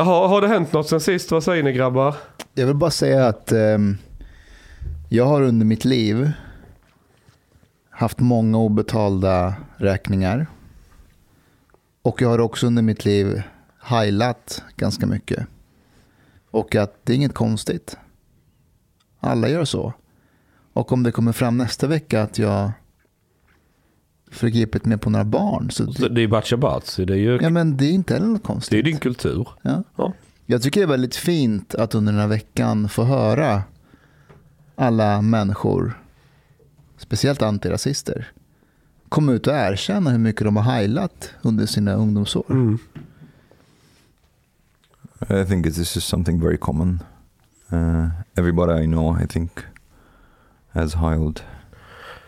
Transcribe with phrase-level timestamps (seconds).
[0.00, 1.30] Jaha, har det hänt något sen sist?
[1.30, 2.16] Vad säger ni grabbar?
[2.54, 3.78] Jag vill bara säga att eh,
[5.08, 6.32] jag har under mitt liv
[7.90, 10.46] haft många obetalda räkningar.
[12.02, 13.42] Och jag har också under mitt liv
[13.80, 15.46] heilat ganska mycket.
[16.50, 17.98] Och att det är inget konstigt.
[19.20, 19.92] Alla gör så.
[20.72, 22.72] Och om det kommer fram nästa vecka att jag
[24.30, 25.70] förgripit mig på några barn.
[25.70, 28.26] Så det, Det är Batcha Batsi, det är ju ja, men det är inte heller
[28.26, 28.84] något det är konstigt.
[28.84, 29.48] din kultur.
[29.62, 29.82] Ja.
[29.96, 30.12] Ja.
[30.46, 33.62] Jag tycker det är väldigt fint att under den här veckan få höra
[34.76, 35.98] alla människor,
[36.96, 38.32] speciellt antirasister,
[39.08, 42.44] komma ut och erkänna hur mycket de har heilat under sina ungdomsår.
[42.50, 42.78] Mm.
[45.30, 47.02] I think this is something very common.
[47.72, 49.50] Uh, everybody I know, I think,
[50.72, 51.40] has heiled.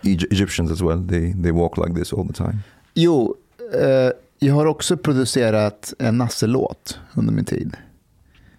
[0.02, 1.08] Egy- Egyptians as well.
[1.08, 2.58] They they walk like this all the time.
[2.94, 3.34] Jo,
[3.80, 7.76] eh, jag har också producerat en Nasse-låt under min tid.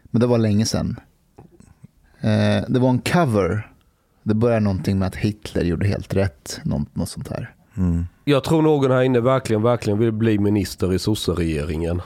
[0.03, 0.99] Men det var länge sedan.
[2.21, 3.69] Eh, det var en cover.
[4.23, 6.59] Det började någonting med att Hitler gjorde helt rätt.
[6.63, 7.55] Något, något sånt här.
[7.77, 8.05] Mm.
[8.25, 12.01] Jag tror någon här inne verkligen, verkligen vill bli minister i sosseregeringen.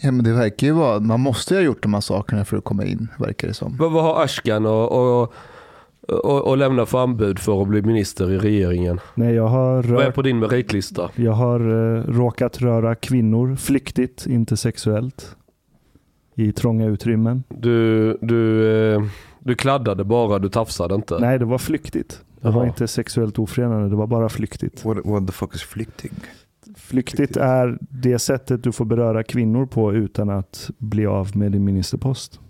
[0.00, 2.56] Ja, men det verkar ju vara, man måste ju ha gjort de här sakerna för
[2.56, 3.76] att komma in, verkar det som.
[3.76, 5.32] Vad, vad har Ashkan och, och,
[6.08, 9.00] och, och lämna för anbud för att bli minister i regeringen?
[9.14, 11.10] Nej, jag har, Vad är rört, på din meritlista?
[11.16, 15.36] jag har eh, råkat röra kvinnor flyktigt, inte sexuellt.
[16.34, 17.42] I trånga utrymmen.
[17.48, 19.02] Du, du, eh,
[19.38, 21.18] du kladdade bara, du tafsade inte.
[21.18, 22.22] Nej, det var flyktigt.
[22.40, 22.66] Det var Jaha.
[22.66, 24.84] inte sexuellt ofredande, det var bara flyktigt.
[24.84, 26.12] What what the fuck is flyktig?
[26.76, 31.64] Flyktigt är det sättet du får beröra kvinnor på utan att bli av med din
[31.64, 32.40] ministerpost.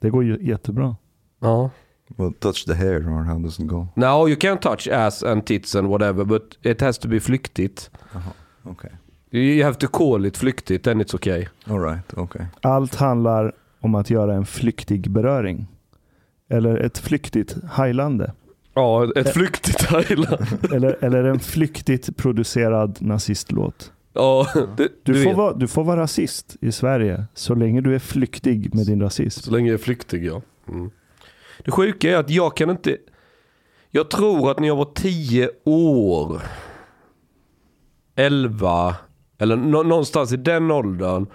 [0.00, 0.96] Det går ju jättebra.
[1.40, 1.70] Ja.
[2.16, 3.88] Well, touch the hair or how does it go?
[3.94, 7.90] No, you can touch ass and tits and whatever, but it has to be flyktigt.
[8.66, 8.90] Okay.
[9.30, 11.46] You have to call it flyktigt, then it's okay.
[11.66, 12.14] All right.
[12.14, 12.46] Okay.
[12.60, 15.66] Allt handlar om att göra en flyktig beröring.
[16.48, 18.32] Eller ett flyktigt heilande.
[18.74, 20.46] Ja, ett flyktigt Thailand.
[20.72, 23.92] Eller, eller en flyktigt producerad nazistlåt.
[24.12, 24.46] Ja,
[24.76, 27.98] det, Du, du, får vara, du får vara rasist i Sverige så länge du är
[27.98, 29.40] flyktig med din rasism.
[29.40, 30.42] Så länge jag är flyktig ja.
[30.68, 30.90] Mm.
[31.58, 32.96] Det sjuka är att jag kan inte...
[33.90, 36.42] Jag tror att när jag var 10 år,
[38.16, 38.96] 11
[39.38, 41.26] eller någonstans i den åldern.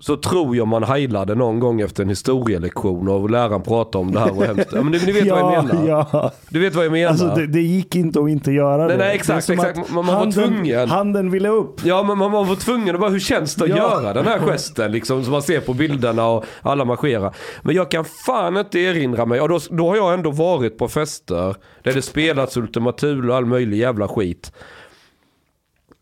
[0.00, 4.20] Så tror jag man heilade någon gång efter en historielektion och läraren pratade om det
[4.20, 4.68] här och hemskt.
[4.72, 5.88] Ja, men ni, ni vet vad jag menar.
[5.88, 7.10] Ja, Du vet vad jag menar.
[7.10, 8.96] alltså det, det gick inte att inte göra Nej, det.
[9.04, 9.76] nej, exakt, Det exakt.
[9.76, 10.88] Man- man var handen, tvungen.
[10.88, 11.80] Handen ville upp.
[11.84, 13.76] Ja men man var tvungen att bara, hur känns det att Ja.
[13.76, 17.34] göra den här gesten liksom som man ser på bilderna och alla marscherar.
[17.62, 20.88] Men jag kan fan inte erinra mig, och då, då har jag ändå varit på
[20.88, 24.52] fester där det spelats Ultima Thule och all möjlig jävla skit.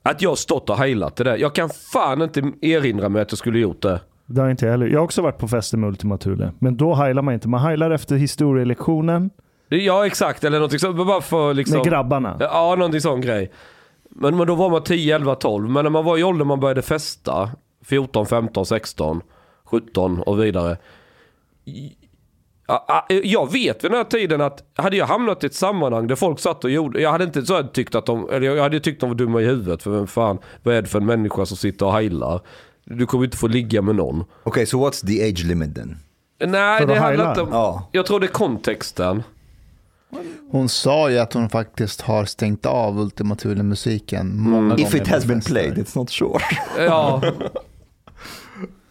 [0.07, 1.37] Att jag stått och heilat det där.
[1.37, 4.01] Jag kan fan inte erinra mig att jag skulle gjort det.
[4.27, 4.87] Det har inte jag heller.
[4.87, 6.53] Jag har också varit på fester med Ultima Thule.
[6.59, 7.49] Men då heilar man inte.
[7.49, 9.31] Man heilar efter historielektionen
[9.69, 11.77] Ja exakt, eller någonting så, bara för liksom...
[11.77, 12.37] med grabbarna.
[12.41, 13.53] Ja, någonting sån grej.
[14.09, 15.71] Men, men då var man 10, 11, 12.
[15.71, 17.51] Men när man var i åldern man började festa,
[17.85, 19.21] 14, 15, 16,
[19.65, 20.77] 17 och vidare.
[22.69, 26.07] Ja, ja, Jag vet vid den här tiden att hade jag hamnat i ett sammanhang
[26.07, 28.63] där folk satt och gjorde, jag hade inte så här tyckt att de, eller jag
[28.63, 31.07] hade tyckt de var dumma i huvudet för vem fan, vad är det för en
[31.07, 32.41] människa som sitter och heilar?
[32.85, 34.25] Du kommer inte få ligga med någon.
[34.45, 34.67] Okay.
[34.67, 35.97] So what's the age limit then?
[36.47, 37.89] Nej, För det handlar inte om, Ja.
[37.93, 39.23] jag tror det är kontexten.
[40.51, 44.81] Hon sa ju att hon faktiskt har stängt av Ultima Thule-musiken många gånger.
[44.87, 46.41] If it has been played, it's not sure.
[46.79, 47.23] Ja.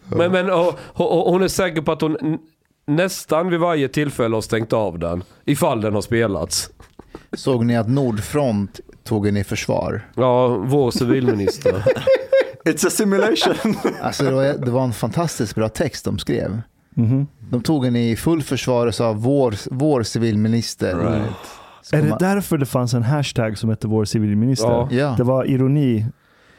[0.08, 2.18] Men, men och, och, och hon är säker på att hon
[2.88, 5.24] nästan vid varje tillfälle har stängt av den.
[5.46, 6.70] Ifall den har spelats.
[7.34, 10.10] Såg ni att Nordfront tog en i försvar?
[10.16, 11.74] Ja, vår civilminister.
[12.66, 13.76] it's a simulation.
[14.02, 16.62] Alltså det var, det var en fantastiskt bra text de skrev.
[16.96, 17.28] Mhm.
[17.50, 20.96] De tog en i full försvar och sa vår, vår civilminister.
[20.96, 21.32] Right.
[21.94, 24.68] Är det man- därför det fanns en hashtag som hette vår civilminister?
[24.68, 24.88] Ja.
[24.92, 25.14] Ja.
[25.18, 26.06] Det var ironi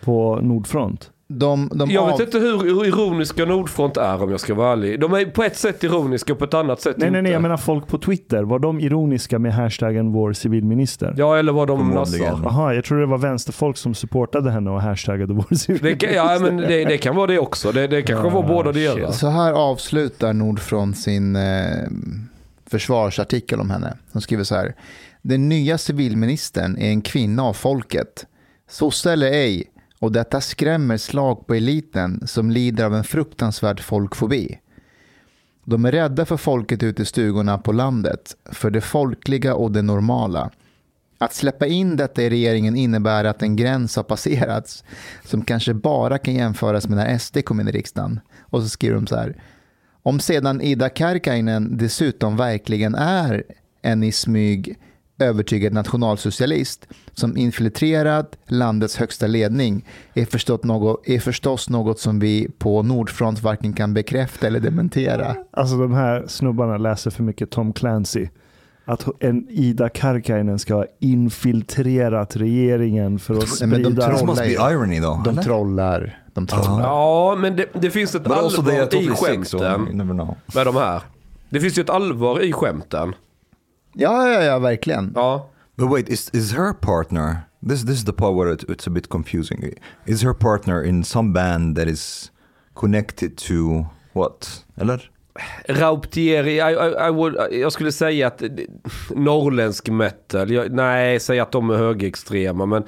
[0.04, 1.10] på Nordfront.
[1.28, 5.00] De, de Jag av- vet inte hur ironiska Nordfront är om jag ska vara ärlig.
[5.00, 7.32] De är på ett sätt ironiska och på ett annat sätt Nej, nej, nej, inte.
[7.32, 8.42] jag menar folk på Twitter.
[8.42, 11.14] Var de ironiska med hashtaggen vår civilminister?
[11.16, 12.18] Ja, eller vad de nassar.
[12.44, 16.06] Jaha, jag tror det var vänsterfolk som supportade henne och hashtaggade vår Det civilminister.
[16.06, 17.72] kan, ja, men det, det kan vara det också.
[17.72, 19.10] Det, det kanske Ah, var båda delar.
[19.10, 21.42] Så här avslutar Nordfront sin eh,
[22.70, 23.96] försvarsartikel om henne.
[24.12, 24.74] De skriver så här.
[25.22, 28.26] Den nya civilministern är en kvinna av folket.
[28.70, 29.64] Sosse eller ej.
[29.98, 34.58] Och detta skrämmer slag på eliten som lider av en fruktansvärd folkfobi.
[35.64, 39.82] De är rädda för folket ute i stugorna på landet, för det folkliga och det
[39.82, 40.50] normala.
[41.18, 44.84] Att släppa in detta i regeringen innebär att en gräns har passerats
[45.24, 48.20] som kanske bara kan jämföras med när SD kom in i riksdagen.
[48.40, 49.42] Och så skriver de så här.
[50.02, 53.44] Om sedan Ida Karkainen dessutom verkligen är
[53.82, 54.78] en i smyg
[55.18, 59.84] övertygad nationalsocialist som infiltrerat landets högsta ledning
[60.14, 65.36] är, förstått något, är förstås något som vi på Nordfront varken kan bekräfta eller dementera.
[65.50, 68.28] Alltså de här snubbarna läser för mycket Tom Clancy.
[68.84, 74.16] Att en Ida Karkiainen ska ha infiltrerat regeringen för att Nej, men de sprida...
[74.18, 75.22] trollar irony though.
[75.22, 76.18] De trollar.
[76.34, 76.80] De trollar.
[76.80, 80.36] Ja, men det, det finns ett But allvar i skämten never know.
[80.54, 81.00] med de här.
[81.48, 83.14] Det finns ju ett allvar i skämten.
[83.98, 85.12] Ja, ja, ja, verkligen.
[85.14, 85.46] Ja.
[85.76, 87.36] But wait, is is her partner?
[87.68, 89.74] This this is the part where it, it's a bit confusing.
[90.06, 92.30] Is her partner in some band that is
[92.74, 94.64] connected to what?
[94.80, 95.10] Eller?
[95.68, 98.42] Rauptieri, I, I, I would, jag skulle säga att
[99.10, 102.84] norrländsk metal, jag, nej, säg att de är högerextrema men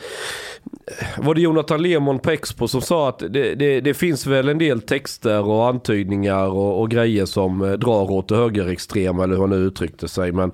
[1.18, 4.58] var det Jonathan Lemon på Expo som sa att det, det, det finns väl en
[4.58, 9.40] del texter och antydningar och, och grejer som eh, drar åt det högerextrema eller hur
[9.40, 10.52] han nu uttryckte sig men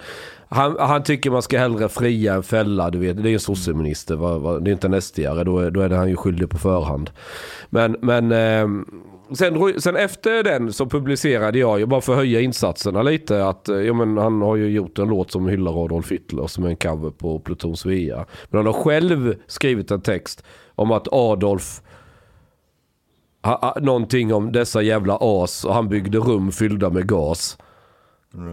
[0.55, 3.23] han, han tycker man ska hellre fria än fälla, du vet.
[3.23, 6.09] Det är en sosseminister, det är inte en SD-are, då, är- då är det han
[6.09, 7.11] ju skyldig på förhand.
[7.71, 8.85] Men, men ehm,
[9.33, 13.69] sen, sen efter den så publicerade jag, ju bara för att höja insatserna lite, att
[13.69, 16.69] eh, ja, men han har ju gjort en låt som hyllar Adolf Hitler som är
[16.69, 18.27] en cover på Pluton Svea.
[18.51, 21.83] Men han har själv skrivit en text om att Adolf
[23.43, 27.59] ha, ha, någonting om dessa jävla as och han byggde rum fyllda med gas.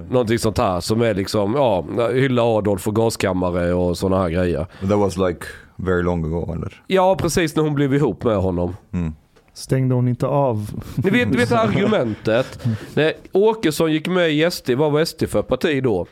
[0.09, 4.65] Någonting sånt här som är liksom, ja, hylla Adolf och gaskammare och sådana här grejer.
[4.89, 5.45] That was like
[5.75, 6.83] very long ago, eller?
[6.87, 8.75] Ja, precis när hon blev ihop med honom.
[8.93, 9.13] Mm.
[9.53, 10.69] Stängde hon inte av?
[10.95, 12.59] Ni vet, ni vet argumentet.
[12.93, 16.05] När Åkesson gick med i SD, vad var SD för parti då?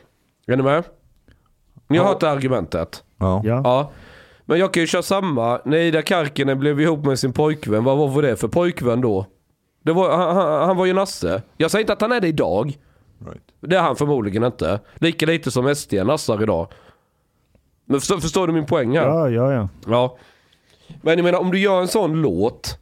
[0.46, 0.84] Är ni med?
[1.88, 2.08] Ni har Ja.
[2.12, 3.04] hört det argumentet?
[3.18, 3.40] Ja.
[3.44, 3.60] Ja.
[3.64, 3.90] Ja.
[4.44, 5.60] Men jag kan ju köra samma.
[5.64, 9.26] När Ida Karkinen blev ihop med sin pojkvän, vad var det för pojkvän då?
[9.84, 11.42] Det var, han, han, han var ju nasse.
[11.56, 12.78] Jag säger inte att han är det idag.
[13.26, 13.42] Right.
[13.60, 14.80] Det är han förmodligen inte.
[14.94, 16.68] Lika lite som SD nassar idag.
[17.84, 19.06] Men förstår, förstår du min poäng här?
[19.06, 19.68] Ja, ja, ja.
[19.86, 20.18] Ja.
[21.02, 22.78] Men jag menar om du gör en sån låt.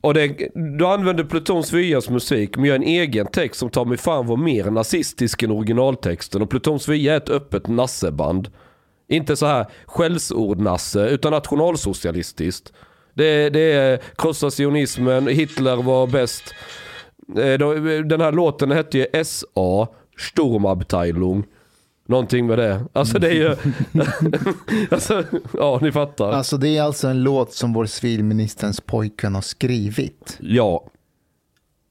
[0.00, 0.48] Och det,
[0.78, 4.36] du använder Pluton Svias musik men gör en egen text som tar mig fan var
[4.36, 6.42] mer nazistisk än originaltexten.
[6.42, 8.50] Och Pluton Svia är ett öppet nasseband.
[9.08, 12.72] Inte så här skällsord-nasse utan nationalsocialistiskt.
[13.14, 16.54] Det, det är krossa sionismen, Hitler var bäst.
[17.28, 17.58] Eh,
[18.04, 19.88] Den här låten hette ju SA,
[20.18, 21.44] Sturmabteilung.
[22.06, 22.84] Någonting med det.
[22.92, 23.56] Alltså det är ju...
[24.90, 25.24] alltså,
[25.58, 26.32] ja, ni fattar.
[26.32, 30.38] Alltså det är alltså en låt som vår civilministerns pojkvän har skrivit.
[30.40, 30.84] Ja.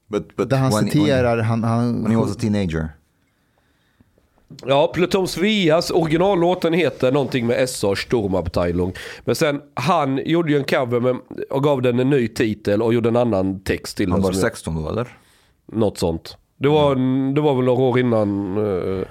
[0.08, 2.88] But, but Där han when, citerar, han, han, when, when he was a teenager.
[4.66, 8.92] Ja, Pluton Svias originallåten heter någonting med SA Sturmabteilung.
[9.24, 11.16] Men sen han gjorde ju en cover med,
[11.50, 14.24] och gav den en ny titel och gjorde en annan text till Han den.
[14.24, 15.08] var som- 16 då, eller?
[15.66, 16.36] Något sånt.
[16.58, 16.94] Det var,
[17.34, 19.04] det var väl några år innan uh,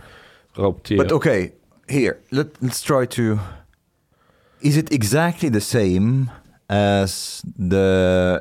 [0.55, 1.03] Rauptier.
[1.03, 1.49] But okay,
[1.87, 3.39] here let, let's try to.
[4.61, 6.29] Is it exactly the same
[6.67, 8.39] as the?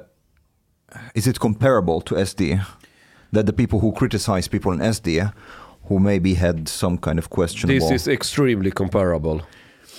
[1.14, 2.60] Is it comparable to SD?
[3.32, 5.30] That the people who criticize people in SD,
[5.88, 7.88] who maybe had some kind of questionable.
[7.88, 9.40] This is extremely comparable.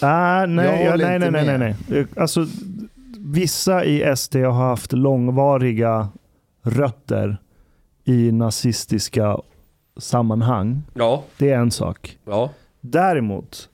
[0.01, 2.05] Ah, nej, ja, nej, nej, nej, nej, nej.
[2.17, 2.47] Alltså,
[3.19, 6.09] vissa i SD har haft långvariga
[6.63, 7.37] rötter
[8.03, 9.37] i nazistiska
[9.97, 10.81] sammanhang.
[10.93, 12.17] Ja, Det är en sak.
[12.25, 12.49] ja.
[12.83, 13.69] Däremot,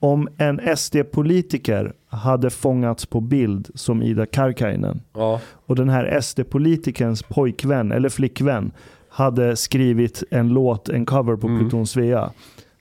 [0.00, 5.40] om en SD-politiker hade fångats på bild som Ida Karkiainen ja.
[5.66, 8.70] och den här SD-politikerns pojkvän eller flickvän
[9.08, 11.58] hade skrivit en låt, en cover på Mm.
[11.60, 12.30] Pluton Svea.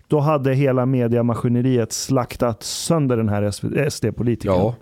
[0.07, 3.51] Då hade hela mediamaskineriet slaktat sönder den här
[3.89, 4.53] SD-politikern.
[4.53, 4.75] ja.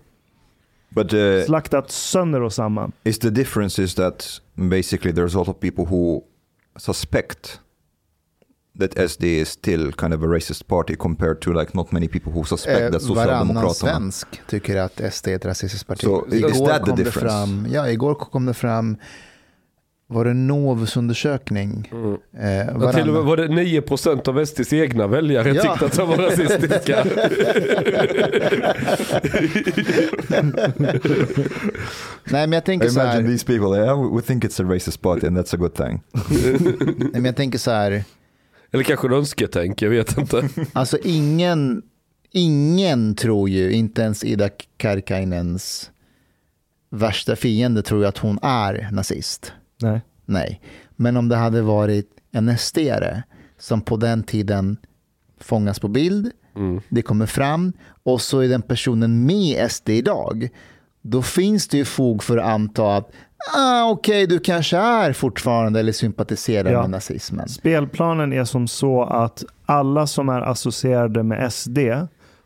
[0.90, 2.92] But uh, Slaktat sönder och samman.
[3.04, 6.22] is the difference is that basically there's a lot of people who
[6.78, 7.60] suspect
[8.80, 12.32] that SD is still kind of a racist party compared to like not many people
[12.32, 13.74] who suspect eh, that varannan Socialdemokraterna.
[13.74, 16.02] svensk tycker att SD är ett rasistiskt parti.
[16.02, 17.20] So, is igår that the difference?
[17.20, 18.98] fram, ja, igår kom det fram,
[20.12, 21.90] var det Novus undersökning?
[21.92, 22.14] Mm.
[22.40, 25.62] Eh, Ja, till och med var det 9% av SDs egna väljare Ja.
[25.62, 27.06] tyckte att de var rasistiska.
[32.24, 34.74] nej men jag tänker så Imagine här, these people, yeah, we- we think it's a
[34.74, 36.02] racist party and that's a good thing.
[37.00, 38.04] nej, men jag tänker så här,
[38.72, 40.50] Eller kanske en önsketänk, jag vet inte.
[40.74, 41.82] alltså ingen,
[42.32, 45.92] ingen tror ju, inte ens Ida Karkainens
[46.92, 49.54] värsta fiende tror ju att hon är nazist.
[49.82, 50.02] Nej.
[50.26, 50.62] Nej,
[50.96, 53.22] men om det hade varit en SD-are
[53.58, 54.78] som på den tiden
[55.40, 56.32] fångas på bild
[56.90, 60.50] det kommer fram och så är den personen med i SD idag,
[61.02, 63.12] då finns det ju fog för att anta att
[63.58, 66.82] ah, okej, du kanske är fortfarande eller sympatiserar Ja.
[66.82, 67.50] med nazismen.
[67.50, 71.78] Spelplanen är som så att alla som är associerade med SD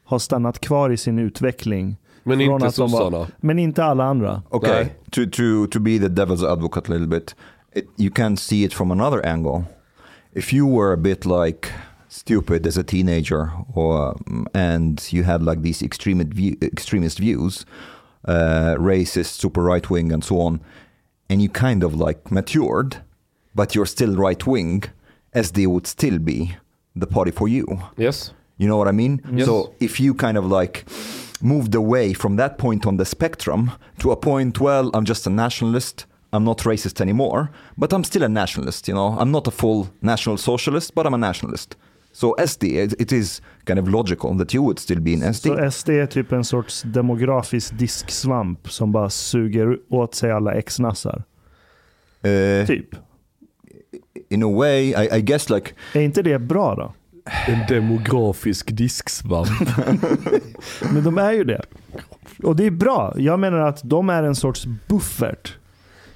[0.04, 1.98] har stannat kvar i sin utveckling.
[2.24, 3.28] Men inte sossarna.
[3.40, 4.42] Men inte alla andra.
[4.50, 4.96] Okay, Nej.
[5.10, 7.36] to to to be the devil's advocate a little bit,
[7.76, 9.64] it, you can see it from another angle.
[10.34, 11.70] If you were a bit like
[12.10, 17.66] stupid as a teenager, or um, and you had like these extremist view, extremist views,
[18.28, 20.60] uh, racist, super right wing, and so on,
[21.30, 22.98] and you kind of like matured,
[23.56, 24.84] but you're still right wing,
[25.36, 26.56] SD would still be
[26.96, 27.66] the party for you.
[27.98, 28.34] Yes.
[28.58, 29.22] You know what I mean?
[29.32, 29.46] Yes.
[29.46, 30.86] So if you kind of like
[31.44, 35.30] moved away from that point on the spectrum to a point, well, I'm just a
[35.30, 36.06] nationalist.
[36.32, 38.88] I'm not racist anymore, but I'm still a nationalist.
[38.88, 41.76] You know, I'm not a full national socialist, but I'm a nationalist.
[42.12, 45.48] So SD, it, it is kind of logical that you would still be in SD.
[45.48, 51.24] Så SD är typ en sorts demografisk disksvamp som bara suger åt sig alla ex-nassar.
[52.26, 52.96] Uh, Typ.
[54.30, 56.94] in a way, I, I guess like Är inte det bra då?
[57.48, 59.50] En demografisk disksvamp.
[60.94, 61.62] Men de är ju det.
[62.44, 63.14] Och det är bra.
[63.18, 65.54] Jag menar att de är en sorts buffert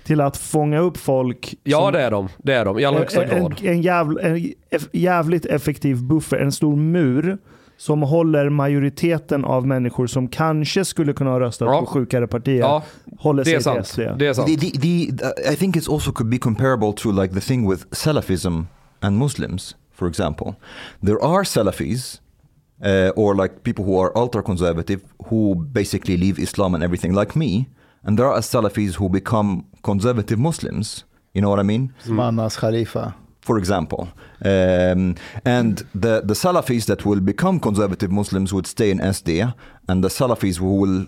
[0.03, 1.55] till att fånga upp folk.
[1.63, 2.29] Ja det är de.
[2.37, 3.59] Det är de i allra högsta en, grad.
[3.63, 4.53] en, jävl, en
[4.91, 7.37] jävligt effektiv buffert, en stor mur
[7.77, 11.79] som håller majoriteten av människor som kanske skulle kunna ha röstat Ja.
[11.79, 12.83] på sjukare partier, Ja,
[13.19, 13.87] håller det är sig till sant.
[13.87, 13.99] SD.
[14.19, 14.47] Det är sant.
[14.47, 14.87] The, the, the,
[15.53, 18.61] I think it's also could be comparable to like the thing with Salafism
[18.99, 20.55] and Muslims, for example.
[21.01, 22.19] There are Salafis,
[22.83, 27.35] uh, or like people who are ultra conservative, who basically leave Islam and everything, like
[27.35, 27.67] me.
[28.03, 31.03] And there are Salafis who become conservative Muslims.
[31.33, 31.93] You know what I mean?
[32.19, 33.15] Anas Khalifa.
[33.41, 34.09] For example,
[34.43, 39.53] um, and the the Salafis that will become conservative Muslims would stay in SD,
[39.87, 41.05] and the Salafis who will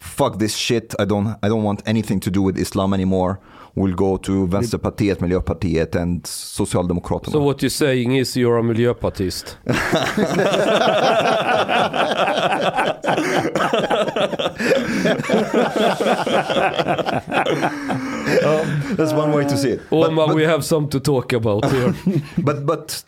[0.00, 0.94] fuck this shit.
[0.98, 3.38] I don't I don't want anything to do with Islam anymore.
[3.74, 7.32] Will go to Vänsterpartiet, Miljöpartiet, and Socialdemokraterna.
[7.32, 9.56] So what you're saying is you're a miljöpartist.
[18.96, 19.80] That's one way to see it.
[19.90, 21.94] But- Omar, but- we have some to talk about here.
[22.38, 23.02] but but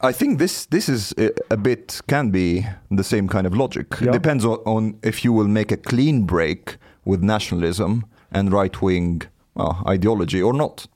[0.00, 3.86] I think this this is a, a bit can be the same kind of logic.
[4.00, 4.12] Yeah.
[4.12, 9.22] Depends on, on if you will make a clean break with nationalism and right wing
[9.56, 10.86] uh, ideology or not.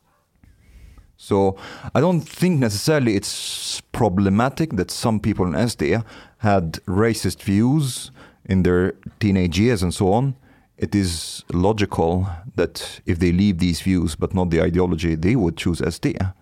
[1.17, 1.57] So
[1.95, 6.05] I don't think necessarily it's problematic that some people in SD
[6.38, 8.12] had racist views
[8.45, 10.37] in their teenage years and so on.
[10.76, 15.57] It is logical that if they leave these views but not the ideology, they would
[15.57, 16.33] choose SD.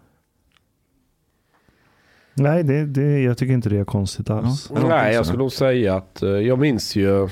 [2.38, 4.70] Nej, det, det, jag tycker inte det är konstigt alls.
[4.74, 4.88] Ja.
[4.88, 7.28] Nej, jag skulle nog säga att eh, jag minns ju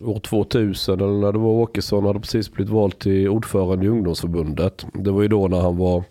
[0.00, 4.86] år 2000 eller när det var Åkesson hade precis blivit vald till ordförande i ungdomsförbundet.
[4.94, 6.04] Det var ju då när han var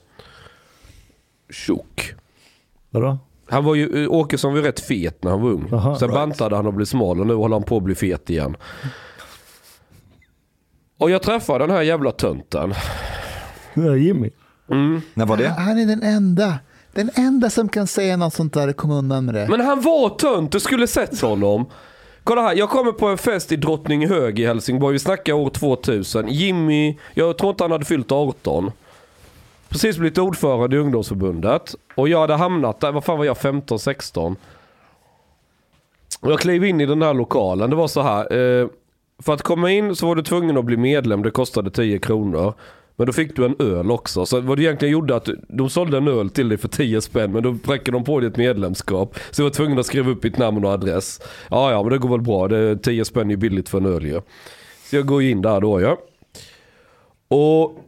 [1.49, 2.13] tjock.
[2.89, 3.17] Vadå?
[3.47, 5.69] Han var ju, eh, Åkesson var ju rätt fet när han var ung.
[5.73, 6.19] Aha, Sen right.
[6.19, 8.55] bantade han och blev smal och nu håller han på att bli fet igen.
[10.97, 12.73] Och jag träffade den här jävla tönten.
[13.75, 14.29] Jimmy.
[14.71, 15.01] Mm.
[15.13, 15.49] När var det?
[15.49, 16.59] Han är den enda.
[16.95, 19.47] Den enda som kan säga något sånt där kom undan med det.
[19.49, 21.65] Men han var tönt, du skulle sett honom.
[22.23, 24.93] Kolla här, jag kommer på en fest i Drottninghög i Helsingborg.
[24.93, 26.27] Vi snackar år 2000.
[26.27, 28.71] Jimmy, jag tror inte han hade fyllt 18.
[29.69, 31.75] Precis blivit ordförande i ungdomsförbundet.
[31.95, 34.35] Och jag hade hamnat där, vad fan var jag, 15-16?
[36.21, 37.69] Och jag klev in i den här lokalen.
[37.69, 38.33] Det var så här.
[38.37, 38.67] Eh,
[39.19, 41.23] för att komma in så var du tvungen att bli medlem.
[41.23, 42.53] Det kostade 10 kronor.
[42.95, 44.25] Men då fick du en öl också.
[44.25, 47.31] Så vad du egentligen gjorde att de sålde en öl till dig för 10 spänn.
[47.31, 49.17] Men då präckade de på ditt medlemskap.
[49.31, 51.21] Så jag var tvungen att skriva upp ditt namn och adress.
[51.49, 52.47] Ja, ja, men det går väl bra.
[52.47, 54.21] Det, 10 spänn är ju billigt för en öl ju.
[54.89, 55.97] Så jag går in där då ja.
[57.27, 57.79] Och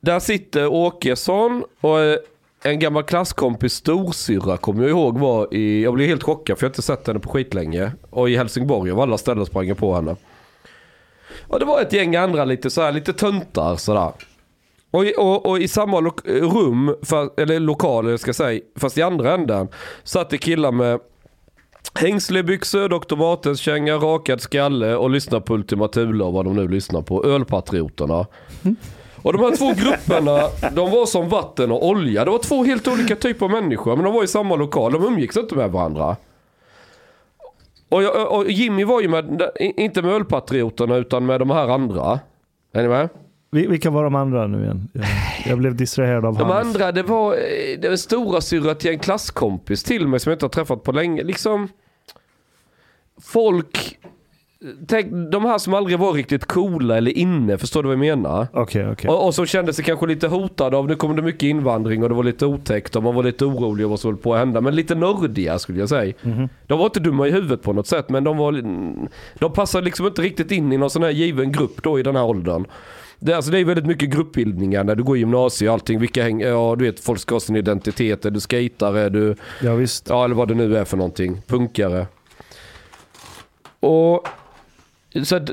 [0.00, 2.16] där sitter Åkesson och eh,
[2.62, 6.68] en gammal klasskompis storsyrra kommer jag ihåg var i, jag blev helt chockad för jag
[6.68, 7.92] har inte sett henne på skitlänge.
[8.10, 10.16] Och i Helsingborg av alla ställen sprang jag på henne.
[11.48, 14.12] Och det var ett gäng andra lite så här, lite töntar sådär.
[14.90, 18.98] Och, i- och, och i samma lo- rum, för, eller lokal ska jag säga, fast
[18.98, 19.68] i andra änden,
[20.04, 21.00] satt det killar med
[21.94, 23.16] hängslebyxor, Dr.
[23.16, 27.24] Martens känga, rakad skalle och lyssnade på Ultima Thule och vad de nu lyssnar på.
[27.24, 28.26] Ölpatrioterna.
[29.22, 30.40] Och de här två grupperna,
[30.72, 32.24] de var som vatten och olja.
[32.24, 34.92] Det var två helt olika typer av människor, men de var i samma lokal.
[34.92, 36.16] De umgicks inte med varandra.
[37.90, 42.20] Och, jag, och Jimmy var ju med, inte med ölpatrioterna utan med de här andra.
[42.72, 43.08] Är ni med?
[43.50, 44.88] Vi- Vilka var de andra nu igen?
[44.92, 45.04] Jag,
[45.46, 46.66] jag blev distraherad av De Hannes.
[46.66, 50.34] andra, det var, eh, det var stora syrra till en klasskompis till mig som jag
[50.36, 51.22] inte har träffat på länge.
[51.22, 51.68] Liksom,
[53.22, 53.98] folk,
[54.86, 58.46] tänk, de här som aldrig var riktigt coola eller inne, förstår du vad jag menar?
[58.52, 59.10] Okej, okej.
[59.10, 62.08] Och, och som kände sig kanske lite hotade av, nu kommer det mycket invandring och
[62.08, 64.38] det var lite otäckt och man var lite orolig över vad som höll på att
[64.38, 64.60] hända.
[64.60, 66.14] Men lite nördiga skulle jag säga.
[66.22, 66.48] Mhm.
[66.66, 68.52] De var inte dumma i huvudet på något sätt men de var,
[69.38, 72.16] de passade liksom inte riktigt in i någon sån här given grupp då i den
[72.16, 72.64] här åldern.
[73.18, 76.00] Det, alltså det är väldigt mycket gruppbildningar när du går i gymnasiet och allting.
[76.00, 78.24] Vilka häng, ja du vet folk ska ha sin identitet.
[78.24, 79.00] Är du skatare?
[79.00, 80.08] Är du Ja, visst.
[80.08, 81.42] Ja, eller vad det nu är för någonting.
[81.46, 82.06] Punkare.
[83.80, 84.28] Och,
[85.24, 85.50] så att,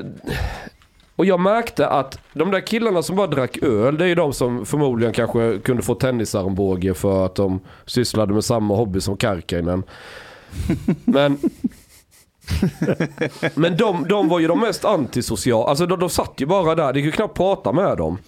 [1.16, 4.32] och jag märkte att de där killarna som bara drack öl, det är ju de
[4.32, 9.82] som förmodligen kanske kunde få tennisarmbåge för att de sysslade med samma hobby som Karkainen.
[11.04, 11.38] Men,
[13.54, 15.70] men de, de var ju de mest antisociala.
[15.70, 18.18] Alltså de, de satt ju bara där, det gick ju knappt prata med dem.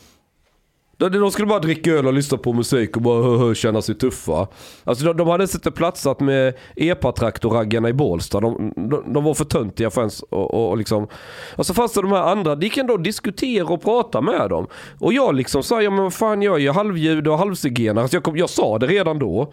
[1.01, 3.83] De, de skulle bara dricka öl och lyssna på musik och bara hö, hö, känna
[3.83, 4.47] sig tuffa.
[4.85, 8.41] Alltså de, de hade inte platsat med epatraktorraggarna i Bålsta.
[8.41, 11.09] De, de, de var för töntiga för ens och, och, och liksom.
[11.57, 14.67] Och så fanns det de här andra, de kan då diskutera och prata med dem.
[14.99, 18.03] Och jag liksom sa, ja men vad fan jag är ju halvjude och halvzigenare.
[18.03, 19.53] Alltså jag, kom, jag sa det redan då.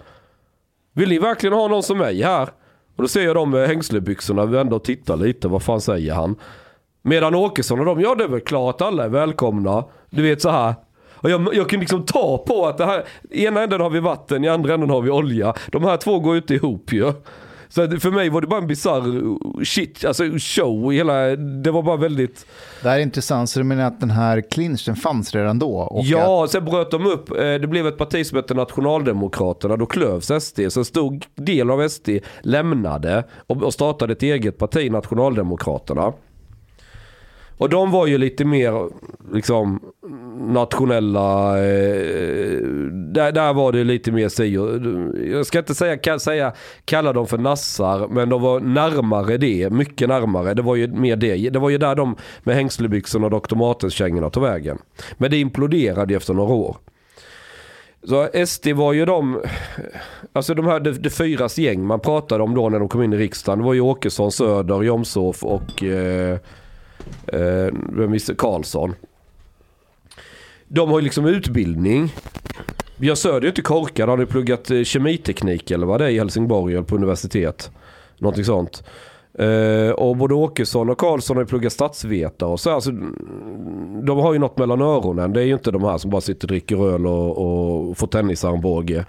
[0.93, 2.49] Vill ni verkligen ha någon som mig här?
[2.95, 6.35] Och då ser jag dem med hängslebyxorna vända och titta lite, vad fan säger han?
[7.01, 9.83] Medan Åkesson och de, ja det är väl klart alla är välkomna.
[10.09, 10.75] Du vet så här.
[11.27, 13.99] Och jag, jag kan liksom ta på att det här, i ena änden har vi
[13.99, 15.53] vatten, i andra änden har vi olja.
[15.71, 17.13] De här två går ju inte ihop ju.
[17.69, 20.91] Så att för mig var det bara en bizarr shit, alltså show.
[20.91, 22.45] Hela, det var bara väldigt...
[22.83, 25.71] Det här är intressant, så du menar att den här clinchen fanns redan då?
[25.77, 27.31] Och att, Ja, sen bröt de upp.
[27.31, 29.75] eh, Det blev ett parti som hette Nationaldemokraterna.
[29.77, 30.59] Då klövs SD.
[30.69, 32.09] Så en stor del av SD
[32.41, 36.13] lämnade och startade ett eget parti, Nationaldemokraterna.
[37.57, 38.89] Och de var ju lite mer
[39.33, 39.79] liksom
[40.39, 42.61] nationella, eh,
[42.91, 44.69] där, där var det lite mer si och-
[45.31, 46.53] Jag ska inte säga, ka- säga
[46.85, 50.53] kalla dem för nassar, men de var närmare det, mycket närmare.
[50.53, 51.49] Det var ju mer det.
[51.49, 53.55] Det var ju där de med hängslebyxorna och Dr.
[53.55, 54.77] Martens-kängorna tog vägen.
[55.17, 56.77] Men det imploderade ju efter några år.
[58.03, 59.41] Så SD var ju de,
[60.33, 63.13] alltså de här det, det fyras gäng man pratade om då när de kom in
[63.13, 63.59] i riksdagen.
[63.59, 66.37] Det var ju Åkesson, Söder, Jomshof och eh,
[67.27, 68.35] eh, vem visste?
[68.35, 68.95] Karlsson.
[70.67, 72.13] De har ju liksom utbildning.
[72.97, 74.09] Björn Söder är ju inte korkad.
[74.09, 77.71] Han har ju pluggat eh, kemiteknik eller vad det är i Helsingborg eller på universitet.
[78.17, 78.83] Någonting sånt.
[79.39, 82.69] Eh, och både Åkesson och Karlsson har ju pluggat statsvetare och så.
[82.69, 85.33] Alltså, mm, de har ju något mellan öronen.
[85.33, 87.37] Det är ju inte de här som bara sitter och dricker öl och,
[87.89, 89.05] och får tennisarmbåge.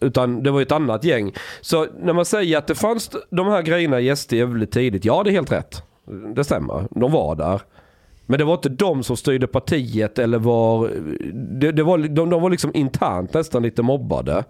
[0.00, 1.32] Utan det var ju ett annat gäng.
[1.60, 5.04] Så när man säger att det fanns de här grejerna i SD väldigt tidigt.
[5.04, 5.82] Ja, det är helt rätt.
[6.34, 6.88] Det stämmer.
[6.90, 7.60] De var där.
[8.26, 10.90] Men det var inte de som styrde partiet eller var...
[11.32, 14.44] Det, det var de, de var liksom internt nästan lite mobbade.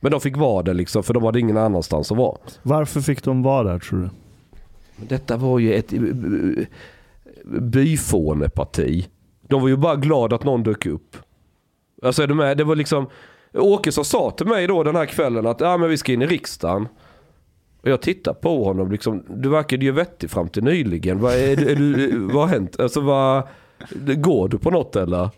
[0.00, 2.36] Men de fick vara det liksom för de hade ingen annanstans att vara.
[2.62, 4.10] Varför fick de vara där tror du?
[5.06, 6.00] Detta var ju ett eh,
[7.60, 9.08] byfåneparti.
[9.42, 11.16] De var ju bara glada att någon dök upp.
[12.02, 12.56] Alltså är du med?
[12.56, 13.06] Det var liksom...
[13.54, 16.26] Åkesson sa till mig då den här kvällen att ja, men vi ska in i
[16.26, 16.88] riksdagen.
[17.82, 19.24] Och jag tittar på honom liksom.
[19.28, 21.20] Du verkade ju vettig fram till nyligen.
[21.20, 22.80] Vad, är, är du, vad har hänt?
[22.80, 23.48] Alltså vad...
[24.16, 25.30] Går du på något eller?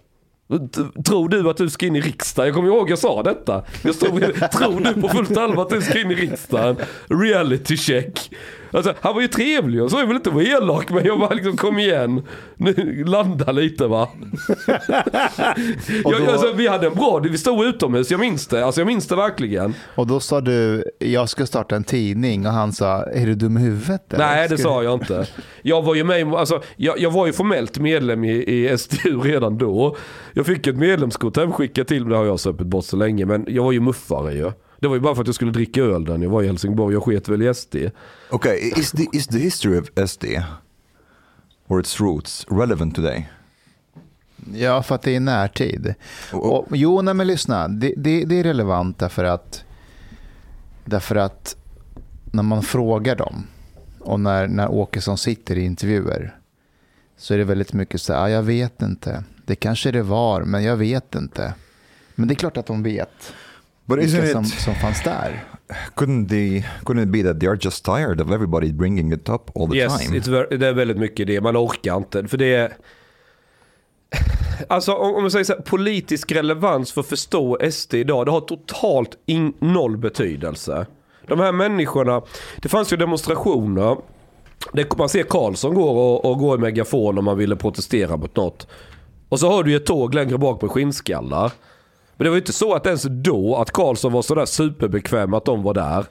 [1.06, 2.46] Tror du att du ska in i riksdagen?
[2.46, 3.64] Jag kommer ihåg jag sa detta.
[3.84, 4.20] Jag stod,
[4.52, 6.76] tror du på fullt allvar att du ska in i riksdagen?
[7.08, 8.30] Reality check.
[8.72, 11.34] Alltså, han var ju trevlig och så jag vill inte vara elak men jag bara
[11.34, 12.22] liksom kom igen.
[12.56, 14.08] Nu, landa lite va.
[16.04, 18.64] Jag, alltså, vi hade en bra, vi stod utomhus, jag minns det.
[18.66, 19.74] Alltså jag minns det verkligen.
[19.94, 23.56] och då sa du, jag ska starta en tidning och han sa, är du dum
[23.56, 24.12] i huvudet?
[24.12, 24.24] eller?
[24.26, 25.26] Nej det sa jag inte.
[25.62, 29.58] Jag var ju med, alltså, jag, jag var ju formellt medlem i, i SDU redan
[29.58, 29.96] då.
[30.32, 33.26] Jag fick ett medlemskort hemskickat till mig, det har jag söpit bort så länge.
[33.26, 34.52] Men jag var ju muffare ju.
[34.82, 36.46] Det var ju bara för att jag skulle dricka öl där när jag var i
[36.46, 36.94] Helsingborg.
[36.94, 37.76] Jag sket väl i SD.
[38.30, 40.24] Okay, is the is the history of SD
[41.68, 43.30] or its roots relevant today?
[44.54, 45.94] Ja, för att det är närtid.
[46.32, 47.68] Och- Och, jo, nej men lyssna.
[47.68, 49.64] Det, det, det är relevant därför att,
[50.84, 51.56] därför att
[52.32, 53.46] när man frågar dem
[54.00, 56.36] och när, när Åkesson sitter i intervjuer
[57.16, 59.24] så är det väldigt mycket så här, ah, jag vet inte.
[59.46, 61.54] Det kanske det var, men jag vet inte.
[62.14, 63.32] Men det är klart att de vet
[63.86, 64.48] But isn't som, it?
[64.48, 65.44] som fanns där.
[65.94, 66.64] Couldn't they?
[66.84, 69.76] Couldn't it be that they are just tired of everybody bringing it up all the
[69.76, 70.18] yes, time?
[70.18, 71.40] ver- det är väldigt mycket det.
[71.40, 72.28] Man orkar inte.
[72.28, 72.72] För det är...
[74.68, 78.40] Alltså om man säger så här, politisk relevans för att förstå SD idag, det har
[78.40, 80.86] totalt in, noll betydelse.
[81.26, 82.22] De här människorna,
[82.56, 83.96] det fanns ju demonstrationer.
[84.72, 88.36] Det, man ser Karlsson går och, och går i megafon om man ville protestera mot
[88.36, 88.66] något.
[89.28, 91.52] Och så har du ett tåg längre bak med skinnskallar.
[92.22, 95.44] Men det var ju inte så att ens då att Karlsson var sådär superbekväm att
[95.44, 96.06] de var där.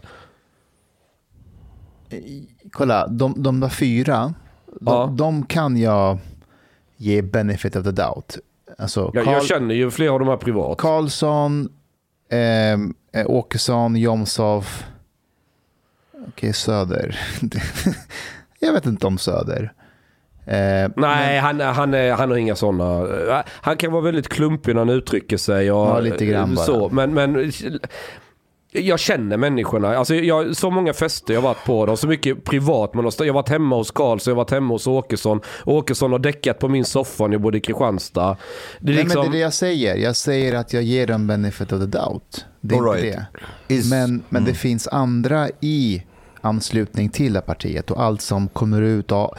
[2.72, 4.34] Kolla, de, de där fyra,
[4.66, 5.14] de, Ja.
[5.18, 6.18] de kan jag
[6.98, 8.38] ge benefit of the doubt.
[8.78, 10.78] Alltså, Jag, Karl- jag känner ju flera av de här privat.
[10.78, 11.70] Karlsson,
[12.30, 14.84] ehm, eh, Åkesson, Jomshof.
[16.28, 17.20] Okej, Söder.
[18.60, 19.74] jag vet inte om Söder.
[20.46, 23.44] Eh, Nej, han, han, är, han har inga sådana.
[23.48, 25.72] Han kan vara väldigt klumpig när han uttrycker sig.
[25.72, 26.66] Och, Ja, lite grann bara.
[26.66, 26.90] så.
[26.90, 27.52] Men, men
[28.74, 29.98] jag känner människorna.
[29.98, 31.86] Alltså, jag, så många fester jag varit på.
[31.86, 32.94] dem, så mycket privat.
[32.94, 35.42] Men jag har varit hemma hos Karlsson, jag har varit hemma hos Åkesson.
[35.66, 38.38] Åkesson har däckat på min soffa när jag bodde i Kristianstad.
[38.80, 39.96] Det är Nej, liksom, men det är det jag säger.
[39.96, 42.46] Jag säger att jag ger dem benefit of the doubt.
[42.62, 43.20] Det är All inte right.
[43.68, 43.74] det.
[43.76, 46.04] Is- Men, men det finns andra i
[46.42, 49.36] anslutning till det partiet och allt som kommer ut och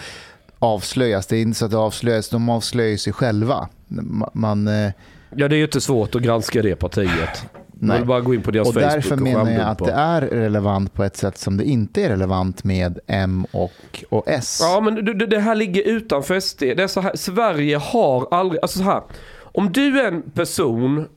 [0.63, 1.27] avslöjas.
[1.27, 3.69] Det är inte så att det avslöjas, de avslöjar sig själva.
[3.89, 4.91] Ma- Man, eh,
[5.37, 7.45] ja, det är ju inte svårt att granska det partiet.
[7.75, 7.99] Man Nej.
[7.99, 9.85] vill bara gå in på deras och Facebook därför och menar jag att skärmdumpa.
[9.87, 14.25] det är relevant på ett sätt som det inte är relevant med M och, och
[14.29, 14.59] S.
[14.63, 16.61] Ja men det, det- det här ligger utanför SD.
[16.61, 19.03] Det är så här, Sverige har aldrig, alltså så här.
[19.43, 21.09] Om du är en person,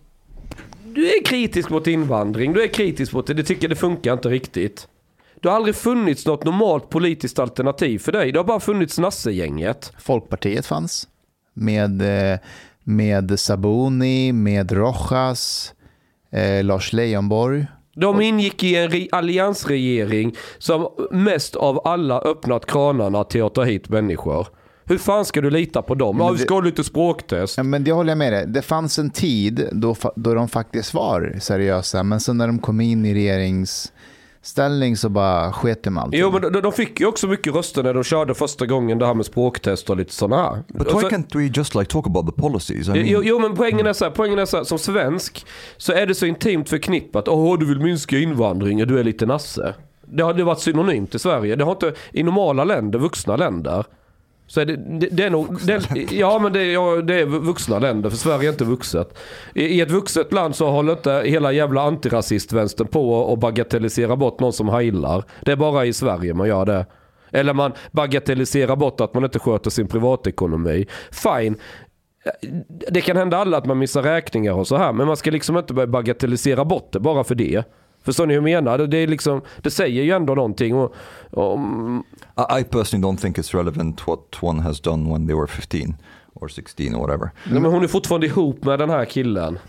[0.93, 4.29] du är kritisk mot invandring, du är kritisk mot det, du tycker det funkar inte
[4.29, 4.87] riktigt.
[5.45, 8.31] Det har aldrig funnits något normalt politiskt alternativ för dig.
[8.31, 9.93] Det har bara funnits Nasse-gänget.
[9.99, 11.07] Folkpartiet fanns
[11.53, 12.39] med, eh,
[12.83, 15.73] med Sabuni, med Rojas,
[16.31, 17.65] eh, Lars Leijonborg.
[17.95, 23.63] De ingick i en re- alliansregering som mest av alla öppnat kranarna till att ta
[23.63, 24.47] hit människor.
[24.85, 26.17] Hur fan ska du lita på dem?
[26.19, 27.57] Ja, vi ska ha lite språktest.
[27.57, 28.47] Ja, men det håller jag med dig.
[28.47, 32.81] Det fanns en tid då, då de faktiskt var seriösa, men sen när de kom
[32.81, 33.13] in i
[34.45, 36.13] regeringsställning så bara sket de allt.
[36.15, 39.05] Jo men de, de fick ju också mycket röster när de körde första gången det
[39.05, 40.63] här med språktest och lite sådana här.
[40.67, 42.87] But why så- can't we just like talk about the policies?
[42.87, 45.45] I mean, Jo, jo men poängen är så här, poängen är så här, som svensk
[45.77, 47.27] så är det så intimt förknippat.
[47.27, 49.73] Åh du vill minska invandringen, du är lite nasse.
[50.07, 51.55] Det har det har varit synonymt i Sverige.
[51.55, 53.85] Det har inte, i normala länder, vuxna länder.
[54.47, 57.25] Så är det, det, det är nog, det, ja men det, är- ja, det är
[57.25, 59.17] vuxna länder för Sverige är inte vuxet.
[59.53, 64.39] I, I ett vuxet land så håller inte hela jävla antirasistvänstern på att bagatellisera bort
[64.39, 65.23] någon som heilar.
[65.41, 66.85] Det är bara i Sverige man gör det.
[67.31, 70.85] Eller man bagatelliserar bort att man inte sköter sin privatekonomi.
[71.11, 71.55] Fine.
[72.91, 74.93] Det kan hända alla att man missar räkningar och så här.
[74.93, 77.63] Men man ska liksom inte börja bagatellisera bort det bara för det.
[78.05, 78.77] Förstår ni hur jag menar?
[78.77, 80.75] Det, är liksom, det säger ju ändå någonting.
[80.75, 80.95] Och,
[81.31, 81.59] och,
[82.37, 85.95] I, I personally don't think it's relevant what one has done when they were 15
[86.33, 87.31] or 16 or whatever.
[87.51, 89.59] nej, men hon är fortfarande ihop med den här killen.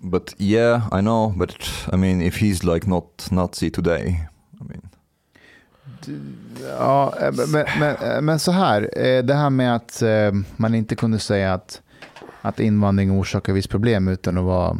[0.00, 1.38] But yeah, I know.
[1.38, 1.56] But
[1.92, 4.28] I mean, if he's like not Nazi today,
[4.60, 4.88] I mean,
[6.78, 10.96] Ja, eh, men, men, men så här, eh, det här med att eh, man inte
[10.96, 11.82] kunde säga att,
[12.42, 14.76] att invandring orsakar viss problem utan att vara...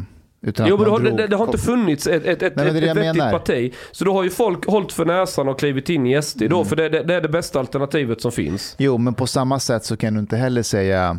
[0.46, 2.76] Utan Jo men har, drog det, det har inte funnits ett, ett, ett, Nej, ett,
[2.76, 3.74] ett vettigt parti.
[3.92, 6.64] Så då har ju folk hållit för näsan och klivit in i SD då.
[6.64, 8.74] För det, det, det är det bästa alternativet som finns.
[8.78, 11.18] Jo, men på samma sätt så kan du inte heller säga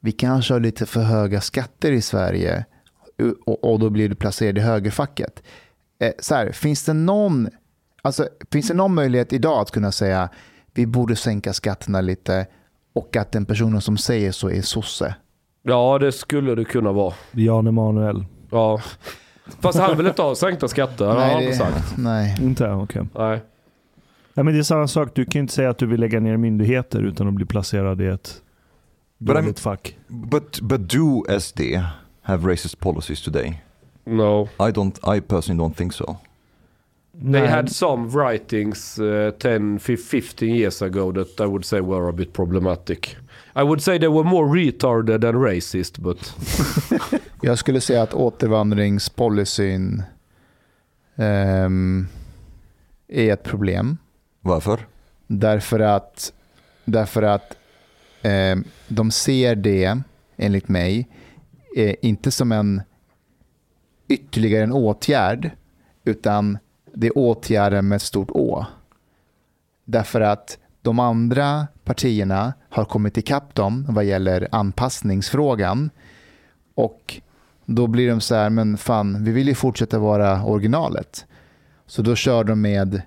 [0.00, 2.64] vi kanske har lite för höga skatter i Sverige
[3.46, 5.42] och, och då blir du placerad i högerfacket.
[5.98, 7.48] Eh, så här, finns, det någon,
[8.02, 10.28] alltså, finns det någon möjlighet idag att kunna säga
[10.74, 12.46] vi borde sänka skatterna lite
[12.92, 15.14] och att den personen som säger så är sosse?
[15.62, 17.14] Ja det skulle det kunna vara.
[17.32, 18.24] Jan Emanuel.
[18.50, 18.80] Ja.
[19.60, 21.04] Fast han vill inte ha sänkta skatter.
[21.06, 21.94] har han inte sagt.
[21.98, 22.36] nej.
[22.40, 22.70] Inte?
[22.70, 23.02] Okej.
[23.14, 23.42] Nej.
[24.34, 25.08] Ja, men det är samma sak.
[25.14, 28.00] Du kan ju inte säga att du vill lägga ner myndigheter utan att bli placerad
[28.00, 28.42] i ett
[29.18, 29.96] But I'm- dåligt fack.
[30.08, 31.60] but but do SD
[32.22, 33.62] have racist policies today?
[34.04, 34.42] No.
[34.58, 35.16] I don't.
[35.16, 36.16] I personally don't think so.
[37.12, 37.46] They Nej.
[37.46, 42.32] had some writings uh, 10, 15 years ago that I would say were a bit
[42.32, 43.16] problematic.
[43.54, 46.34] I would say they were more retarded than racist, but
[47.44, 50.02] Jag skulle säga att återvandringspolicyn
[51.16, 52.06] ehm,
[53.08, 53.98] är ett problem.
[54.40, 54.86] Varför?
[55.26, 56.32] Därför att,
[56.84, 57.56] därför att
[58.22, 58.56] eh,
[58.88, 60.00] de ser det,
[60.36, 61.08] enligt mig,
[61.76, 62.82] eh, inte som en
[64.08, 65.50] ytterligare en åtgärd,
[66.04, 66.58] utan
[66.94, 68.66] det är åtgärder med ett stort Å.
[69.84, 75.90] Därför att de andra partierna har kommit ikapp dem vad gäller anpassningsfrågan.
[76.74, 77.20] Och
[77.66, 81.26] då blir de så här, men fan, vi vill ju fortsätta vara originalet.
[81.86, 83.02] Så då kör de med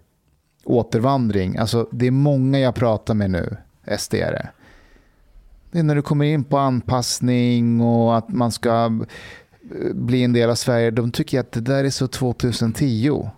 [0.64, 1.58] återvandring.
[1.58, 3.58] Alltså, det är många jag pratar med nu,
[3.98, 4.50] SDare.
[5.72, 10.34] Det är när du kommer in på anpassning och att man ska eh, bli en
[10.34, 10.92] del av Sverige.
[10.92, 13.30] De tycker att det där är så 2010.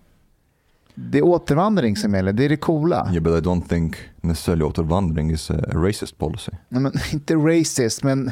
[0.99, 3.09] Det är återvandring som gäller, det är det coola.
[3.11, 6.51] Yeah, but I don't think necessarily återvandring is a, racist policy.
[6.69, 8.31] Nej, Men, inte racist, men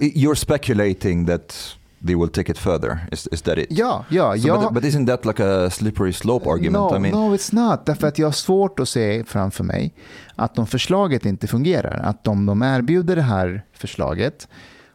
[0.00, 2.98] you're speculating that they will take it further.
[3.12, 3.66] Is, is that it?
[3.70, 4.36] Ja, ja.
[4.36, 6.90] So, jag, but, but isn't that like a slippery slope argument?
[6.90, 7.86] No, I mean, no, it's not.
[7.86, 9.94] Därför att jag har svårt att se framför mig
[10.36, 14.48] att om förslaget inte fungerar, att om de erbjuder det här förslaget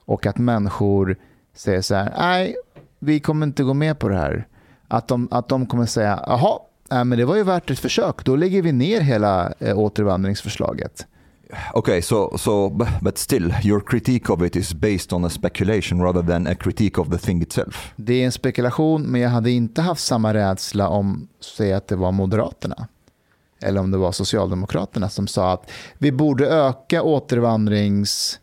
[0.05, 1.17] och att människor
[1.55, 2.55] säger så här, nej,
[2.99, 4.47] vi kommer inte gå med på det här.
[4.93, 6.59] Att de, att de kommer säga, jaha,
[6.91, 11.07] nej, men det var ju värt ett försök, då lägger vi ner hela eh, återvandringsförslaget.
[11.73, 12.69] Okay, so so
[13.01, 17.01] but still, your critique of it is based on a speculation rather than a critique
[17.01, 17.93] of the thing itself.
[17.95, 21.27] Det är en spekulation, men jag hade inte haft samma rädsla om,
[21.57, 22.87] säg att det var Moderaterna.
[23.61, 28.39] Eller om det var Socialdemokraterna som sa att vi borde öka återvandrings...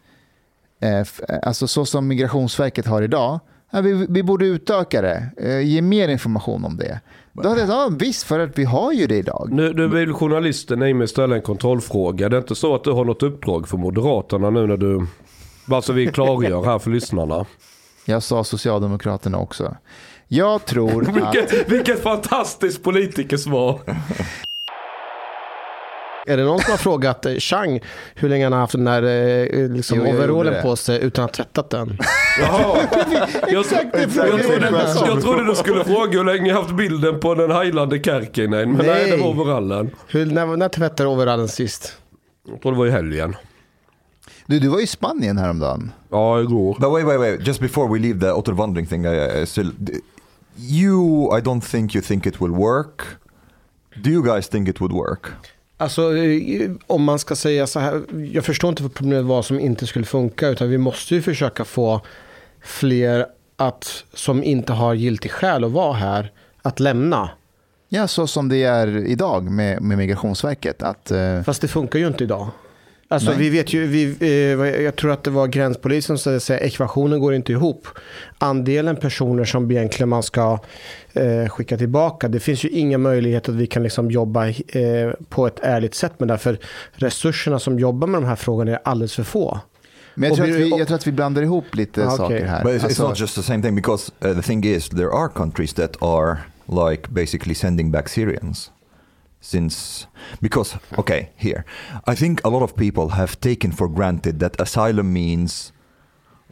[0.80, 3.40] Eh, f- alltså så som Migrationsverket har idag.
[3.70, 7.00] Ja, vi, vi borde utöka det, eh, ge mer information om det.
[7.32, 9.48] Då hade jag ja, visst, för att vi har ju det idag.
[9.52, 12.28] Nu, nu vill journalisten i mig ställa en kontrollfråga.
[12.28, 15.06] Det är inte så att du har något uppdrag för Moderaterna nu när du...
[15.66, 17.46] Bara så vi klargör här för lyssnarna.
[18.04, 19.76] Jag sa Socialdemokraterna också.
[20.28, 21.16] Jag tror att...
[21.16, 23.80] Vilket, vilket fantastiskt politikersvar.
[26.30, 27.80] Är det någon som har frågat eh, Chang
[28.14, 31.36] hur länge han har haft den där eh, liksom, Jo, overallen på sig utan att
[31.36, 31.98] ha tvättat den?
[32.40, 32.78] Jaha.
[33.48, 37.50] Jag, Exakt trodde, jag trodde du skulle fråga hur länge jag haft bilden på den
[37.50, 38.72] heilande Kärkinen.
[38.72, 39.10] Men nej, Nej.
[39.10, 39.90] det var overallen.
[40.06, 41.96] Hur, när, när tvättade du overallen sist?
[42.48, 43.36] Jag tror det var i helgen.
[44.46, 45.92] Du, du var i Spanien häromdagen.
[46.10, 46.76] Ja, igår.
[46.80, 47.46] But wait, wait, wait.
[47.46, 49.70] Just before we leave the återvandring thing, I, I still,
[50.56, 53.02] you, I don't think you think it will work.
[54.04, 55.32] Do you guys think it would work?
[55.80, 59.60] Alltså eh, om man ska säga så här, jag förstår inte vad problemet var som
[59.60, 62.00] inte skulle funka, utan vi måste ju försöka få
[62.62, 67.30] fler att, som inte har giltig skäl att vara här, att lämna.
[67.88, 70.82] Ja, så som det är idag med, med Migrationsverket.
[70.82, 72.48] Att, eh, Fast det funkar ju inte idag.
[73.08, 73.38] Alltså Nej.
[73.38, 77.34] vi vet ju, vi, eh, jag tror att det var gränspolisen som säger ekvationen går
[77.34, 77.88] inte ihop.
[78.38, 80.58] Andelen personer som egentligen man ska
[81.12, 84.54] eh, skicka tillbaka, det finns ju inga möjligheter att vi kan liksom jobba eh,
[85.28, 86.38] på ett ärligt sätt med det.
[86.38, 86.58] För
[86.92, 89.58] resurserna som jobbar med de här frågorna är alldeles för få.
[90.14, 92.16] men jag tror, att vi- vi, jag tror att vi blandar ihop lite Ah, okej.
[92.16, 92.64] saker här.
[92.64, 95.10] But it's, Alltså, it's not just the same thing because uh, the thing is, there
[95.12, 96.38] are countries that are
[96.86, 98.70] like basically sending back Syrians.
[99.42, 100.06] Since,
[100.40, 101.64] because, okay, here,
[102.12, 105.72] I think a lot of people have taken for granted that asylum means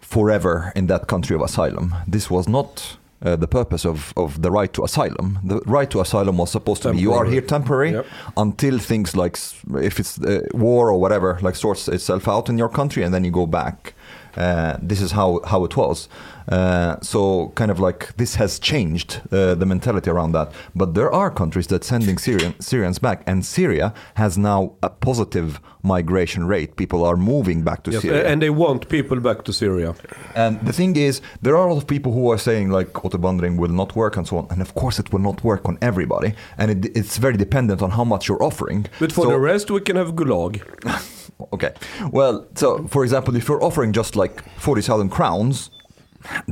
[0.01, 1.94] forever in that country of asylum.
[2.12, 5.38] This was not uh, the purpose of, of the right to asylum.
[5.44, 8.07] The right to asylum was supposed to be you are here temporary Yep.
[8.37, 9.37] until things like
[9.83, 13.24] if it's uh, war or whatever like sorts itself out in your country and then
[13.24, 13.94] you go back.
[14.37, 16.09] Uh, this is how, how it was.
[16.48, 20.50] Uh, so kind of like this has changed uh, the mentality around that.
[20.74, 25.61] But there are countries that sending Syrian, Syrians back, and Syria has now a positive
[25.82, 26.76] migration rate.
[26.76, 28.26] People are moving back to Yes, Syria.
[28.26, 29.94] and they want people back to Syria.
[30.34, 33.56] And the thing is, there are a lot of people who are saying like återvandring
[33.58, 34.46] will not work and so on.
[34.50, 37.90] And of course, it will not work on everybody, and it, it's very dependent on
[37.90, 38.87] how much you're offering.
[38.98, 40.62] But for So- the rest we can have Gulag.
[41.52, 41.72] Okay.
[42.11, 45.70] Well, so for example, if you're offering just like 40,000 crowns,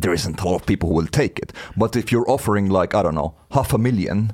[0.03, 1.53] there isn't a lot of people who will take it.
[1.75, 4.33] But if you're offering like, I don't know, half a million,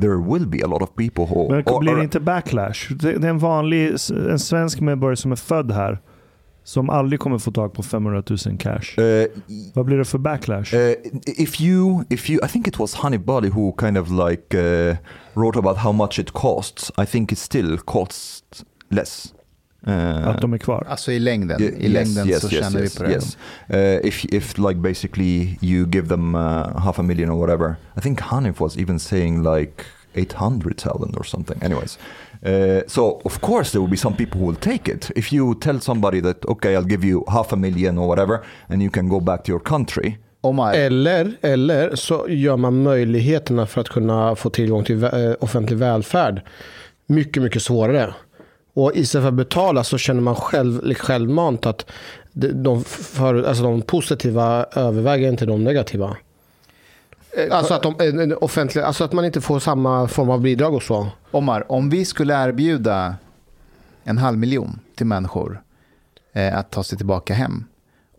[0.00, 1.48] there will be a lot of people who...
[1.50, 2.88] Men or- blir det inte backlash?
[2.90, 3.90] Det det är en vanlig
[4.30, 6.00] en svensk medborgare som är född här
[6.64, 8.98] som aldrig kommer få tag på 500 000 cash.
[8.98, 9.26] uh,
[9.74, 10.74] Vad blir det för backlash?
[10.74, 10.94] Uh,
[11.26, 14.96] if you, if you, I think it was Hanif Bali who kind of like uh,
[15.34, 16.92] wrote about how much it costs.
[17.02, 19.34] I think it still costs less.
[19.88, 20.86] Uh, att de är kvar?
[20.88, 23.10] Alltså i längden, i längden så tjänar yes, vi på det.
[23.10, 23.36] Yes.
[23.74, 27.76] Uh, if if like basically you give them uh, half a million or whatever.
[27.96, 31.62] I think Hanif was even saying like 800,000 or something.
[31.62, 31.98] Anyways,
[32.46, 35.10] uh, so of course there will be some people who will take it.
[35.16, 38.82] If you tell somebody that okay, I'll give you half a million or whatever, and
[38.82, 40.18] you can go back to your country.
[40.40, 45.78] Omar, Eller, eller så gör man möjligheterna för att kunna få tillgång till eh, offentlig
[45.78, 46.42] välfärd
[47.06, 48.14] mycket, mycket svårare.
[48.74, 51.86] Och istället för att betala så känner man själv, självmant att
[52.32, 56.16] de, för, alltså de positiva överväger inte de negativa.
[57.50, 60.74] Alltså att, de, eh, eh, offentliga, alltså att man inte får samma form av bidrag
[60.74, 61.06] och så.
[61.30, 63.16] Omar, om vi skulle erbjuda
[64.04, 65.62] en halv miljon till människor
[66.32, 67.64] eh, att ta sig tillbaka hem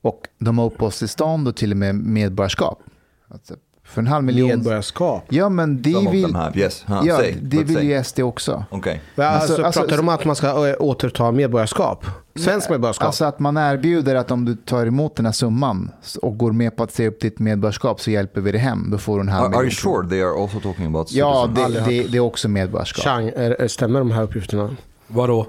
[0.01, 2.79] och de har uppehållstillstånd och till och med medborgarskap.
[3.27, 4.47] Alltså, för en halv miljon.
[4.47, 5.23] Medborgarskap.
[5.29, 6.83] Ja, men det Some vill, have, yes.
[6.87, 7.85] Huh, ja, say, det vill say.
[7.85, 8.65] ju SD också.
[8.71, 8.97] Okay.
[9.15, 12.05] Men Alltså, Alltså- alltså- pratar de om att man ska eh, återta medborgarskap?
[12.39, 13.05] Svensk medborgarskap?
[13.05, 16.75] Alltså att man erbjuder att om du tar emot den här summan och går med
[16.75, 18.87] på att säga upp ditt medborgarskap så hjälper vi dig hem.
[18.91, 21.11] Då får du en halv Are, are you miljon sure they are also talking about
[21.11, 21.85] Ja, citizens?
[21.85, 23.03] det, det, det är också medborgarskap.
[23.03, 24.75] Chang, är, stämmer de här uppgifterna?
[25.07, 25.47] Vadå?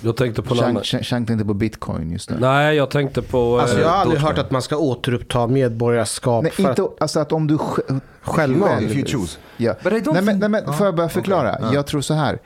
[0.00, 0.54] Jag tänkte på.
[0.82, 2.36] Chang, tänkte på bitcoin just nu.
[2.40, 3.60] Nej, jag tänkte på...
[3.60, 4.36] Alltså eh, jag har aldrig Dogecoin.
[4.36, 8.00] hört att man ska återuppta medborgarskap Nej, för inte, att alltså att om du sj-
[8.22, 8.82] självmant.
[8.82, 9.38] If you choose.
[9.56, 9.74] Ja.
[9.82, 11.58] Nej, men, nej, men, Ja, får jag bara förklara?
[11.60, 11.74] Ja.
[11.74, 12.38] Jag tror så här.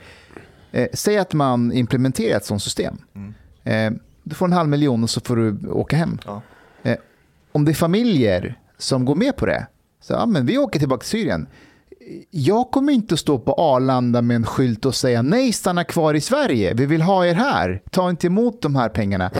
[0.71, 2.97] Eh, säg att man implementerar ett sånt system.
[3.15, 3.33] Mm.
[3.95, 6.17] Eh, du får en halv miljon och så får du åka hem.
[6.25, 6.41] Ja.
[6.83, 6.95] Eh,
[7.51, 9.67] om det är familjer som går med på det,
[10.01, 11.47] så ja, men vi åker tillbaka till Syrien.
[12.31, 16.21] Jag kommer inte stå på Arlanda med en skylt och säga nej, stanna kvar i
[16.21, 16.73] Sverige.
[16.73, 17.81] Vi vill ha er här.
[17.91, 19.31] Ta inte emot de här pengarna.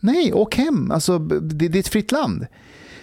[0.00, 0.90] Nej, åk hem.
[0.90, 2.46] Alltså, det, det är ett fritt land.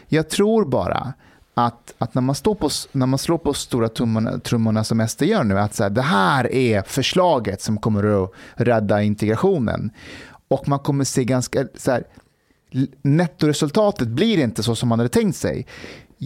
[0.07, 1.13] Jag tror bara
[1.53, 5.23] att, att när, man står på, när man slår på stora trummorna, trummorna som SD
[5.23, 9.91] gör nu, att så här, det här är förslaget som kommer att rädda integrationen.
[10.47, 12.03] Och man kommer se ganska, så här,
[13.01, 15.67] nettoresultatet blir inte så som man hade tänkt sig.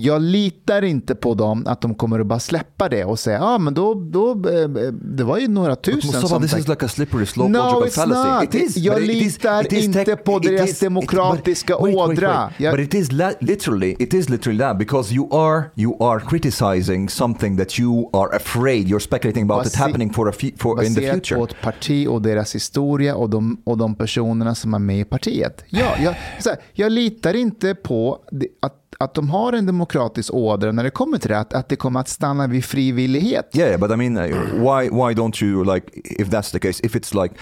[0.04, 3.58] Jag litar inte på dem att de kommer att bara släppa det och säga ah,
[3.58, 4.68] men då, då eh,
[5.02, 7.84] det var ju några tusen Mustafa, som this is like a slippery slope No, logical
[7.84, 8.30] it's fallacy.
[8.46, 8.56] not.
[8.56, 8.78] It is.
[8.78, 11.96] Jag it is- litar it is inte på it deras is- it- demokratiska but- wait,
[11.96, 12.18] wait, wait.
[12.20, 12.54] ådra.
[12.58, 17.10] Jag- But it is literally, it is literally that because you are you are criticizing
[17.10, 21.02] something that you are afraid you're speculating about it happening for a for in the
[21.02, 21.38] baserat future.
[21.40, 25.04] på ett parti och deras historia och de, och de personerna som är med i
[25.04, 25.64] partiet.
[25.70, 28.20] Ja, jag, här, jag litar inte på
[28.62, 31.76] att, att de har en demokratisk ådra när det kommer till det, att, att det
[31.76, 33.50] kommer att stanna vid frivillighet.
[33.52, 36.80] Ja, Yeah, but I mean, uh, why why don't you like if that's the case?
[36.84, 37.36] If it's like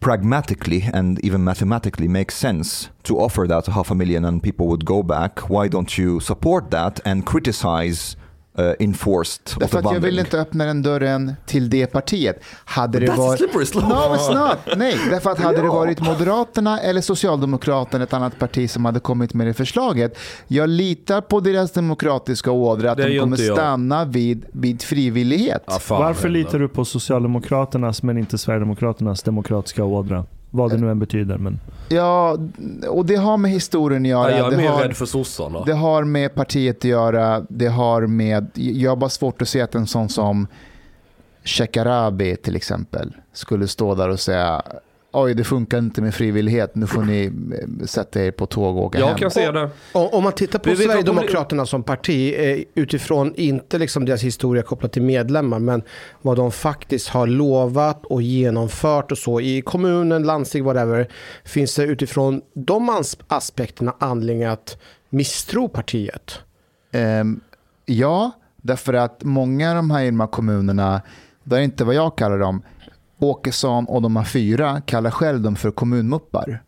[0.00, 4.66] pragmatically and even mathematically makes sense to offer that to half a million and people
[4.66, 8.16] would go back, why don't you support that and criticize
[8.58, 12.40] uh, enforced Därför att jag vill inte öppna den dörren till det partiet.
[12.64, 13.38] Hade det That's a varit...
[13.38, 13.86] slippery slope.
[13.86, 14.58] No, it's not.
[14.76, 15.74] Nej, därför att hade det Ja.
[15.74, 20.18] varit Moderaterna eller Socialdemokraterna, ett annat parti som hade kommit med det förslaget.
[20.46, 25.62] Jag litar på deras demokratiska ådra att Det de kommer stanna vid, vid frivillighet.
[25.66, 30.24] Ja, Varför litar du på Socialdemokraternas men inte Sverigedemokraternas demokratiska ådra?
[30.54, 31.38] Vad det nu än betyder.
[31.38, 32.38] Men Ja,
[32.88, 34.30] och det har med historien att göra.
[34.30, 35.64] Ja, jag är det, mer har, rädd för sossarna.
[35.64, 37.46] det har med partiet att göra.
[37.48, 38.50] Det har med...
[38.54, 40.46] Jag har bara svårt att se att en sån som
[41.44, 44.62] Shekarabi till exempel skulle stå där och säga
[45.14, 48.82] oj det funkar inte med frivillighet, nu får ni eh, sätta er på tåg och
[48.82, 49.08] åka hem.
[49.08, 49.70] Jag kan se det.
[49.92, 54.62] Och, om man tittar på Vi Sverigedemokraterna som parti eh, utifrån inte liksom deras historia
[54.62, 55.82] kopplat till medlemmar men
[56.22, 61.08] vad de faktiskt har lovat och genomfört och så i kommunen, landsting, whatever.
[61.44, 64.78] Finns det utifrån de aspekterna anledning att
[65.10, 66.38] misstro partiet?
[66.92, 67.40] Ehm,
[67.86, 71.02] ja, därför att många av de här kommunerna,
[71.44, 72.62] det är inte vad jag kallar dem,
[73.18, 76.62] Åkesson och de här fyra kallar själv dem för kommunmuppar.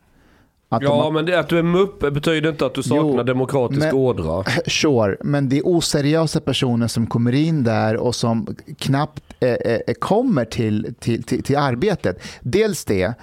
[0.68, 2.98] Att de Ja, har- men det, att du är mupp betyder inte att du saknar
[3.16, 4.44] Jo, demokratisk men- ådra.
[4.66, 9.94] Sure, men det är oseriösa personer som kommer in där och som knappt eh, eh,
[9.98, 12.18] kommer till, till, till, till arbetet.
[12.40, 13.14] Dels det.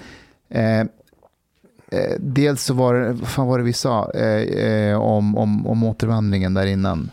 [0.49, 0.85] Eh, eh,
[2.19, 5.83] dels så var det, vad fan var det vi sa eh, eh, om, om, om
[5.83, 7.09] återvandringen där innan?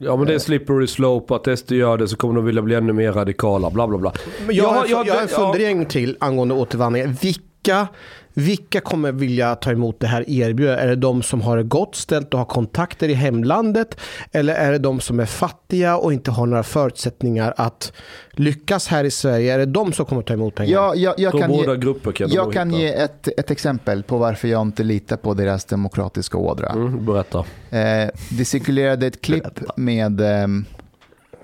[0.00, 1.34] Ja, men det är slippery slope.
[1.34, 3.70] Att SD gör det så kommer de vilja bli ännu mer radikala.
[3.70, 4.12] Bla, bla, bla.
[4.46, 7.16] Men jag, Ja, har, ja, jag har en fundering till angående återvandring.
[7.22, 7.88] Vilka,
[8.38, 10.84] vilka kommer vilja ta emot det här erbjudandet?
[10.84, 14.00] Är det de som har det gott ställt och har kontakter i hemlandet?
[14.32, 17.92] Eller är det de som är fattiga och inte har några förutsättningar att
[18.30, 19.54] lyckas här i Sverige?
[19.54, 20.72] Är det de som kommer ta emot pengar?
[20.72, 22.82] Ja, jag, jag kan, båda ge, grupper kan jag kan hitta.
[22.82, 26.68] ge ett, ett exempel på varför jag inte litar på deras demokratiska ådra.
[26.68, 27.38] Mm, berätta.
[27.70, 30.64] Eh, det cirkulerade ett klipp med, ehm,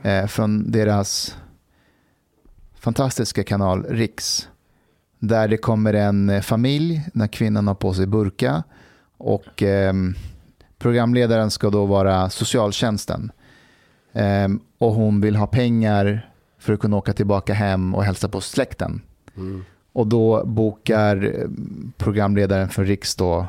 [0.03, 1.37] eh, från deras
[2.81, 4.49] fantastiska kanal Riks.
[5.29, 8.63] Där det kommer en eh, familj när kvinnan har på sig burka.
[9.17, 10.15] Och ehm,
[10.79, 13.33] programledaren ska då vara socialtjänsten.
[14.13, 18.41] Ehm, och hon vill ha pengar för att kunna åka tillbaka hem och hälsa på
[18.41, 19.01] släkten.
[19.37, 19.65] Mm.
[19.93, 21.49] Och då bokar eh,
[21.97, 23.47] programledaren för Riks då,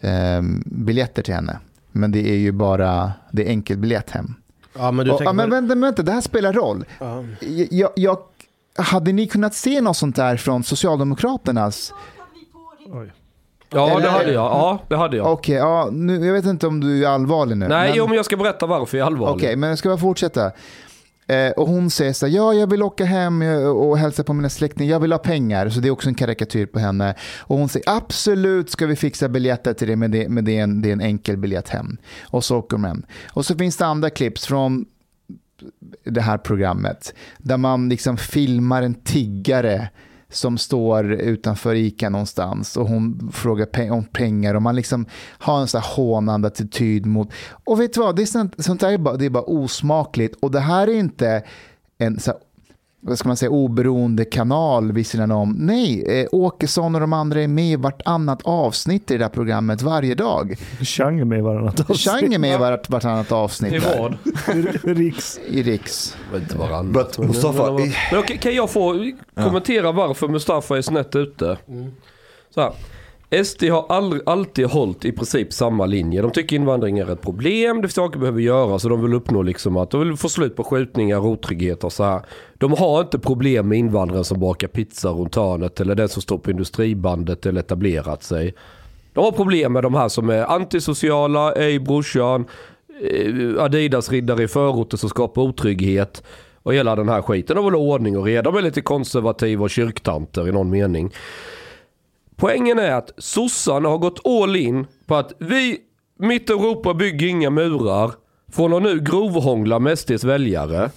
[0.00, 1.58] ehm, biljetter till henne.
[1.92, 4.34] Men det är ju bara det är enkelbiljett hem.
[4.78, 6.84] Ja, men du Och, tänker ja, men vänta, vänta, det här spelar roll.
[6.98, 7.24] Ja.
[7.70, 8.18] Jag, jag,
[8.78, 11.92] hade ni kunnat se något sånt där från Socialdemokraternas?
[12.92, 13.12] oj.
[13.70, 14.44] Ja, Eller- det hade jag.
[14.44, 15.32] Ja, det hade jag.
[15.32, 17.68] Okej, ja, nu, jag vet inte om du är allvarlig nu.
[17.68, 19.36] Nej, men- jo, men jag ska berätta varför jag är allvarlig.
[19.36, 20.52] Okej, men jag ska bara fortsätta.
[21.28, 23.42] Eh, och hon säger så här, ja jag vill åka hem
[23.76, 25.68] och hälsa på mina släktingar, jag vill ha pengar.
[25.68, 27.14] Så det är också en karikatyr på henne.
[27.40, 30.62] Och hon säger, absolut ska vi fixa biljetter till det, men det, men det, är,
[30.62, 31.96] en, det är en enkel biljett hem.
[32.30, 33.02] Och så åker de hem.
[33.32, 34.84] Och så finns det andra clips från
[36.04, 37.14] det här programmet.
[37.38, 39.88] Där man liksom filmar en tiggare
[40.28, 45.06] som står utanför ICA någonstans och hon frågar pe- om pengar och man liksom
[45.38, 47.32] har en sån här hånande attityd mot...
[47.64, 50.36] Och vet du vad, det är sånt, sånt där är bara, det är bara osmakligt
[50.40, 51.42] och det här är inte
[51.98, 52.40] en så här,
[53.06, 55.54] vad ska man säga, oberoende kanal vid sidan om.
[55.58, 59.82] Nej, eh, Åkesson och de andra är med i vartannat avsnitt i det där programmet
[59.82, 60.56] varje dag.
[60.82, 61.98] Chang är med i varannat avsnitt.
[62.00, 64.14] Chang är med i vart, vartannat avsnitt I vad?
[64.96, 65.38] Riks.
[65.48, 66.16] i Riks.
[66.34, 66.56] Inte.
[66.84, 71.58] But Mustafa, men- Men kan jag få kommentera varför Mustafa är snett ute?
[72.54, 72.72] Så här.
[73.44, 76.22] SD har all, alltid hållit i princip samma linje.
[76.22, 79.42] De tycker invandring är ett problem, det finns saker behöver göras och de vill uppnå
[79.42, 82.20] liksom att de vill få slut på skjutningar, otrygghet och så här.
[82.54, 86.38] De har inte problem med invandrare som bakar pizza runt hörnet eller den som står
[86.38, 88.54] på industribandet eller etablerat sig.
[89.12, 92.44] De har problem med de här som är antisociala, ej brorsan,
[93.00, 96.22] eh, Adidas-riddare i förorter som skapar otrygghet
[96.62, 97.56] och hela den här skiten.
[97.56, 98.50] De vill ha ordning och reda.
[98.50, 101.12] De är lite konservativa och kyrktanter i någon mening.
[102.36, 105.78] Poängen är att sossarna har gått all in på att vi,
[106.18, 108.12] mitt Europa bygger inga murar,
[108.52, 110.90] från att nu grovhångla med SDs väljare.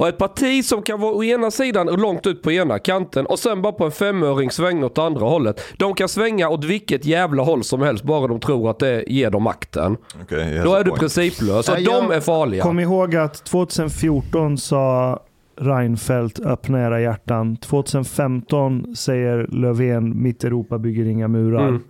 [0.00, 3.26] Och ett parti som kan vara å ena sidan och långt ut på ena kanten
[3.26, 5.60] och sen bara på en femöring svänga åt andra hållet.
[5.76, 9.30] De kan svänga åt vilket jävla håll som helst bara de tror att det ger
[9.30, 9.96] dem makten.
[10.22, 12.62] Okay, Då är du principlös och de är farliga.
[12.62, 15.18] Kom ihåg att 2014 sa
[15.60, 17.56] Reinfeldt öppna era hjärtan.
[17.56, 21.68] 2015 säger Löfven mitt Europa bygger inga murar.
[21.68, 21.82] Mm.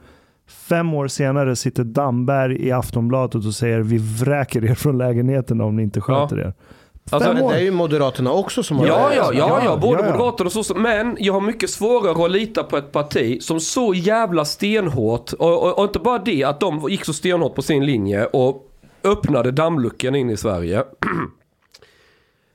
[0.68, 5.76] Fem år senare sitter Damberg i Aftonbladet och säger vi vräker er från lägenheten om
[5.76, 6.54] ni inte sköter er.
[7.10, 10.06] Alltså, Men det är ju Moderaterna också som har Ja, ja, ja, ja, både Ja,
[10.06, 10.12] ja.
[10.12, 10.74] moderater och sossar.
[10.74, 15.62] Men jag har mycket svårare att lita på ett parti som så jävla stenhårt, och,
[15.62, 18.66] och, och inte bara det, att de gick så stenhårt på sin linje och
[19.04, 20.82] öppnade dammluckan in i Sverige.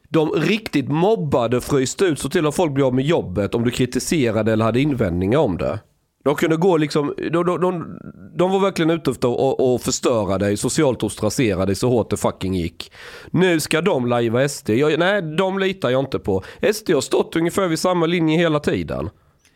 [0.09, 3.71] De riktigt mobbade, fryste ut, så till att folk blev av med jobbet om du
[3.71, 5.79] kritiserade eller hade invändningar om det.
[6.23, 7.99] De kunde gå liksom, de, de, de,
[8.37, 12.53] de var verkligen ute efter att förstöra dig, socialt ostracera dig så hårt det fucking
[12.55, 12.91] gick.
[13.31, 14.69] Nu ska de lajva SD.
[14.69, 16.43] Jag, nej, de litar jag inte på.
[16.73, 19.09] SD har stått ungefär vid samma linje hela tiden.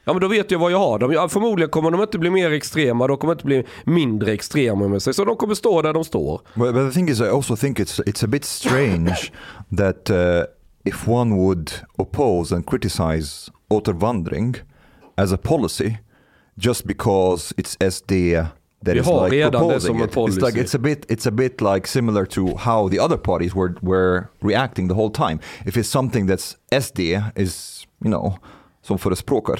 [0.09, 1.11] Ja men då vet jag vad jag har dem.
[1.11, 5.01] Ja, förmodligen kommer de inte bli mer extrema, de kommer inte bli mindre extrema med
[5.01, 5.13] sig.
[5.13, 6.41] Så de kommer stå där de står.
[6.55, 9.31] But, but the thing is, I also think it's it's a bit strange
[9.77, 10.43] that uh,
[10.85, 14.55] if one would oppose and criticize återvandring
[15.15, 15.97] as a policy,
[16.57, 18.35] just because it's SD
[18.85, 20.09] that Vi is har like redan det som en it.
[20.09, 20.59] It's like policy.
[20.59, 24.23] it's a bit it's a bit like similar to how the other parties were were
[24.41, 25.39] reacting the whole time.
[25.65, 28.33] If it's something that's SD is you know
[28.81, 29.59] som förespråkar,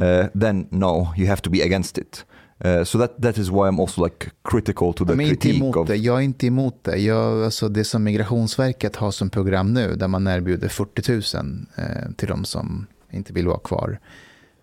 [0.00, 2.24] uh, then no, you have to be against it.
[2.64, 5.86] Uh, so that that is why I'm also like critical to the inte critique of
[5.86, 5.96] det.
[5.96, 6.96] Jag är inte emot det.
[6.96, 12.12] Jag, alltså det som Migrationsverket har som program nu, där man erbjuder 40 000 eh,
[12.16, 13.98] till de som inte vill vara kvar.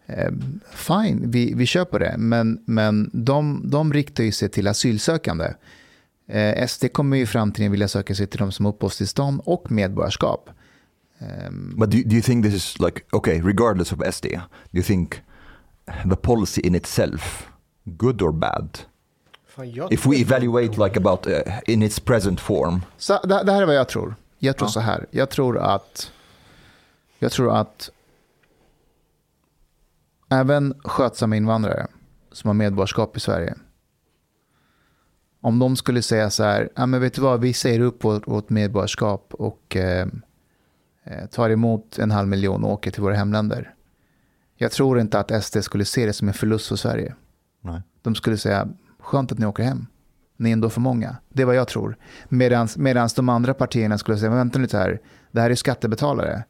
[0.06, 0.32] Eh,
[0.74, 2.16] fine, vi, vi kör på det.
[2.18, 5.54] Men, men de, de riktar ju sig till asylsökande.
[6.28, 9.72] Eh, SD kommer ju i framtiden vilja söka sig till de som har uppehållstillstånd och
[9.72, 10.50] medborgarskap.
[11.24, 14.28] Ehm, But do, do you think this is like okay, regardless of SD,
[14.72, 15.22] do you think
[16.10, 17.52] the policy in itself
[17.86, 18.80] good or bad?
[19.92, 23.66] If we evaluate like about uh, in its present form, Så det, det här är
[23.66, 24.16] vad jag tror.
[24.40, 25.06] Jag tror så här.
[25.12, 26.12] Jag tror att,
[27.20, 27.92] jag tror att
[30.30, 31.88] även skötsamma invandrare
[32.32, 33.56] som har medborgarskap i Sverige,
[35.42, 38.28] om de skulle säga så här, ja men vet du vad, vi säger upp vårt,
[38.28, 40.08] vårt medborgarskap och eh,
[41.32, 43.74] tar emot en halv miljon och åker till våra hemländer.
[44.56, 47.16] Jag tror inte att SD skulle se det som en förlust för Sverige.
[47.62, 47.82] Nej.
[48.02, 48.68] De skulle säga,
[49.00, 49.86] skönt att ni åker hem.
[50.38, 51.18] Ni är ändå för många.
[51.30, 51.98] Det är vad jag tror.
[52.30, 55.02] Medan de andra partierna skulle säga, vänta lite här,
[55.32, 56.44] det här är skattebetalare.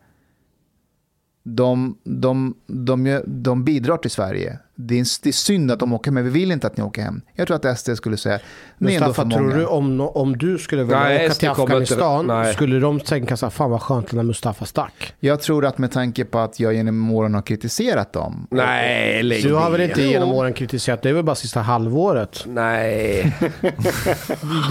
[1.44, 4.60] De, de, de, de bidrar till Sverige.
[4.76, 6.84] Det är, det är synd att de åker hem, men vi vill inte att ni
[6.84, 7.22] åker hem.
[7.36, 8.40] Jag tror att SD skulle säga,
[8.78, 9.56] ni är ändå för Mustafa, tror många.
[9.60, 12.54] du om, om du skulle vilja Nej, åka SD till inte- Afghanistan, nej.
[12.54, 15.14] skulle de tänka så här, fan vad skönt när Mustafa stack?
[15.20, 18.48] Jag tror att med tanke på att jag genom åren har kritiserat dem.
[18.52, 22.44] Nej, lägg Du har väl inte genom åren kritiserat, det är väl bara sista halvåret?
[22.48, 23.34] Nej.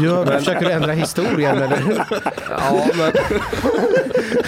[0.00, 2.06] Du har, försöker du ändra historien eller?
[2.50, 3.12] Ja, men...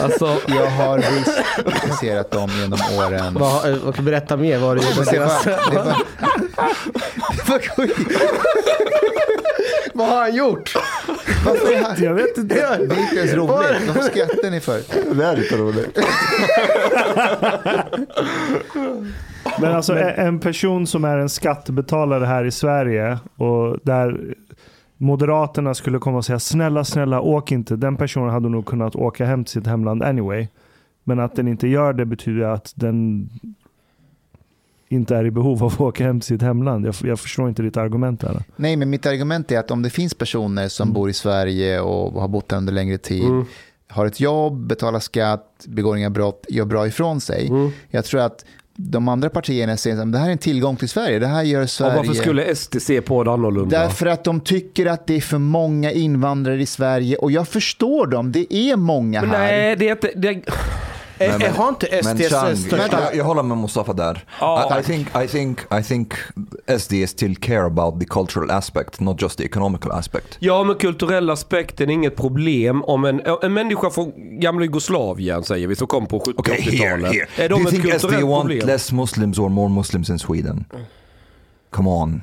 [0.01, 1.43] Alltså, Jag har visst
[1.81, 3.35] kritiserat dem genom åren.
[3.35, 5.07] Vad, eh, berätta mer, vad har du gjort Men
[5.45, 5.97] det var,
[7.37, 7.91] det var.
[9.95, 10.75] Vad har han gjort?
[11.47, 12.55] Varför är han- Jag vet inte.
[12.55, 13.51] Det är inte ens roligt.
[13.51, 14.81] Varför skrattar ni för?
[15.15, 15.99] det är lite roligt.
[19.61, 24.35] Men alltså en- en person som är en skattebetalare här i Sverige och där
[24.97, 27.77] Moderaterna skulle komma och säga snälla, snälla, åk inte.
[27.77, 30.49] Den personen hade nog kunnat åka hem till sitt hemland anyway.
[31.05, 33.29] Men att den inte gör det betyder att den
[34.95, 36.87] inte är i behov av att åka hem till sitt hemland.
[36.87, 38.43] Jag, jag förstår inte ditt argument där.
[38.57, 42.21] Nej, men mitt argument är att om det finns personer som bor i Sverige och
[42.21, 43.45] har bott här under längre tid,
[43.89, 47.49] har ett jobb, betalar skatt, begår inga brott, gör bra ifrån sig.
[47.49, 47.71] Mm.
[47.91, 48.45] Jag tror att
[48.77, 51.19] de andra partierna säger att det här är en tillgång till Sverige.
[51.19, 51.97] Det här gör Sverige...
[51.97, 53.79] varför skulle SD se på det annorlunda?
[53.79, 57.17] Därför att de tycker att det är för många invandrare i Sverige.
[57.17, 59.39] Och jag förstår dem, det är många Men här.
[59.39, 60.11] nej, det är inte...
[60.17, 60.43] Det,
[61.19, 63.01] Men- eh, har inte Men SDs Chang, största...
[63.03, 64.25] jag, jag håller med Mustafa där.
[64.41, 64.77] Ja.
[64.77, 66.13] I, I, think, I, think, I think
[66.79, 70.37] SD still care about the cultural aspect, not just the economical aspect.
[70.39, 75.67] ja, men kulturella aspekten är inget problem om en, en människa från gamla Jugoslavien, säger
[75.69, 77.13] vi, som kom på 70 Okay, here, 80-talet.
[77.13, 77.45] here.
[77.45, 78.67] Är Do de you ett think SD kulturellt want problem?
[78.67, 80.65] less Muslims or more Muslims in Sweden?
[81.71, 82.23] Come on.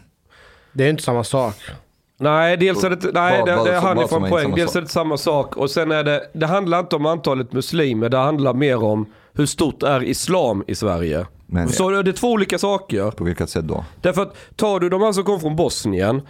[0.73, 1.55] Det är inte samma sak.
[2.21, 4.55] Nej, dels är det, nej det, det han är från poäng.
[4.55, 8.09] Dels är det samma sak och sen är det, det handlar inte om antalet muslimer,
[8.09, 11.25] det handlar mer om hur stort är islam i Sverige.
[11.45, 13.11] Men- Så det är två olika saker.
[13.11, 13.85] På vilket sätt då?
[14.01, 16.21] Därför att tar du de här som kom från Bosnien,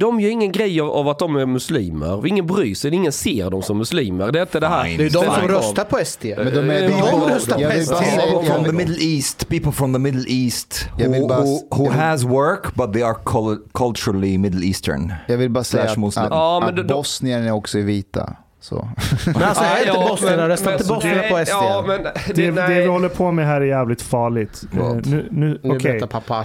[0.00, 2.26] de gör ingen grej av, att de är muslimer.
[2.26, 4.32] Ingen bryr sig, ingen ser dem som muslimer.
[4.32, 4.84] Det är inte det här.
[4.84, 6.24] Det är de som röstar på SD.
[6.36, 6.82] Men de är...
[6.82, 7.92] Eh, de- de röstar på SD.
[7.92, 11.58] People from the Middle East, people from the Middle East Jag vill who, bara- who,
[11.70, 15.12] who has work but they are cul- culturally Middle Eastern.
[15.26, 18.36] Jag vill bara säga Slash att, att, att bosnierna också är vita.
[18.68, 18.88] Så.
[19.26, 21.50] Men alltså är inte Ja, bosnierna, men- inte bosnierna på SD?
[21.52, 24.64] Ja, men Det, det, det vi håller på med här är jävligt farligt.
[24.72, 25.06] Vad?
[25.06, 26.44] nu, nu, Nu berättar pappa.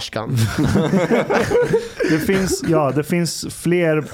[2.10, 4.04] Det finns, ja, det finns fler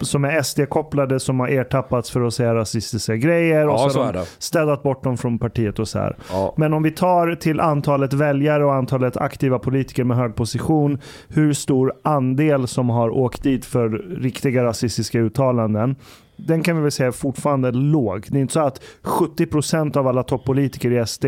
[0.00, 3.68] som är SD-kopplade som har ertappats för att säga rasistiska grejer.
[3.68, 6.16] Och Ja, så så har de städat bort dem från partiet och så här.
[6.30, 6.54] Ja.
[6.56, 10.98] Men om vi tar till antalet väljare och antalet aktiva politiker med hög position.
[11.28, 13.88] Hur stor andel som har åkt dit för
[14.22, 15.96] riktiga rasistiska uttalanden.
[16.36, 18.26] Den kan vi väl säga är fortfarande låg.
[18.30, 21.24] Det är inte så att 70% av alla toppolitiker i SD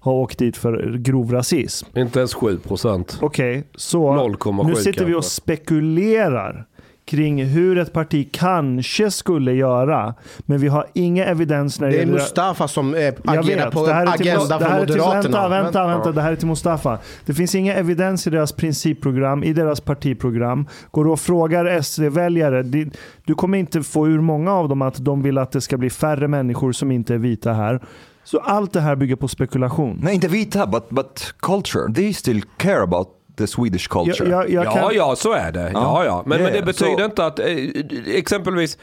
[0.00, 1.88] har åkt dit för grov rasism.
[1.98, 3.18] Inte ens 7 procent.
[3.22, 6.66] Okej, så 0,7 nu sitter vi och spekulerar
[7.04, 10.14] kring hur ett parti kanske skulle göra.
[10.38, 12.12] Men vi har inga evidens när det, Det är gäller...
[12.12, 14.86] Mustafa som eh, agerar vet, på det här är till, agenda det för här är
[14.86, 15.48] till, Moderaterna.
[15.48, 16.12] Vänta, vänta, vänta.
[16.12, 16.98] Det här är till Mustafa.
[17.26, 20.68] Det finns inga evidens i deras principprogram, i deras partiprogram.
[20.90, 22.62] Går du och frågar SD-väljare,
[23.24, 25.90] du kommer inte få ur många av dem att de vill att det ska bli
[25.90, 27.80] färre människor som inte är vita här.
[28.24, 30.00] Så allt det här bygger på spekulation.
[30.02, 31.94] Nej, inte vita, but, but culture.
[31.94, 34.30] They still care about the Swedish culture.
[34.30, 35.60] Jag, jag, jag Ja, kan, ja, så är det.
[35.60, 36.04] Ja, Ja.
[36.04, 36.22] ja.
[36.26, 36.64] Men, Ja, men det ja.
[36.64, 37.46] betyder Så- inte att eh,
[38.14, 38.78] exempelvis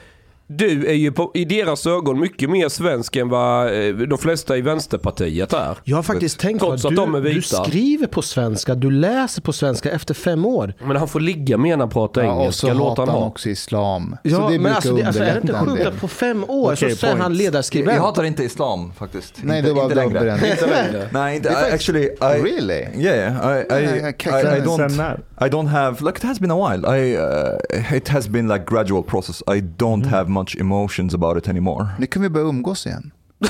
[0.52, 4.58] du är ju på, i deras ögon mycket mer svensk än vad eh, de flesta
[4.58, 5.78] i Vänsterpartiet är.
[5.84, 8.76] Jag har faktiskt tänkt på Trots att att de är du, du skriver på svenska,
[8.76, 10.74] du läser på svenska efter fem år.
[10.88, 12.68] Men han får ligga med när han pratar Ja, och engelska.
[12.68, 13.28] så Låt hatar han han ha.
[13.30, 14.16] också islam.
[14.24, 16.74] Ja, så det men alltså, det, alltså, är det inte sjukt att på fem år
[16.74, 17.22] Okej, så sen point.
[17.24, 18.00] han Jag ledarskribent?
[18.00, 19.34] hatar inte islam faktiskt.
[19.44, 20.34] Nej, inte, det var inte längre.
[20.52, 21.08] Inte längre.
[21.12, 22.88] Nej, inte, I, actually, I, Really?
[22.96, 25.18] Yeah, I, I, Yeah, I I, I, Sen- don't?
[25.42, 26.86] I don't have, like it has been a while.
[26.86, 29.44] I, uh, it has been like gradual process.
[29.48, 31.88] I don't have much emotions about it anymore.
[32.00, 33.12] Nu kan vi börja umgås igen.
[33.42, 33.46] I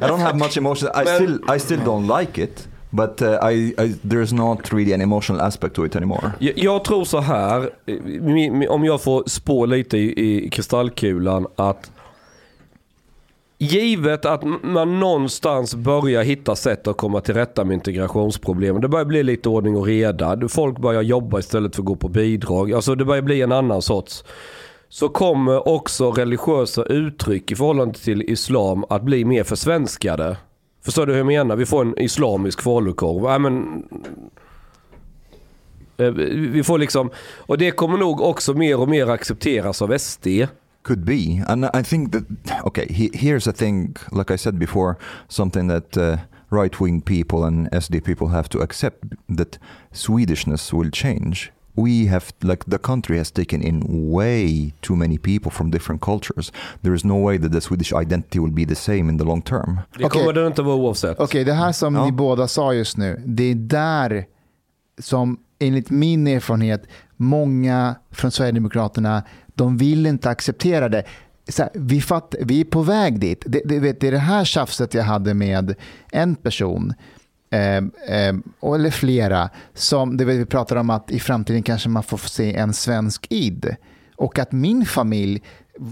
[0.00, 0.88] don't have much emotion.
[1.02, 2.68] I still, I still don't like it.
[2.90, 6.32] But uh, I, I, there's not really an emotional aspect to it anymore.
[6.38, 7.70] Jag, jag tror så här,
[8.70, 11.90] om jag får spå lite i, i kristallkulan, att
[13.58, 18.82] givet att man någonstans börjar hitta sätt att komma till rätta med integrationsproblemen.
[18.82, 20.48] Det börjar bli lite ordning och reda.
[20.48, 22.72] Folk börjar jobba istället för att gå på bidrag.
[22.72, 24.24] Alltså det börjar bli en annan sorts.
[24.88, 30.36] Så kommer också religiösa uttryck i förhållande till islam att bli mer försvenskade.
[30.84, 31.56] Förstår du hur jag menar?
[31.56, 33.32] Vi får en islamisk falukorv.
[33.32, 33.84] Äh, men
[35.96, 36.10] eh,
[36.52, 40.26] Vi får liksom, och det kommer nog också mer och mer accepteras av SD.
[40.82, 42.22] Could be, and I think that
[42.64, 42.86] okay.
[42.90, 44.94] He, here's a thing, like I said before,
[45.28, 46.16] something that uh,
[46.50, 49.04] right-wing people and SD people have to accept
[49.36, 49.58] that
[49.92, 51.52] Swedishness will change.
[51.84, 56.52] We have, like, the country has taken in way too many people from different cultures.
[56.82, 59.42] There is no way that the Swedish identity will be the same in the long
[59.42, 59.80] term.
[59.98, 60.20] Det Okej.
[60.20, 61.20] kommer det inte vara oavsett.
[61.20, 62.04] Okej, det här som Ja.
[62.04, 64.24] ni båda sa just nu, det är där
[64.98, 66.82] som enligt min erfarenhet
[67.16, 69.22] många från Sverigedemokraterna,
[69.54, 71.04] de vill inte acceptera det.
[71.48, 73.42] Så här, vi, fatt, vi är på väg dit.
[73.46, 75.74] Det, det, vet, det är det här tjafset jag hade med
[76.12, 76.94] en person,
[77.50, 78.34] eh,
[78.74, 82.72] eller flera, som det vi pratar om att i framtiden kanske man får se en
[82.72, 83.76] svensk id.
[84.16, 85.42] Och att min familj,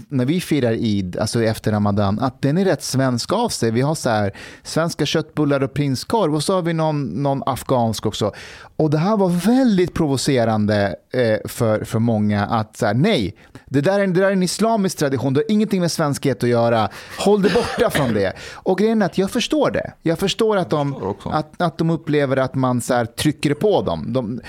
[0.09, 3.71] när vi firar id, alltså efter ramadan, att den är rätt svensk av sig.
[3.71, 4.31] Vi har så här
[4.63, 8.31] svenska köttbullar och prinskorv och så har vi någon, någon afghansk också.
[8.75, 13.35] Och det här var väldigt provocerande eh, för, för många att så här, nej,
[13.65, 16.49] det där, är, det där är en islamisk tradition, det har ingenting med svenskhet att
[16.49, 16.89] göra.
[17.19, 18.33] Håll dig borta från det.
[18.53, 19.93] Och grejen är att jag förstår det.
[20.01, 24.13] Jag förstår att de, att, att de upplever att man så här, trycker på dem.
[24.13, 24.41] De,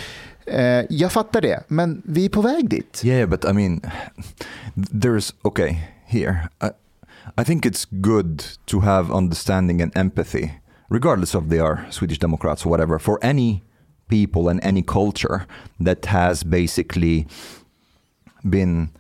[0.51, 3.03] eh, jag fattar det, men vi är på väg dit.
[3.05, 3.81] Yeah, but I mean,
[4.75, 5.77] there's okay
[6.07, 6.49] here.
[6.61, 6.71] I,
[7.37, 10.51] I think it's good to have understanding and empathy,
[10.89, 13.63] regardless of they are Swedish Democrats or whatever, for any
[14.09, 15.47] people and any culture
[15.81, 17.27] that has basically
[18.49, 18.91] been,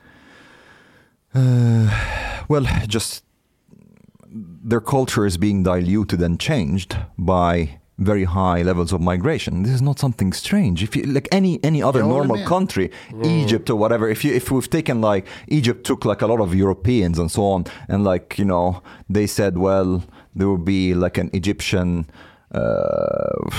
[1.34, 1.90] uh,
[2.48, 3.24] well, just
[4.64, 9.62] their culture is being diluted and changed by very high levels of migration.
[9.64, 10.82] This is not something strange.
[10.82, 12.46] If you like any any other håller normal med.
[12.46, 12.90] country,
[13.24, 16.54] Egypt or whatever, if you if we've taken like Egypt took like a lot of
[16.54, 18.76] Europeans and so on, and like you know
[19.12, 20.02] they said, well,
[20.34, 22.06] there will be like an Egyptian
[22.54, 23.50] uh,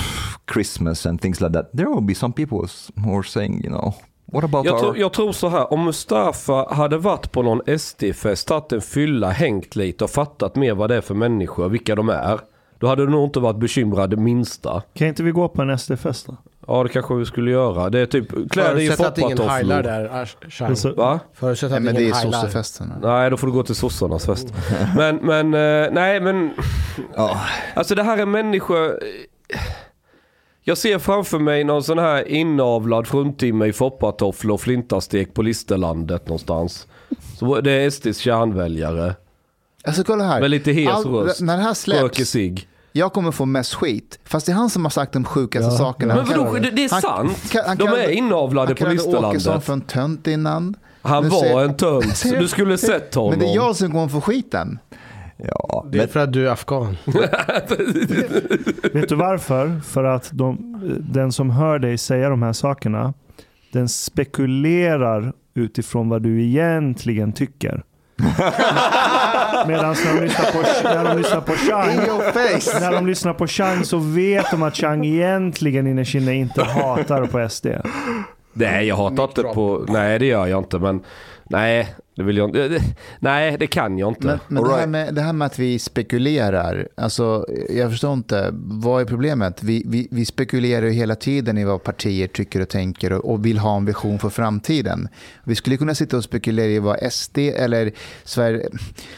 [0.46, 1.70] Christmas and things like that.
[1.74, 2.68] There will be some people
[3.04, 3.94] who are saying, you know,
[4.26, 7.80] what about Jag, our tror, jag tror så här, om Mustafa hade varit på någon
[7.80, 11.96] SD-fest, tagit en fylla, hängt lite och fattat mer vad det är för människor, vilka
[11.96, 12.40] de är.
[12.80, 14.82] Då hade du nog inte varit bekymrad det minsta.
[14.94, 16.38] Kan inte vi gå på en SD-fest då?
[16.68, 17.90] Ja det kanske vi skulle göra.
[17.90, 19.84] Det är typ kläder i Förutsatt att ingen heilar foppatofflor.
[19.84, 20.76] där, Ash- Det är Chang.
[20.76, 21.20] så- Va?
[21.34, 22.42] Förutsatt Nej, att men det är ingen heilar.
[22.42, 22.94] sossefesten.
[23.02, 24.54] Nej, då får du gå till sossarnas fest.
[24.98, 26.52] Men, men, eh, nej men.
[27.16, 27.38] Ja.
[27.76, 29.00] Alltså det här är människor.
[30.64, 36.28] Jag ser framför mig någon sån här inavlad fruntimmer i foppatofflor och flintastek på Listerlandet
[36.28, 36.88] någonstans.
[37.40, 39.16] Så det är SDs kärnväljare.
[39.84, 40.42] Alltså kolla här.
[40.42, 41.42] Med lite hes röst.
[41.42, 42.36] När det här släpps,
[42.92, 44.20] jag kommer få mest skit.
[44.24, 45.78] Fast det är han som har sagt de sjukaste Ja.
[45.78, 46.16] sakerna.
[46.16, 47.52] Men Han vadå, det, det är han- sant.
[47.52, 49.66] kan- han De är inavlade Han på kallade Åkesson Listerlandet.
[49.66, 50.76] för en tönt innan.
[51.02, 52.24] Han Nu var säger- en tönt.
[52.40, 53.30] Du skulle sett honom.
[53.38, 54.80] Men det är jag som kommer få skiten.
[55.38, 56.98] Ja, Det är men, för att du är afghan.
[58.94, 59.80] Vet du varför?
[59.86, 60.58] För att de,
[61.14, 63.14] den som hör dig säga de här sakerna,
[63.74, 67.84] den spekulerar utifrån vad du egentligen tycker.
[69.67, 72.80] Medan när de lyssnar på, när de lyssnar på Chang, In your face!
[72.80, 77.26] när de lyssnar på Chang så vet de att Chang egentligen innerst inne inte hatar
[77.26, 77.67] på SD.
[78.53, 79.86] Nej, jag hatar inte på...
[79.88, 80.80] Nej, det gör jag inte.
[80.80, 81.01] Men
[81.49, 82.67] nej, det vill jag inte.
[82.67, 82.82] det-
[83.20, 84.28] Nej, det kan jag inte.
[84.28, 84.89] Men, men All det, här right.
[84.89, 89.63] med, det här med att vi spekulerar, alltså, jag förstår inte, vad är problemet?
[89.63, 93.45] Vi, vi, vi spekulerar ju hela tiden i vad partier tycker och tänker och, och
[93.45, 95.07] vill ha en vision för framtiden.
[95.43, 97.91] Vi skulle kunna sitta och spekulera i vad SD eller
[98.24, 98.70] Sverige,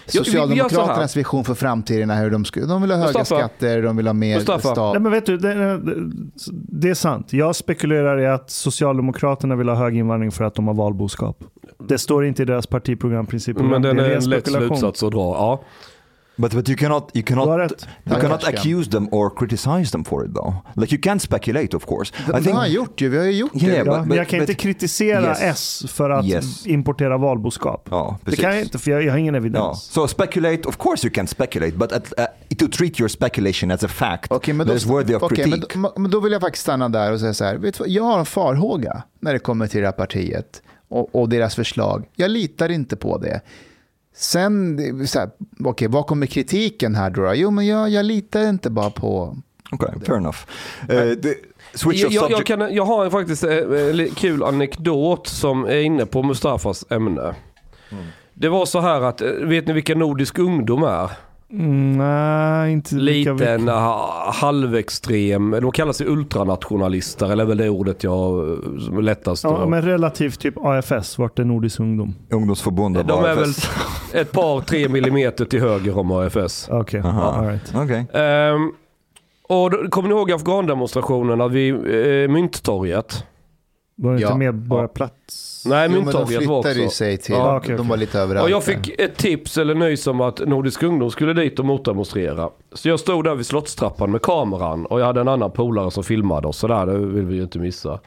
[0.08, 3.26] Socialdemokraternas vision för framtiden är hur de, skulle, de vill ha höga Mustafa.
[3.40, 4.60] skatter, de vill ha mer Mustafa.
[4.72, 4.94] stat.
[4.94, 5.80] Nej, men vet du, det,
[6.72, 7.34] det är sant.
[7.34, 11.44] Jag spekulerar i att Socialdemokraterna vill ha hög invandring för att de har valboskap.
[11.88, 13.72] Det står inte i deras partiprogramprincipprogram.
[13.72, 14.78] Men den Det är en lätt spekulation.
[14.78, 15.20] slutsats att dra.
[15.36, 15.64] Ja.
[16.36, 17.88] but but you cannot you cannot rätt.
[18.10, 20.54] you cannot accuse them or criticize them for it though.
[20.76, 22.14] Like you can't speculate, of course.
[22.28, 23.92] Det, det har gjort ju, vi har ju gjort Yeah, det.
[23.92, 25.42] but- Ja, men jag kan but- inte kritisera Yes.
[25.42, 26.68] S för att Yes.
[26.68, 27.88] importera valboskap.
[27.92, 29.40] Ja, det kan jag inte för jag, jag har ingen Ja.
[29.40, 29.84] evidens.
[29.84, 33.84] So speculate, of course you can speculate, but at, uh, to treat your speculation as
[33.84, 35.78] a fact Okej, men that då, is worthy of okej, critique.
[35.78, 37.58] men, då- men då vill jag faktiskt stanna där och säga så här.
[37.58, 40.62] Vet du, jag har en farhåga när det kommer till det här partiet
[40.92, 42.06] och, och deras förslag.
[42.16, 43.42] Jag litar inte på det.
[44.16, 45.30] Sen, det så här,
[45.66, 47.32] okej, vad kommer kritiken här då?
[47.36, 49.38] Jo, men jag, jag litar inte bara på...
[49.72, 50.38] Okay, fair enough.
[50.92, 51.14] Uh,
[51.74, 52.50] switch Jag, of jag, subject.
[52.50, 57.36] jag, kan, jag har faktiskt en li- kul anekdot som är inne på Mustafas ämne.
[58.34, 61.12] Det var så här att, eh, vet ni vilka Nordisk ungdom är?
[61.54, 67.70] Mm, nej, inte lika Liten, ha- halvextrem, de kallar sig ultranationalister, eller är väl det
[67.70, 72.16] ordet jag eh, lättast Ja, men relativt typ AFS, vart är Nordisk ungdom?
[72.30, 73.70] Ungdomsförbundet De är väl AFS.
[74.14, 76.68] ett par, tre millimeter till höger om AFS.
[76.72, 77.74] Okej, all right.
[77.76, 78.06] Okej.
[78.14, 78.72] Ehm,
[79.50, 83.24] och då, kommer ni ihåg afghandemonstrationerna vid eh, Mynttorget?
[83.96, 84.28] Var det Ja.
[84.28, 85.51] inte Medborgarplats?
[85.66, 86.96] Nej, Jo, men de Mynttorget var flyttade ju också.
[86.98, 87.36] sig till...
[87.36, 88.44] Ja, okej, de var lite överallt.
[88.44, 92.50] Och jag fick ett tips eller nys om att Nordisk ungdom skulle dit och motdemonstrera.
[92.74, 96.04] Så jag stod där vid slottstrappan med kameran och jag hade en annan polare som
[96.04, 96.58] filmade oss.
[96.58, 98.00] Så där, det vill vi ju inte missa.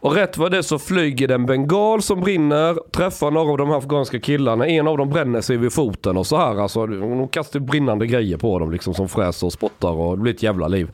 [0.00, 3.68] Och rätt vad det så flyger det en bengal som brinner, träffar några av de
[3.68, 4.66] här afghanska killarna.
[4.66, 6.56] En av dem bränner sig vid foten och så här.
[6.62, 10.34] Alltså, de kastar brinnande grejer på dem liksom som fräser och spottar och det blir
[10.34, 10.90] ett jävla liv.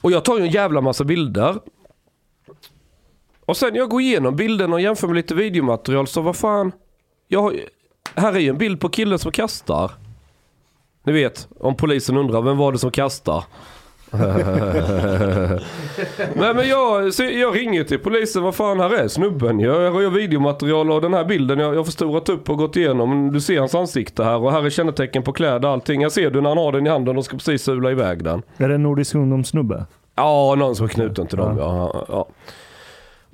[0.00, 1.54] Och jag tar ju en jävla massa bilder.
[3.46, 6.72] Och sen jag går igenom bilderna och jämför med lite videomaterial så vad fan.
[7.28, 7.54] Jag har,
[8.14, 9.90] här är ju en bild på killen som kastar.
[11.04, 13.44] Ni vet, om polisen undrar vem var det som kastar?
[16.34, 19.60] men men jag, jag ringer till polisen, vad fan här är snubben?
[19.60, 22.76] Jag jag har videomaterial och den här bilden jag jag har förstorat upp och gått
[22.76, 23.32] igenom.
[23.32, 26.02] Du ser hans ansikte här och här är kännetecken på kläder och allting.
[26.02, 28.42] Jag ser du när han har den i handen och ska precis sula iväg den.
[28.56, 29.86] Är det en Nordisk ungdomssnubbe?
[30.14, 31.58] Ja, någon som är knuten till dem.
[31.58, 31.90] Ja.
[31.94, 32.28] Ja, ja.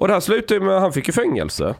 [0.00, 1.74] Och det här slutade ju med att han fick ju fängelse.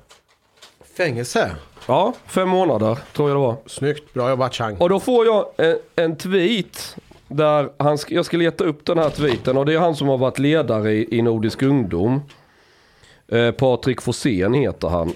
[0.96, 1.56] Fängelse.
[1.86, 3.56] Ja, fem månader tror jag det var.
[3.66, 4.14] Snyggt.
[4.14, 4.76] Bra jobbat Chang.
[4.76, 6.96] Och då får jag en, en tweet
[7.28, 10.08] där han, sk- jag ska leta upp den här tweeten och det är han som
[10.08, 12.20] har varit ledare i, i Nordisk ungdom.
[13.28, 15.12] Eh, Patrik Forsén heter han.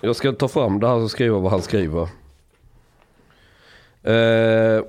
[0.00, 2.08] Jag ska ta fram det här och skriva vad han skriver.
[4.02, 4.84] Eh,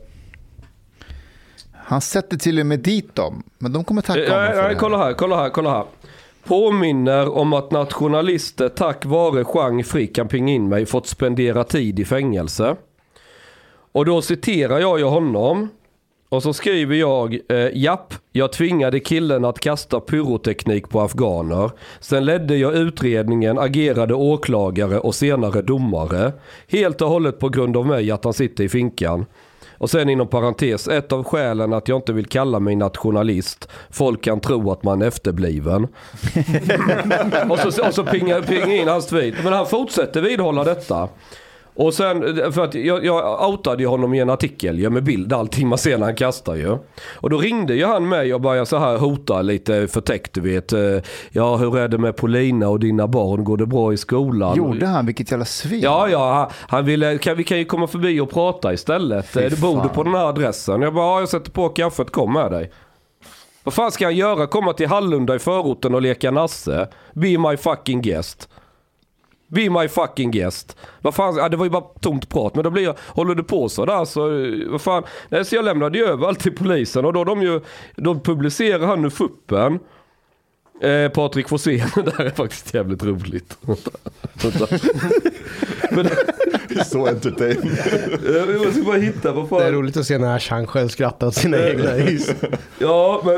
[1.73, 3.43] Han sätter till och med dit dem.
[3.57, 5.85] Men de kommer tacka honom nej, för nej, det kolla här, kolla här, kolla här.
[6.47, 11.99] Påminner om att nationalister tack vare Chang Frick kan pinga in mig fått spendera tid
[11.99, 12.75] i fängelse.
[13.91, 15.69] Och då citerar jag ju honom.
[16.29, 21.71] Och så skriver jag, eh, japp, jag tvingade killen att kasta pyroteknik på afghaner.
[21.99, 26.33] Sen ledde jag utredningen, agerade åklagare och senare domare.
[26.67, 29.25] Helt och hållet på grund av mig att han sitter i finkan.
[29.77, 33.69] Och sen inom parentes, ett av skälen att jag inte vill kalla mig nationalist.
[33.89, 35.83] Folk kan tro att man är efterbliven.
[37.49, 39.35] och så, och så pingar, pingar in hans tweet.
[39.43, 41.09] Men han fortsätter vidhålla detta.
[41.77, 42.21] Och sen,
[42.51, 45.77] för att jag, jag outade ju honom i en artikel ju med bild allting man
[45.77, 46.77] ser när han kastar ju.
[47.15, 50.73] Och då ringde ju han mig och började så här hota lite förtäckt du vet.
[50.73, 50.79] eh,
[51.31, 53.43] Ja hur är det med Polina och dina barn?
[53.43, 54.57] Går det bra i skolan?
[54.57, 55.05] Gjorde han?
[55.05, 55.79] Vilket jävla svin.
[55.81, 59.25] Ja, ja, han- han ville, kan, vi kan ju komma förbi och prata istället.
[59.27, 60.81] Fy Eh, Du bor du på den här adressen?
[60.81, 62.71] Jag bara, ja, jag sätter på kaffet, kom med dig.
[63.63, 64.47] Vad fan ska han göra?
[64.47, 66.87] Komma till Hallunda i förorten och leka nasse?
[67.13, 68.49] Be my fucking guest.
[69.47, 70.77] Be my fucking guest.
[71.01, 72.55] Vad fan, ja, det var ju bara tomt prat.
[72.55, 75.03] Men då blir jag, håller du på så där så, eh, vad fan.
[75.29, 77.61] Nej, så jag lämnade ju över allt till polisen och då de ju,
[77.95, 79.79] då publicerar han nu fuppen.
[80.81, 83.57] Eh, Patrik Forsén, det där är faktiskt jävligt roligt.
[85.91, 86.07] Men,
[86.85, 87.71] so entertaining.
[88.49, 89.59] jag måste bara hitta, vad fan.
[89.59, 92.29] Det är roligt att se när Chang själv skrattar åt sina egna hus.
[92.79, 93.35] Ja, men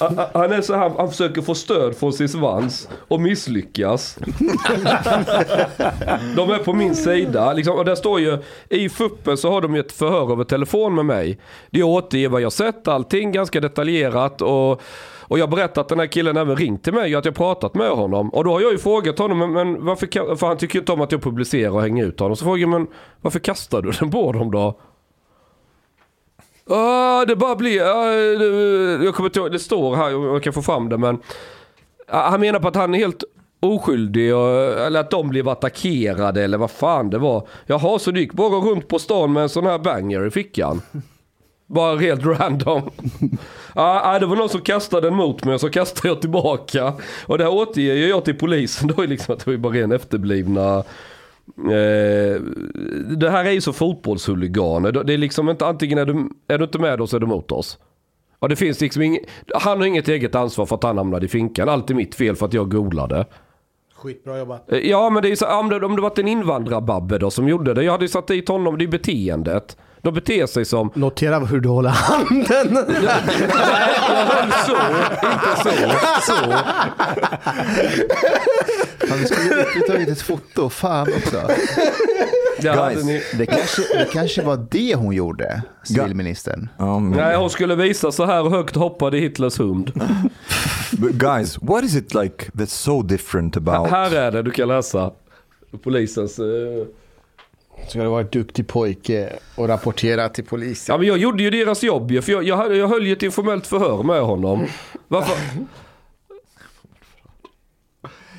[0.00, 4.18] a- a- han är så här, han försöker få stöd från sin svans och misslyckas.
[6.36, 7.52] De är på min sida.
[7.52, 10.94] Liksom, och där står ju, i fuppen så har de ju ett förhör över telefon
[10.94, 11.38] med mig.
[11.70, 14.42] Det återger vad jag sett, allting ganska detaljerat.
[14.42, 14.80] Och,
[15.28, 17.74] och jag berättat att den här killen även ringt till mig och att jag pratat
[17.74, 18.30] med honom.
[18.30, 20.92] Och då har jag ju frågat honom, men, men varför, för han tycker ju inte
[20.92, 22.36] om att jag publicerar och hänger ut honom.
[22.36, 22.86] Så frågar jag, men
[23.20, 24.80] varför kastar du den på dem då?
[26.70, 30.52] Ah, det bara blir, ah, det, jag kommer inte ihåg, det står här, jag kan
[30.52, 31.18] få fram det men.
[32.08, 33.24] ah, han menar på att han är helt
[33.60, 37.48] oskyldig och, eller att de blev attackerade eller vad fan det var.
[37.66, 40.82] Jaha, så du gick bara runt på stan med en sån här banger i fickan?
[41.74, 42.90] Bara helt random.
[43.74, 46.92] ah, det var någon som kastade den mot mig och så kastade jag tillbaka.
[47.26, 49.92] Och det här återger jag till polisen då är liksom att det var bara ren
[49.92, 50.84] efterblivna
[51.58, 52.40] Eh,
[53.16, 54.92] det här är ju så fotbollshuliganer.
[54.92, 57.78] Det är liksom inte antingen är du, är du inte med oss eller emot oss.
[58.38, 59.18] Och det finns liksom ing,
[59.54, 61.68] han har inget eget ansvar för att han hamnade i finkan.
[61.68, 63.26] Allt är mitt fel för att jag golade.
[63.94, 64.72] Skitbra jobbat.
[64.72, 67.48] Eh, Ja men det är så, om det, om det varit en invandrarbabbe då som
[67.48, 67.84] gjorde det.
[67.84, 69.76] Jag hade ju satt dit honom, det är beteendet.
[70.04, 72.46] De beter sig som, Notera hur du håller handen.
[73.04, 74.76] jag höll så,
[75.26, 75.70] inte så,
[76.32, 76.52] så.
[79.06, 80.68] Fan, vi skulle ju tagit ett foto.
[80.68, 81.42] Fan också.
[82.60, 83.04] Guys.
[83.04, 86.68] ni, Det kanske, det kanske var det hon gjorde, civilministern.
[87.16, 89.92] Nej hon skulle visa så här högt hoppade Hitlers hund.
[90.98, 93.90] guys, what is it like that's so different about?
[93.90, 95.10] Här är det, du kan läsa.
[95.82, 96.38] Polisens...
[96.38, 96.86] eh,
[97.88, 100.92] Ska du vara en duktig pojke och rapportera till polisen.
[100.92, 103.22] Ja men jag gjorde ju deras jobb ju, för jag, jag, jag höll ju ett
[103.22, 104.66] informellt förhör med honom.
[105.08, 105.36] Varför?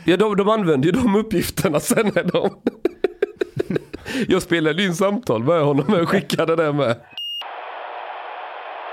[0.06, 2.50] Ja de, de använde ju de uppgifterna sen när de...
[4.28, 7.00] Jag spelade in samtal med honom och skickade det med.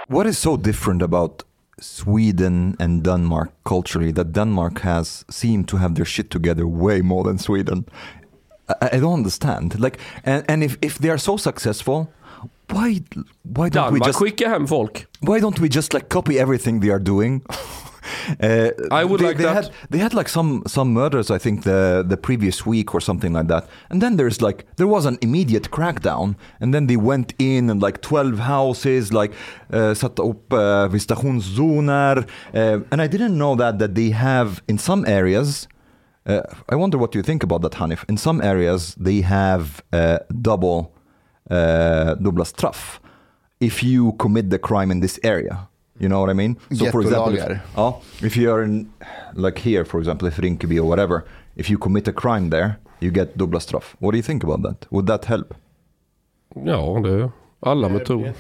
[0.09, 1.43] What is so different about
[1.81, 7.25] Sweden and Denmark culturally that Denmark has seemed to have their shit together way more
[7.25, 7.85] than Sweden?
[8.69, 9.79] I, I don't understand.
[9.79, 12.13] Like, and, and if, if they are so successful,
[12.71, 13.01] why
[13.43, 15.07] why don't we just skickar hem folk.
[15.21, 17.43] why don't we just like copy everything they are doing?
[18.41, 19.65] Uh, I would they, like they that.
[19.65, 23.33] Had, they had like some some murders, I think the the previous week or something
[23.33, 23.69] like that.
[23.91, 27.81] And then there's like there was an immediate crackdown, and then they went in and
[27.81, 29.33] like twelve houses, like
[29.73, 32.27] uh, satte upp uh, visitationszoner.
[32.55, 35.69] Uh, and I didn't know that that they have in some areas.
[36.25, 38.05] Uh, I wonder what you think about that, Hanif.
[38.09, 40.93] In some areas, they have uh, double
[41.51, 43.01] uh, dubbla straff
[43.61, 45.69] if you commit the crime in this area.
[45.99, 46.57] You know what I mean?
[46.73, 47.93] So for example, if, ja,
[48.23, 48.93] if you are in,
[49.35, 51.25] like here for example, if Rinkeby or whatever,
[51.57, 53.95] if you commit a crime there, you get dubbla straff.
[54.01, 54.87] What do you think about that?
[54.91, 55.55] Would that help?
[56.55, 58.35] Ja, det är alla det, metoder.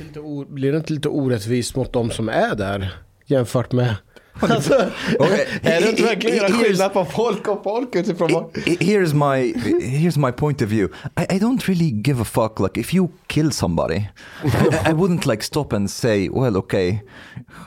[0.44, 2.94] blir det inte lite orättvist mot de som är där?
[3.26, 3.96] Jämfört med
[4.40, 4.74] Alltså,
[5.18, 5.46] Okay.
[5.62, 8.56] är det inte verkligen göra Here's- skillnad på folk och folk utifrån vad...
[8.66, 10.94] I- here's my here's my point of view.
[11.20, 12.60] I, I don't really give a fuck.
[12.60, 16.98] Like if you kill somebody, I, I wouldn't like stop and say, well, okay,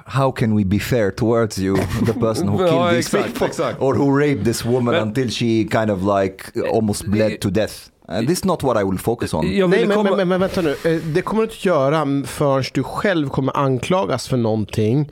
[0.05, 3.47] how can we be fair towards you, the person who Ja, killed these exakt, people,
[3.47, 3.81] exakt.
[3.81, 7.89] or who raped this woman Men- until she kind of like almost bled to death.
[8.09, 9.45] Uh, this is not what I will focus on.
[9.45, 10.03] Nej, men, komma...
[10.03, 10.75] men, men, men vänta nu.
[10.85, 15.09] Eh, Det kommer du inte göra förrän du själv kommer anklagas för någonting.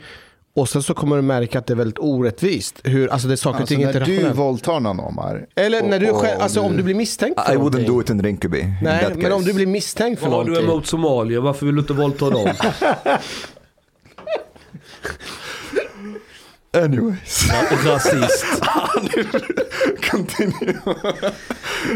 [0.55, 2.79] Och sen så kommer du märka att det är väldigt orättvist.
[2.83, 5.45] Hur, alltså det är saker och Alltså ting inte när du våldtar någon Omar.
[5.55, 7.85] Eller när du och- själv, alltså och om du- blir misstänkt för I wouldn't någonting.
[7.87, 8.59] do it in Rinkeby.
[8.59, 9.49] in Nej, that men om case.
[9.49, 10.71] du blir misstänkt för Vad har du någonting.
[10.73, 11.39] emot somalier?
[11.39, 12.53] Varför vill du inte våldta dem?
[16.77, 17.49] Anyways,
[17.85, 18.45] Rasist.
[20.11, 20.77] continue.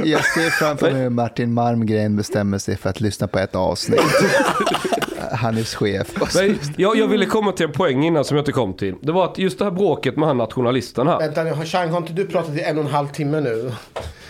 [0.03, 3.99] Jag ser framför mig hur Martin Malmgren bestämmer sig för att lyssna på ett avsnitt.
[5.32, 6.07] Han är chef.
[6.36, 8.95] Nej, jag, jag ville komma till en poäng innan som jag inte kom till.
[9.01, 11.20] Det var att just det här bråket med han nationalisten här.
[11.20, 13.72] Vänta nu, Chang, har inte du pratat i en och en halv timme nu?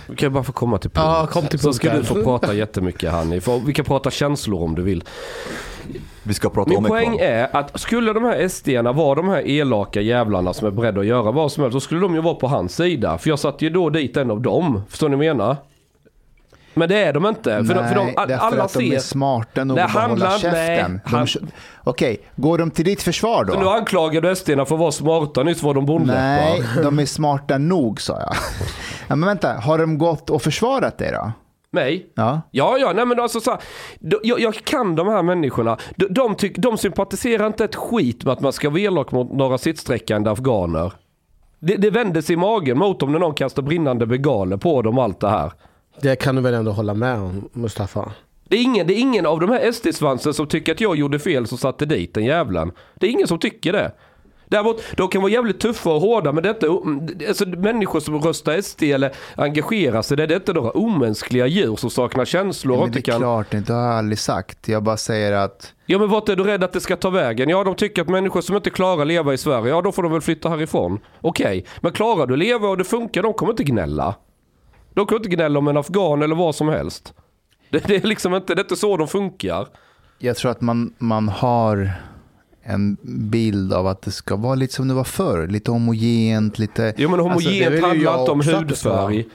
[0.08, 1.06] Kan jag bara få komma till punkt?
[1.06, 3.42] Ja, kom till Så ska du få prata jättemycket Hanni.
[3.42, 5.04] För Vi kan prata känslor om du vill.
[6.24, 9.48] Vi ska prata Min om poäng är att skulle de här SD-arna vara de här
[9.48, 11.74] elaka jävlarna som är beredda att göra vad som helst.
[11.74, 13.18] Så skulle de ju vara på hans sida.
[13.18, 14.82] För jag satte ju då dit en av dem.
[14.90, 15.56] Förstår ni vad jag menar?
[16.78, 17.64] Men det är de inte.
[17.66, 20.52] För, de, för de, all- därför alla att de är smarta nog att hålla käften.
[20.54, 21.28] nej, De- han-
[21.84, 23.70] Okej, går de till ditt försvar Så nu då?
[23.70, 25.44] anklagar du SD-arna för att vara smarta.
[25.44, 26.20] Nyss var de bondläppar.
[26.22, 28.34] Nej, de är smarta nog sa jag.
[29.08, 31.32] Ja, men vänta, har de gått och försvarat det då?
[31.72, 32.10] Mig?
[32.16, 32.42] Ja.
[32.52, 33.60] Ja, ja, nej men alltså så här,
[34.24, 35.78] jag, jag kan de här människorna.
[35.96, 39.34] De, de, tyck, de sympatiserar inte ett skit med att man ska vara elak mot
[39.34, 40.94] några sittsträckande afghaner.
[41.60, 45.04] Det, det sig i magen mot dem när någon kastar brinnande bengaler på dem och
[45.04, 45.52] allt det här.
[46.02, 48.12] Det kan du väl ändå hålla med om, Mustafa?
[48.50, 51.20] Det är ingen, det är ingen av de här SD-svansen som tycker att jag gjorde
[51.20, 52.72] fel som satte dit den jävlen.
[52.96, 53.92] Det är ingen som tycker det.
[54.50, 56.68] Däremot, de kan vara jävligt tuffa och hårda men detta,
[57.28, 61.90] alltså människor som röstar SD eller engagerar sig, det är inte några omänskliga djur som
[61.90, 63.20] saknar känslor och Men det är kan...
[63.20, 64.68] klart inte, det har jag aldrig sagt.
[64.68, 67.50] Jag bara säger att Ja men vart är du rädd att det ska ta vägen?
[67.50, 70.04] Ja de tycker att människor som inte klarar att leva i Sverige, ja då får
[70.04, 71.00] de väl flytta härifrån.
[71.22, 74.16] Okej, men klarar du att leva och det funkar, de kommer inte gnälla.
[74.98, 77.14] De kommer inte gnälla om en afghan eller vad som helst.
[77.70, 79.68] Det, det är liksom inte, det är inte så de funkar.
[80.20, 81.92] jag tror att man, man har
[82.64, 85.48] en bild av att det ska vara lite som det var förr.
[85.48, 86.94] Lite homogent, lite...
[86.98, 89.28] Jo men Alltså, homogent ju handlar inte om hudfärg.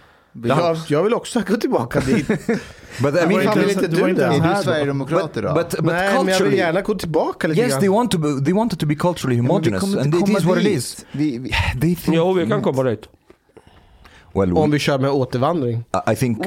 [0.45, 2.29] Jag, jag vill också gå tillbaka dit.
[3.03, 4.25] But I mean, fan, vill inte du det?
[4.25, 5.55] Är du sverigedemokrat but, idag?
[5.55, 8.45] but, but Nej, men jag vill gärna gå tillbaka lite yes, they want to be,
[8.45, 11.07] they want it to be culturally Ja, homogenous, kommer and it is what it is.
[11.13, 11.51] Vi, vi,
[11.81, 13.09] They think, Jo vi kan komma dit.
[14.35, 15.85] Well, Om vi kör med återvandring.
[16.13, 16.39] I- think.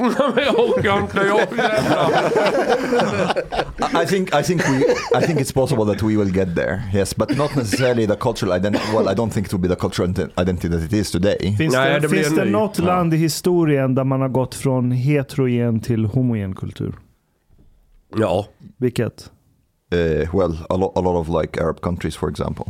[4.02, 4.84] I think I think we
[5.18, 6.82] I think it's possible that we will get there.
[6.94, 8.84] Yes, but not necessarily the cultural identity.
[8.94, 11.54] Well, I don't think it will be the cultural ident- identity that it is today.
[11.58, 12.84] Finns Nej, det, det blir finns det något Ja.
[12.84, 16.94] land i historien där man har gått från heterogen till homogen kultur?
[18.16, 18.46] Ja.
[18.78, 19.30] Vilket?
[19.94, 22.64] Uh, well, a lot, a lot of like Arab countries, for example.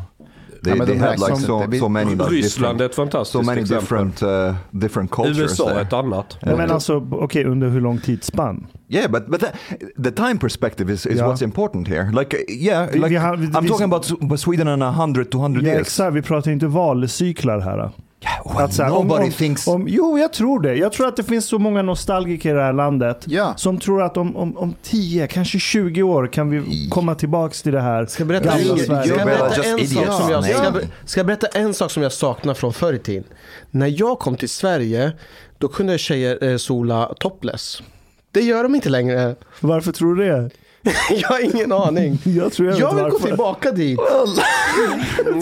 [0.64, 1.66] They, Ja, they had like so.
[1.70, 3.80] Vi- so many like Ryssland är different, ett fantastiskt so many exempel.
[3.80, 6.38] different uh, different cultures USA är ett annat.
[6.40, 6.56] Ja.
[6.56, 8.66] Men alltså, okej, under hur lång tidsspann?
[8.88, 9.46] Yeah, but but the,
[10.02, 11.30] the time perspective is, is Yeah.
[11.32, 12.10] what's important here.
[12.12, 14.82] Like uh, yeah, Vi- like vi har- vi- I'm vi- talking about Sw- Sweden in
[14.82, 15.80] a hundred, two hundred Ja, years.
[15.86, 17.90] exakt, vi pratar inte valcyklar här.
[18.44, 19.66] Well, Att så här, om- nobody om, thinks.
[19.66, 20.74] Om, jo, jag tror det.
[20.74, 23.54] Jag tror att det finns så många nostalgiker i det här landet Ja.
[23.56, 27.72] som tror att om, om, om 10, kanske 20 år kan vi komma tillbaka till
[27.72, 29.08] det här Ska jag berätta, gamla ska Sverige.
[29.08, 32.02] jag You're berätta, en, sak som jag, ska, jag, ska jag berätta en sak som
[32.02, 33.24] jag saknar från förr i tiden?
[33.70, 35.12] När jag kom till Sverige,
[35.58, 37.82] då kunde tjejer eh, sola topless.
[38.32, 39.34] Det gör de inte längre.
[39.60, 40.50] Varför tror du det?
[41.10, 42.18] jag har ingen aning.
[42.24, 43.28] Jag tror jag, Jag vill gå varför.
[43.28, 43.98] tillbaka dit.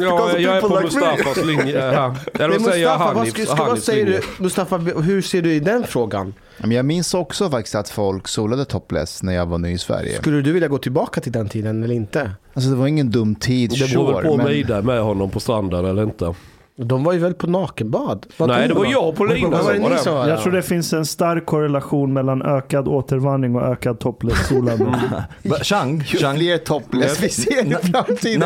[0.01, 1.07] Ja, jag är på like me.
[1.11, 2.15] Mustafas linje här.
[2.35, 2.93] Eller vad säger jag?
[2.93, 4.21] Mustafa, vad, Hanifs, ska, ska, vad Hanifs säger linje.
[4.39, 4.43] du?
[4.43, 6.35] Mustafa, hur ser du i den frågan?
[6.57, 10.17] Jag minns också faktiskt att folk solade topless när jag var ny i Sverige.
[10.17, 12.31] Skulle du vilja gå tillbaka till den tiden eller inte?
[12.55, 15.31] Alltså det var ingen dum tid, Det beror sure, på men- mig där med honom
[15.31, 16.35] på stranden eller inte.
[16.77, 18.27] De var ju väl på nakenbad?
[18.37, 20.63] Vad Nej, det var jag på Lina var det som var var Jag tror det
[20.63, 25.25] finns en stark korrelation mellan ökad återvandring och ökad topless-solande.
[25.43, 28.45] But Chang, Ju Chang, fler topless vi ser i framtiden,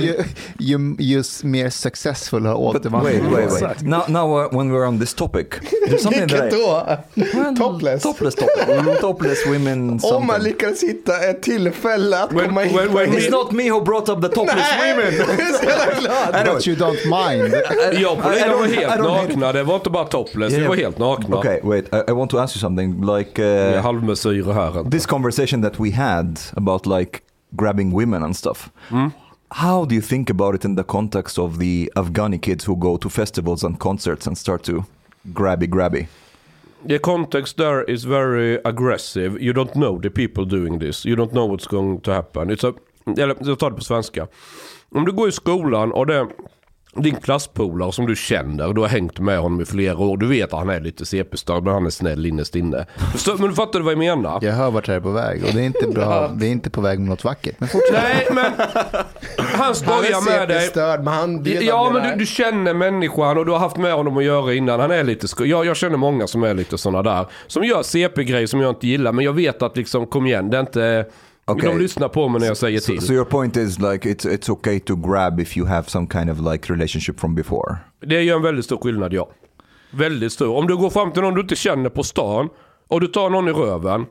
[0.00, 0.22] ju,
[0.58, 3.22] ju, ju mer successfulla återvandring.
[3.32, 3.82] wait, wait, wait.
[3.82, 5.46] Now, now uh, when we're on this topic,
[5.98, 6.86] something Vilket då?
[7.14, 8.02] Well, Topless.
[8.02, 9.90] topless, topless, Mm, topless women.
[9.90, 10.42] Om man something.
[10.44, 13.80] lyckas hitta ett tillfälle att When- komma in when- when en- It's not me who
[13.84, 15.14] brought up the topless women.
[15.28, 16.54] Jag är så glad.
[16.54, 17.54] But you don't mind.
[17.92, 19.52] Jag I Lina var helt nakna.
[19.52, 21.36] Det var inte bara topless, vi var helt nakna.
[21.36, 21.94] Okay, wait.
[21.94, 23.16] I, I want to ask you something.
[23.16, 24.78] Like uh, halvmesyrer här.
[24.78, 24.90] inte.
[24.90, 28.70] this conversation that we had about like grabbing women and stuff.
[29.50, 32.96] how do you think about it in the context of the Afghani kids who go
[32.96, 34.84] to festivals and concerts and start to
[35.24, 36.06] grabby grabby?
[36.88, 39.42] The context there is very aggressive.
[39.42, 41.04] You don't know the people doing this.
[41.04, 42.50] You don't know what's going to happen.
[42.50, 42.72] It's a,
[43.06, 44.26] eller jag tar det på svenska.
[44.94, 46.26] Om du går i skolan och det
[46.94, 50.16] din klasspolare som du känner, du har hängt med honom i flera år.
[50.16, 52.86] Du vet att han är lite CP-störd men han är snäll innerst inne.
[53.12, 54.38] Förstår- Men du fattar vad jag menar?
[54.42, 56.30] Jag hör vart det är på väg och det är inte bra.
[56.34, 57.54] Vi är inte på väg mot något vackert.
[57.58, 57.92] Men fortsätt.
[58.02, 58.52] Nej men
[59.38, 60.66] han skojar med dig.
[60.68, 62.10] störd men han vet Ja men är.
[62.12, 64.80] du, du känner människan och du har haft med honom att göra innan.
[64.80, 67.26] Han är lite sko- jag, jag känner många som är lite sådana där.
[67.46, 69.12] Som gör CP-grejer som jag inte gillar.
[69.12, 71.06] Men jag vet att liksom, kom igen, det är inte...
[71.52, 71.68] Okej.
[71.68, 73.00] De lyssnar på mig när jag säger So, till.
[73.02, 76.30] so your point is like it's it's okay to grab if you have some kind
[76.30, 77.76] of like relationship from before.
[78.00, 79.28] Det gör en väldigt stor skillnad ja.
[79.90, 80.56] Väldigt stor.
[80.56, 82.48] Om du går fram till någon du inte känner på stan
[82.88, 84.06] och du tar någon i röven.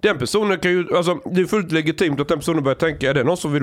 [0.00, 3.14] Den personen kan ju, alltså det är fullt legitimt att den personen börjar tänka, är
[3.14, 3.62] det någon som vill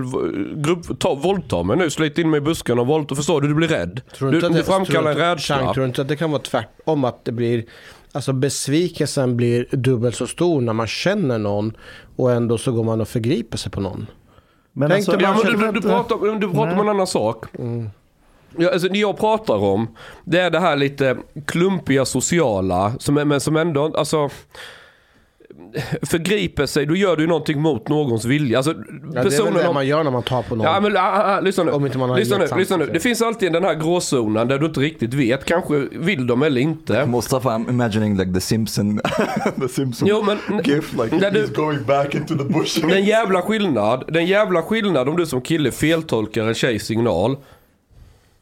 [0.55, 1.89] grupp, ta, våldta mig nu?
[1.89, 3.47] Slit in mig i busken och våldta, förstår du?
[3.47, 4.01] Du blir rädd.
[4.17, 5.73] Tror Du, inte att du det- framkallar en tror- rädsla.
[5.73, 7.03] Tror du inte att det kan vara tvärtom?
[7.03, 7.65] Att det blir,
[8.11, 11.77] alltså besvikelsen blir dubbelt så stor när man känner någon
[12.15, 14.07] och ändå så går man och förgriper sig på någon.
[14.73, 17.45] Men alltså, dig Ja, bara- men du, du, pratar, du pratar om en annan sak.
[18.57, 19.87] Ja, alltså, det jag pratar om,
[20.23, 24.29] det är det här lite klumpiga sociala, som, men som ändå, alltså
[26.01, 28.57] förgriper sig, då gör du någonting mot någons vilja.
[28.57, 28.73] Alltså,
[29.13, 30.67] Ja, det är väl det man gör när man tar på någon.
[30.67, 30.99] Ja men ah,
[31.37, 31.71] ah, lyssna nu.
[31.71, 32.85] Om inte man har lyssna nu, lyssna nu.
[32.93, 35.45] Det finns alltid den här gråzonen där du inte riktigt vet.
[35.45, 37.05] Kanske vill de eller inte.
[37.05, 38.99] Mustafa, I'm imagining like the Simpson,
[39.61, 40.37] the Simpson Jo men...
[40.63, 42.87] gif, like när du- he's going back into the bush.
[42.87, 47.37] Den jävla skillnad, den jävla skillnad om du som kille feltolkar en tjejs signal.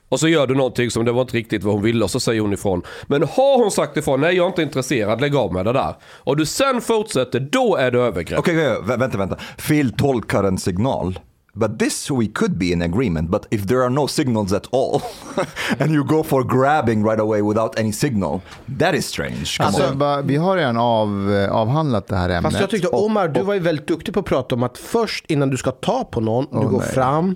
[0.10, 2.20] Och så gör du någonting som det var inte riktigt vad hon ville och så
[2.20, 2.82] säger hon ifrån.
[3.08, 5.96] Men har hon sagt ifrån, nej jag är inte intresserad, lägg av med det där.
[6.04, 8.40] Och du sen fortsätter, då är det övergrepp.
[8.40, 9.36] Okej, okay, vänta, vänta.
[9.58, 11.20] Fel tolkar en signal.
[11.54, 13.32] But this we could be in agreement.
[13.32, 15.02] But if there are no signals at all
[15.80, 18.42] and you go for grabbing right away without any signal,
[18.80, 19.58] that is strange.
[19.60, 22.44] Alltså, bara- vi har redan av, eh, avhandlat det här ämnet.
[22.44, 24.78] Fast jag tyckte Och- Omar, du var ju väldigt duktig på att prata om att
[24.78, 26.90] först innan du ska ta på någon, du Åh, går nej.
[26.90, 27.36] fram,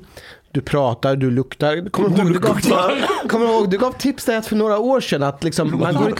[0.53, 1.89] du pratar, du luktar.
[1.89, 2.59] Kommer du ihåg, du gav,
[3.27, 6.13] kommer du ihåg, du gav tips där för några år sedan att liksom, man, går,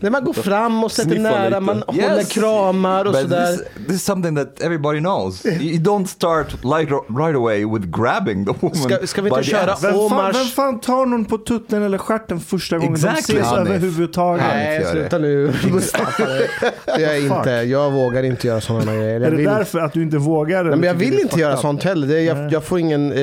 [0.00, 1.60] när man går fram och sätter Sniffa nära, lite.
[1.60, 3.46] man håller kramar och But sådär.
[3.56, 5.46] this, this is something that everybody knows.
[5.46, 8.76] You don't start like right away with grabbing the woman.
[8.76, 9.84] Ska- ska vi inte by the köra ass.
[9.84, 13.34] vem, fan, Omars- vem fan tar någon på tutten eller stjärten första gången Exactly.
[13.34, 13.68] de ses Hanif.
[13.70, 14.42] överhuvudtaget?
[14.44, 14.64] Hanif.
[14.64, 15.52] Nej, sluta nu
[16.98, 17.50] jag inte.
[17.50, 19.20] Jag vågar inte göra sådana grejer.
[19.20, 20.64] Är det vill, därför att du inte vågar?
[20.64, 22.06] Nej, men jag vill inte göra sånt heller.
[22.06, 23.12] Det, jag, jag får ingen...
[23.12, 23.18] Eh,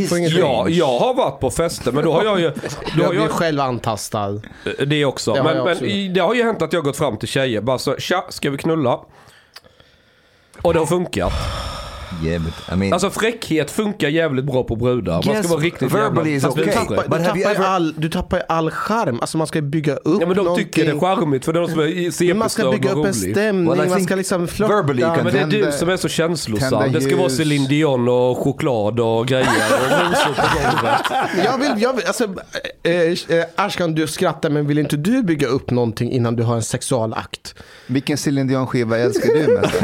[0.00, 2.50] jag får Ja, jag har varit på fester men då har jag ju...
[2.50, 4.40] Då jag har jag, själv antastad.
[4.86, 5.32] det också.
[5.34, 5.84] Det men jag men också.
[5.84, 8.24] i- det har ju hänt att jag har gått fram till tjejer bara så, tja,
[8.28, 9.00] ska vi knulla?
[10.62, 11.32] Och det har funkat.
[12.22, 15.22] Yeah, but I mean, Alltså fräckhet funkar jävligt bra på brudar.
[15.26, 16.36] Man Yes, ska vara riktigt verbally jävla...
[16.36, 16.68] is Fast okay.
[16.68, 17.08] är Tappar.
[17.08, 19.18] But du, have you tappar ju ever- all, du tappar ju all charm.
[19.20, 20.64] Alltså man ska bygga upp Ja men de någonting.
[20.66, 22.92] tycker det är charmigt för det är de som är Men man ska CP-störda bygga
[22.94, 23.32] och upp en rolig.
[23.36, 24.74] stämning, Well, I man think ska liksom flörta.
[24.76, 26.92] verbally you can Men det är du Tända- som är så känslosam.
[26.92, 27.36] Det ska vara ljus.
[27.36, 31.00] Céline Dion och choklad och grejer och rosor på golvet.
[31.44, 32.24] Jag vill, jag vill, alltså,
[32.82, 32.92] eh,
[33.38, 36.62] eh, Ashkan du skrattar men vill inte du bygga upp någonting innan du har en
[36.62, 37.54] sexualakt?
[37.86, 39.74] Vilken Céline Dion-skiva älskar du mest?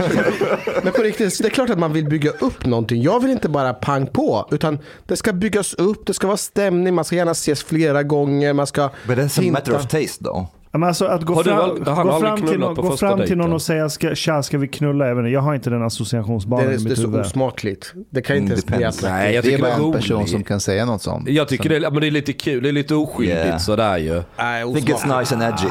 [0.83, 3.03] Men på riktigt, det är klart att man vill bygga upp någonting.
[3.03, 6.95] Jag vill inte bara pang på, utan det ska byggas upp, det ska vara stämning,
[6.95, 9.53] man ska gärna ses flera gånger, man ska but that's a hinta.
[9.59, 10.25] matter of taste.
[10.25, 11.61] Ja, Men alltså att gå Har du fram,
[11.97, 14.69] har gå fram, till, någon, gå fram till någon och säga ska, tja ska vi
[14.69, 15.11] knulla?
[15.13, 17.21] Inte, jag har inte den Det associationsbanan är, i det är mitt så huvud.
[17.21, 17.93] osmakligt.
[18.11, 18.77] Det kan inte ens bli.
[19.11, 21.29] Nej, jag Det är det bara är en person som kan säga något sånt.
[21.29, 23.59] Jag tycker det, är- men det är lite kul, det är lite oskyldigt Yeah.
[23.59, 24.23] sådär ju.
[24.39, 25.69] Nej, I think it's nice and edgy.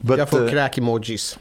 [0.00, 1.38] But, Jag får uh, kräk-emojis.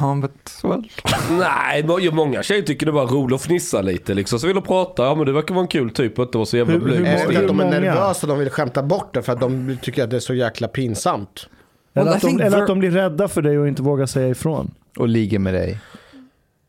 [0.00, 0.90] Ja, but well.
[1.38, 4.38] Nej, många tjejer tycker det var roligt att fnissa lite liksom.
[4.38, 6.46] Så vill de prata, ja men det verkar vara en kul typ och inte vara
[6.46, 7.06] så jävla Hur- blyg.
[7.06, 9.78] Är det att de är nervösa och de vill skämta bort det för att de
[9.82, 11.48] tycker att det är så jäkla pinsamt?
[11.94, 14.74] Eller, att de, eller att de blir rädda för dig och inte vågar säga ifrån.
[14.96, 15.78] Och ligger med dig.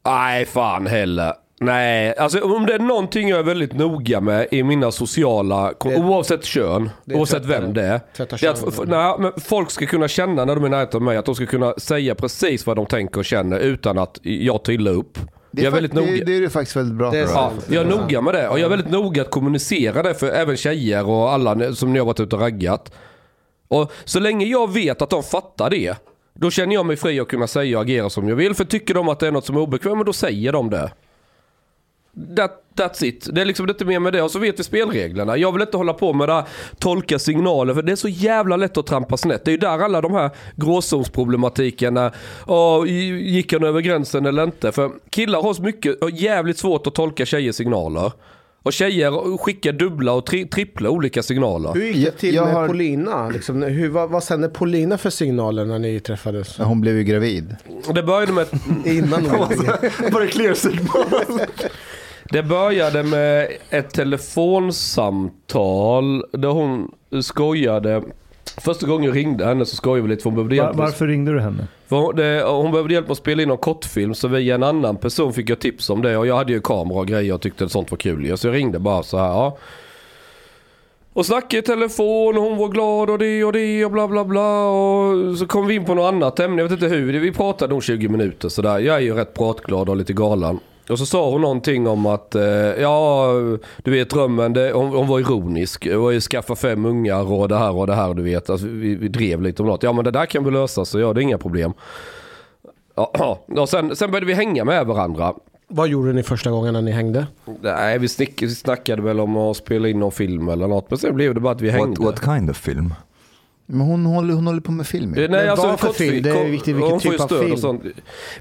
[0.05, 1.33] Nej, fan heller.
[1.61, 5.95] Nej, alltså om det är någonting jag är väldigt noga med i mina sociala, Det-
[5.95, 7.99] oavsett kön, oavsett tvätta- vem det är.
[8.17, 11.01] Det är att, nej, men folk ska kunna känna när de är i närheten av
[11.01, 14.63] mig att de ska kunna säga precis vad de tänker och känner utan att jag
[14.63, 15.17] tar illa upp.
[15.51, 16.11] Det är, jag är väldigt noga.
[16.11, 17.17] det, det är du faktiskt väldigt bra på.
[17.17, 20.29] Ja, jag är noga med det och jag är väldigt noga att kommunicera det för
[20.29, 22.91] även tjejer och alla som ni har varit ute och raggat.
[23.67, 25.95] Och så länge jag vet att de fattar det,
[26.33, 28.53] då känner jag mig fri att kunna säga och agera som jag vill.
[28.55, 30.91] För tycker de att det är något som är obekvämt, då säger de det.
[32.37, 33.27] That, that's it.
[33.33, 34.21] Det är liksom inte mer med det.
[34.21, 35.37] Och så vet vi spelreglerna.
[35.37, 36.43] Jag vill inte hålla på med det här,
[36.79, 39.45] tolka signaler, för det är så jävla lätt att trampa snett.
[39.45, 42.11] Det är ju där alla de här gråzonsproblematiken, när,
[42.47, 42.85] åh,
[43.21, 44.71] gick han över gränsen eller inte?
[44.71, 48.11] För killar har så mycket, och jävligt svårt att tolka tjejers signaler.
[48.63, 51.73] Och tjejer skickar dubbla och tri trippla olika signaler.
[51.73, 53.29] Hur gick det Jag- till jag med har- Polina?
[53.29, 56.57] Liksom, hur, vad, vad sände Polina för signaler när ni träffades?
[56.57, 57.55] Hon blev ju gravid.
[57.95, 58.45] Det började med,
[58.85, 59.47] Innan hon
[60.11, 61.05] Bara clear signal.
[62.31, 68.03] Det började med ett telefonsamtal där hon skojade.
[68.57, 70.75] Första gången jag ringde henne så skojade vi lite för hon behövde hjälp.
[70.75, 71.67] varför ringde du henne?
[71.89, 74.97] Hon, det, hon behövde hjälp med att spela in en kortfilm så via en annan
[74.97, 76.17] person fick jag tips om det.
[76.17, 78.37] Och jag hade ju kamera och grejer och tyckte att sånt var kul.
[78.37, 79.27] Så jag ringde bara så här.
[79.27, 79.57] Ja.
[81.13, 84.25] Och snackade i telefon och hon var glad och det och det och bla bla
[84.25, 84.67] bla.
[84.69, 86.61] Och så kom vi in på något annat ämne.
[86.61, 87.19] Jag vet inte hur.
[87.19, 88.79] Vi pratade nog 20 minuter sådär.
[88.79, 90.59] Jag är ju rätt pratglad och lite galen.
[90.89, 92.43] Och så sa hon någonting om att, eh,
[92.81, 93.33] ja
[93.77, 95.83] du vet drömmen, det, hon, hon var ironisk.
[95.83, 98.49] Det var ju skaffa fem ungar och det här och det här du vet.
[98.49, 99.83] Alltså, vi, vi drev lite om något.
[99.83, 101.73] Ja men det där kan vi lösa så ja det är inga problem.
[102.95, 105.33] Ja, och sen, sen började vi hänga med varandra.
[105.67, 107.27] Vad gjorde ni första gången när ni hängde?
[107.61, 110.89] Nej, vi, snick, vi snackade väl om att spela in någon film eller något.
[110.89, 112.01] Men sen blev det bara att vi hängde.
[112.01, 112.93] What, what kind of film?
[113.71, 116.23] Men hon håller, hon håller på med film Nej, Men alltså vad för film?
[116.23, 117.51] Det är viktigt vilken typ av film.
[117.51, 117.83] Och sånt.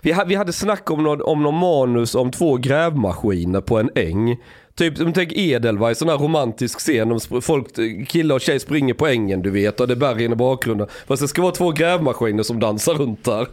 [0.00, 3.90] Vi, hade, vi hade snack om någon, om någon manus om två grävmaskiner på en
[3.94, 4.36] äng.
[4.74, 7.12] Typ, tänk Edelweiss, sån här romantisk scen.
[7.12, 7.66] Om folk,
[8.08, 10.86] killar och tjej springer på ängen du vet och det är bergen i bakgrunden.
[11.06, 13.46] Fast det ska vara två grävmaskiner som dansar runt där.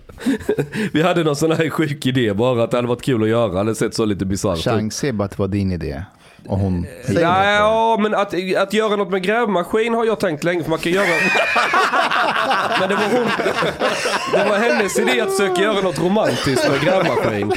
[0.94, 3.52] vi hade någon sån här sjuk idé bara att det hade varit kul att göra.
[3.52, 4.64] Det hade sett så lite bisarrt ut.
[4.64, 6.04] Chans är bara att det var din idé.
[6.48, 6.88] Och hon...
[7.08, 10.80] Ja, ja, men att, att göra något med grävmaskin har jag tänkt länge för man
[10.80, 11.06] kan göra...
[12.80, 13.28] men det var hon...
[14.34, 17.54] Det var hennes idé att försöka göra något romantiskt med grävmaskin.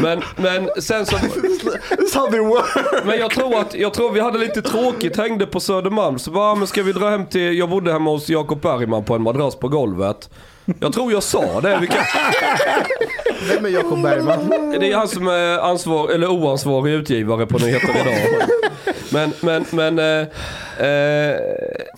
[0.00, 1.16] Men, men sen så...
[1.16, 3.04] That's how they work!
[3.04, 6.18] Men jag tror att, jag tror vi hade lite tråkigt, hängde på Södermalm.
[6.18, 9.14] Så bara, men ska vi dra hem till, jag bodde hemma hos Jakob Bergman på
[9.14, 10.30] en madrass på golvet.
[10.80, 11.78] Jag tror jag sa det.
[11.80, 12.04] Vi kan,
[13.54, 14.70] Vem är Jakob Bergman?
[14.80, 18.48] det är han som är ansvar, eller oansvarig utgivare på Nyheter Idag.
[19.12, 19.98] Men, men, men...
[19.98, 21.36] Eh, eh,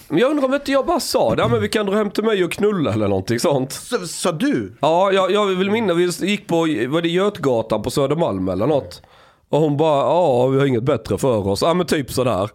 [0.09, 1.43] men jag undrar om inte jag bara sa det.
[1.43, 3.73] Ja, men vi kan dra hem till mig och knulla eller någonting sånt.
[3.73, 4.73] Sa- Sa du?
[4.81, 6.57] Ja, jag, jag vill minnas, vi gick på,
[6.89, 9.03] var det Götgatan på Södermalm eller något?
[9.49, 11.63] Och hon bara, ja vi har inget bättre för oss.
[11.63, 12.51] Ja men typ sådär.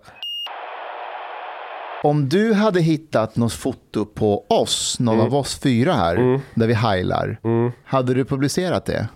[2.04, 6.74] Om du hade hittat något foto på oss, någon av oss fyra här, där vi
[6.74, 7.40] heilar,
[7.84, 9.08] hade du publicerat det?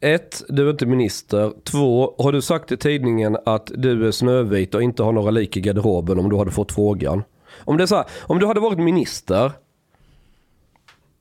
[0.00, 1.52] Ett, du är inte minister.
[1.64, 5.56] Två, har du sagt i tidningen att du är snövit och inte har några lik
[5.56, 7.22] i garderoben om du hade fått frågan?
[7.64, 9.52] Om det är så här, om du hade varit minister,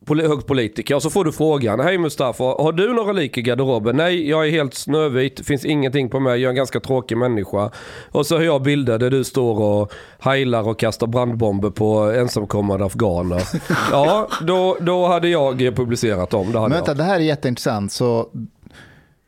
[0.08, 1.80] hög politiker, och så får du frågan.
[1.80, 3.98] Hej Mustafa, har du några lik i garderoben?
[3.98, 7.72] Nej, jag är helt snövit, finns ingenting på mig, jag är en ganska tråkig människa.
[8.12, 12.86] Och så har jag bilder där du står och heilar och kastar brandbomber på ensamkommande
[12.86, 13.44] afghaner.
[13.92, 16.46] Ja, då, då hade jag publicerat dem.
[16.48, 16.70] Det Men jag.
[16.70, 17.92] vänta, det här är jätteintressant.
[17.92, 18.30] Så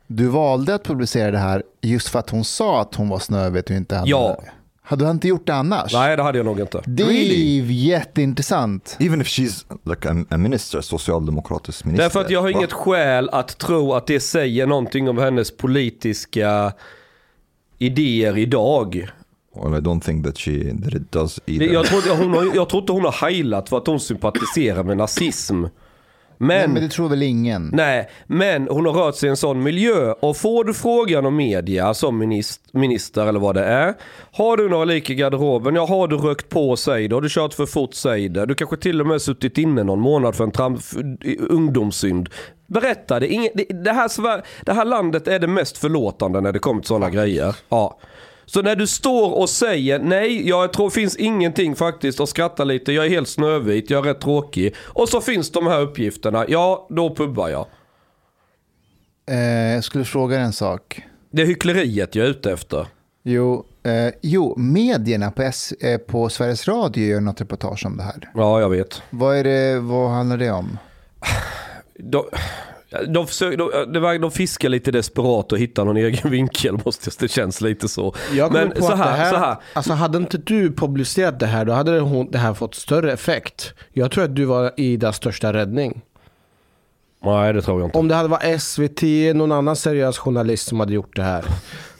[0.07, 3.69] du valde att publicera det här just för att hon sa att hon var snövit
[3.69, 4.37] och inte hade Ja.
[4.87, 5.93] Hade du inte gjort det annars?
[5.93, 6.81] Nej, det hade jag nog inte.
[6.85, 8.97] Det är jätteintressant.
[8.99, 12.03] Even if she's like a, a minister, socialdemokratisk minister.
[12.03, 16.73] Därför att jag har inget skäl att tro att det säger någonting om hennes politiska
[17.77, 19.09] idéer idag.
[19.55, 21.73] Well, I don't think that, she, that it does either.
[21.73, 24.97] Jag tror, hon har, jag tror inte hon har heilat för att hon sympatiserar med
[24.97, 25.63] nazism.
[26.37, 27.69] Nej, Men, men det tror väl ingen?
[27.73, 30.11] nej, men hon har rört sig i en sån miljö.
[30.11, 33.93] Och får du frågan om media som minister, minister eller vad det är.
[34.31, 35.75] Har du några lik i garderoben?
[35.75, 37.15] Ja, har du rökt på, säg det.
[37.15, 38.45] Har du kört för fort, säg det.
[38.45, 40.77] Du kanske till och med suttit inne någon månad för en tram,
[41.49, 42.29] ungdomssynd.
[42.67, 43.49] Berätta det.
[43.53, 47.09] Det, det, här, det här landet är det mest förlåtande när det kommer till sådana
[47.09, 47.55] grejer.
[47.69, 47.99] Ja.
[48.45, 52.91] Så när du står och säger nej, jag tror finns ingenting faktiskt och skrattar lite,
[52.91, 54.75] jag är helt snövit, jag är rätt tråkig.
[54.79, 57.65] Och så finns de här uppgifterna, ja då pubbar jag.
[59.29, 61.01] Eh, jag skulle fråga en sak.
[61.31, 62.87] Det är hyckleriet jag är ute efter.
[63.23, 68.03] Jo, eh, jo medierna på, S, eh, på Sveriges Radio gör något reportage om det
[68.03, 68.31] här.
[68.33, 69.01] Ja, jag vet.
[69.09, 70.77] Vad, är det, vad handlar det om?
[71.99, 72.25] De,
[73.07, 73.57] de, försöker,
[73.93, 78.15] de, de fiskar lite desperat och hittar någon egen vinkel, måste det känns lite så.
[78.33, 79.57] Jag Men på så att det här, här, så här.
[79.73, 83.73] Alltså hade inte du publicerat det här, då hade det här fått större effekt.
[83.93, 86.01] Jag tror att du var Idas största räddning.
[87.23, 87.97] Nej, det tror jag inte.
[87.97, 89.01] Om det hade varit SVT,
[89.35, 91.45] någon annan seriös journalist som hade gjort det här.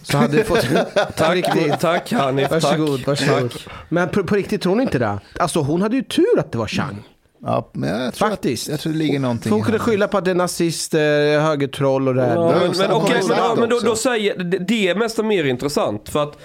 [0.02, 0.68] Så hade det fått...
[1.16, 1.80] Tack, riktigt.
[1.80, 3.08] tack Hanif, Varsågod, tack.
[3.08, 3.52] varsågod.
[3.52, 3.68] Tack.
[3.90, 5.20] Men på, på riktigt tror ni inte det?
[5.40, 7.04] Alltså hon hade ju tur att det var Chang.
[7.48, 8.68] Ja, men jag tror Faktiskt.
[8.68, 12.08] Att, jag tror det ligger någonting hon kunde skylla på att det är nazister, högertroll
[12.08, 12.36] och det här.
[12.36, 16.10] Ja, men, men, okej, men, men då, då säger, det, det är nästan mer intressant.
[16.10, 16.38] För att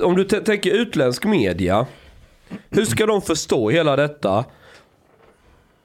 [0.00, 1.86] om du tänker utländsk media.
[2.70, 4.44] Hur ska de förstå hela detta?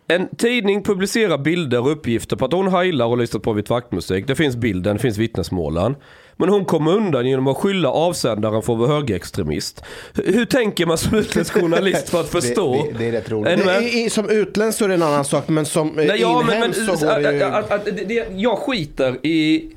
[0.07, 4.27] En tidning publicerar bilder och uppgifter på att hon heilar och lyssnat på Vit vaktmusik.
[4.27, 5.95] Det finns bilden, det finns vittnesmålen.
[6.37, 9.83] Men hon kommer undan genom att skylla avsändaren för att vara högerextremist.
[10.13, 12.73] Hur, hur tänker man som utländsk journalist för att förstå?
[12.73, 13.83] Det, det, det är rätt roligt.
[13.93, 16.59] I, i, som utländsk så är det en annan sak, men som Nej, ja, men,
[16.59, 17.43] men, så går det ju...
[17.43, 19.69] att, att, att, det, jag skiter i,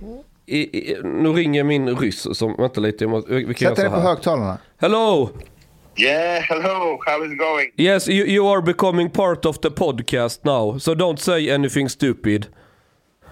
[0.47, 0.97] i, i...
[1.05, 2.57] Nu ringer min ryss som...
[2.59, 4.03] Vänta lite, jag måste, vi kan Sätt göra dig på här.
[4.03, 4.59] högtallarna.
[4.81, 5.31] Hello!
[5.97, 6.99] Yeah, hello.
[7.07, 7.73] How is it going?
[7.77, 10.78] Yes, you, you are becoming part of the podcast now.
[10.78, 12.47] So don't say anything stupid.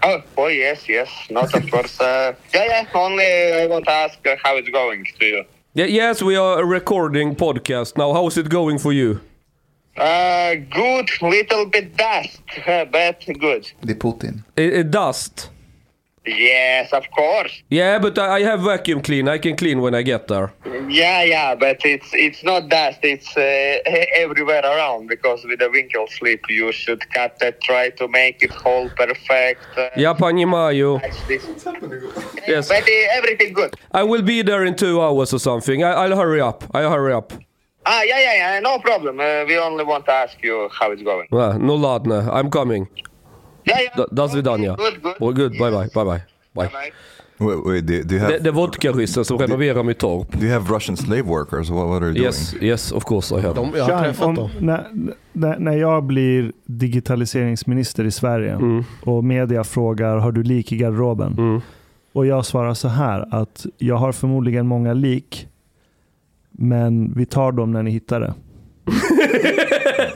[0.03, 1.09] Oh, oh yes, yes.
[1.29, 1.99] Not of course.
[1.99, 2.85] Uh, yeah, yeah.
[2.93, 3.25] Only
[3.63, 5.43] I want to ask uh, how it's going to you.
[5.73, 8.13] Yeah, yes, we are recording podcast now.
[8.13, 9.19] How's it going for you?
[9.97, 11.09] Uh, good.
[11.21, 12.41] Little bit dust,
[12.91, 13.65] but good.
[13.81, 14.43] Det är Putin.
[14.57, 15.51] I, I dust.
[16.28, 17.62] Yes, of course.
[17.68, 19.28] Yeah, but I, I have vacuum clean.
[19.28, 20.54] I can clean when I get there.
[20.88, 23.00] Yeah, yeah, but it's it's not dust.
[23.02, 23.78] It's uh,
[24.16, 28.52] everywhere around because with the winkle slip you should cut it, try to make it
[28.52, 29.66] whole perfect.
[29.76, 30.94] Uh, Ja, понимаю.
[31.02, 31.44] like this.
[32.48, 32.68] Yes.
[32.68, 33.74] But uh, everything good.
[33.92, 35.84] I will be there in two hours or something.
[35.84, 36.64] I, I'll hurry up.
[36.72, 37.34] I'll hurry up.
[37.84, 38.60] Ah, yeah, yeah, yeah.
[38.60, 39.20] No problem.
[39.20, 41.28] Uh, we only want to ask you how it's going.
[41.30, 42.26] Uh, no ladne.
[42.32, 42.88] I'm coming.
[43.65, 43.77] Yeah.
[43.97, 44.75] Do, do svidania.
[44.75, 45.13] Good, good.
[45.19, 45.51] Well, good.
[45.51, 45.89] Bye bye.
[45.93, 46.21] Bye bye.
[46.53, 46.69] Bye.
[46.71, 46.91] Bye.
[47.41, 50.31] Wait, wait do, do you have Det, det är vodkaryssen som renoverar mitt torp.
[50.31, 51.69] do you have Russian slave workers?
[51.69, 53.53] What, what are you Yes, yes, of course I have.
[53.55, 54.49] De, jag har träffat om, dem.
[54.59, 54.87] när,
[55.33, 58.83] när, när jag blir digitaliseringsminister i Sverige Mm.
[59.01, 61.33] och media frågar har du lik i garderoben?
[61.37, 61.61] Mm.
[62.13, 65.47] Och jag svarar så här att jag har förmodligen många lik
[66.51, 68.33] men vi tar dem när ni hittar det.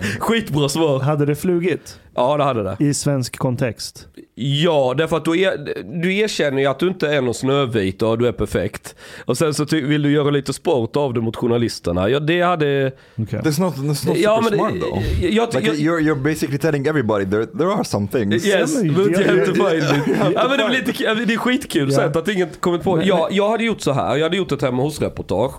[0.19, 0.99] Skitbra svar.
[0.99, 2.77] Hade det flugit Ja, det hade det.
[2.79, 4.07] i svensk kontext?
[4.35, 8.17] Ja, därför att du, er, du erkänner ju att du inte är någon snövit och
[8.19, 8.95] du är perfekt.
[9.25, 12.09] Och sen så ty- vill du göra lite sport av det mot journalisterna.
[12.09, 12.91] Ja, det hade...
[13.17, 13.39] Okej.
[13.39, 15.03] That's not that's not Ja, super men smart though.
[15.21, 18.45] det- jag, Like jag, you're you're basically telling everybody there there are some things.
[18.45, 20.17] Yes, men but you have to find it.
[20.35, 21.95] Ja, men det, är lite, det är skitkul Ja.
[21.97, 23.01] sätt att ingen kommit på.
[23.03, 25.53] Jag, jag hade gjort så här, jag hade gjort ett hemma hos-reportage.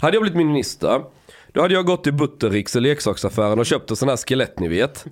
[0.00, 1.00] Hade jag blivit minister,
[1.58, 4.68] då hade jag gått till Buttericks i leksaksaffären och köpt en sån här skelett ni
[4.68, 5.04] vet.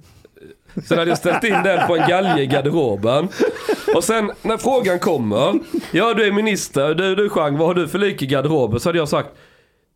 [0.89, 3.29] Sen hade jag ställt in den på en galge i garderoben.
[3.95, 5.61] Och sen när frågan kommer,
[5.93, 8.81] ja du är minister, du, du Chang, vad har du för lik i garderoben?
[8.81, 9.29] Så hade jag sagt,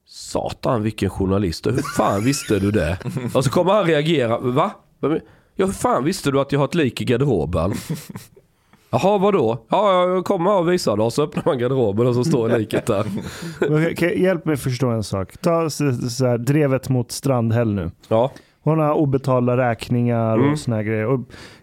[0.06, 2.98] satan vilken journalist, hur fan visste du det?
[3.34, 4.70] Och så kommer han reagera, va?
[5.56, 7.74] Ja hur fan visste du att jag har ett lik i garderoben?
[8.90, 9.58] Jaha, vadå?
[9.68, 11.10] Ja, jag kommer och visar då.
[11.10, 13.06] Så öppnar man garderoben och så står liket där.
[13.92, 15.36] Okej, hjälp mig förstå en sak.
[15.40, 17.90] Ta så, så här, drevet mot Strandhäll nu.
[18.08, 18.30] Ja,
[18.62, 20.52] Hon har obetalda räkningar Mm.
[20.52, 21.06] och såna här grejer.
[21.06, 21.20] Och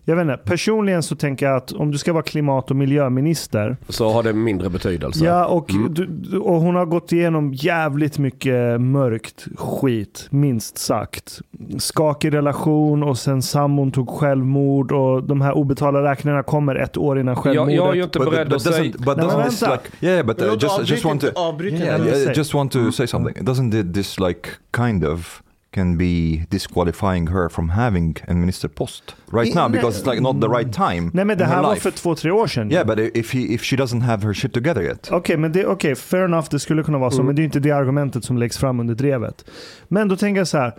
[0.10, 3.78] jag vet inte, personligen så tänker jag att om du ska vara klimat och miljöminister.
[3.90, 5.26] så har det mindre betydelse.
[5.26, 5.94] Ja, och, Mm.
[5.94, 11.40] du, och hon har gått igenom jävligt mycket mörkt skit, minst sagt.
[11.78, 17.20] Skakig relation och sen sambon tog självmord och de här obetalda räkningarna kommer ett år
[17.20, 17.76] innan jag, självmordet.
[17.76, 18.92] jag är ju inte beredd att säga...
[18.98, 19.76] but men doesn't this vänta.
[19.76, 21.28] like yeah but uh, just just want to
[21.64, 25.42] yeah, yeah, just want to say something doesn't thi- this like kind of
[25.78, 30.42] can be disqualifying her from having a minister post right now because it's like not
[30.42, 31.82] the right time Nej men det här var life.
[31.82, 32.72] för två, tre år sedan.
[32.72, 35.66] yeah but if he if she doesn't have her shit together yet Okej, men det,
[35.66, 37.26] okay, fair enough, det skulle kunna vara så, Mm.
[37.26, 39.46] men det är inte det argumentet som läggs fram under drevet.
[39.88, 40.74] Men då tänker jag så här,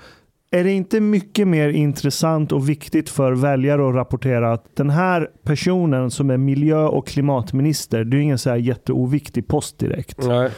[0.50, 5.28] är det inte mycket mer intressant och viktigt för väljare att rapportera att den här
[5.44, 10.26] personen som är miljö och klimatminister, det är ingen så här jätteoviktig post direkt.
[10.26, 10.50] Nej.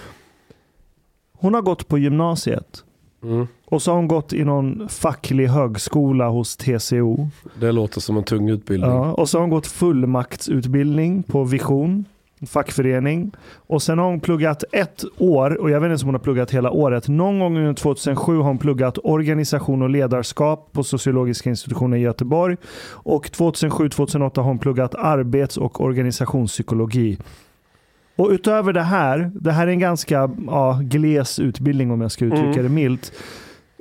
[1.33, 2.85] Hon har gått på gymnasiet
[3.23, 3.47] Mm.
[3.71, 7.29] Och så har hon gått i någon facklig högskola hos TCO.
[7.61, 8.91] Det låter som en tung utbildning.
[8.91, 12.05] Ja, och så har hon gått fullmaktsutbildning på Vision,
[12.47, 13.33] fackförening.
[13.67, 16.51] Och sen har hon pluggat ett år, och jag vet inte om hon har pluggat
[16.51, 17.09] hela året.
[17.09, 22.57] Någon gång under 2007 har hon pluggat organisation och ledarskap på sociologiska institutionen i Göteborg.
[22.91, 27.19] Och 2007-2008 har hon pluggat arbets och organisationspsykologi.
[28.17, 32.25] Och utöver det här, det här är en ganska ja, gles utbildning om jag ska
[32.25, 32.63] uttrycka Mm.
[32.63, 33.13] det milt.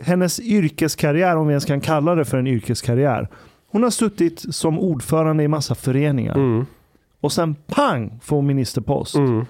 [0.02, 3.28] Hennes yrkeskarriär, om vi ens kan kalla det för en yrkeskarriär.
[3.72, 6.36] Hon har suttit som ordförande i massa föreningar.
[6.36, 6.66] Mm.
[7.22, 9.16] Och sen pang får hon ministerpost.
[9.16, 9.46] Mm.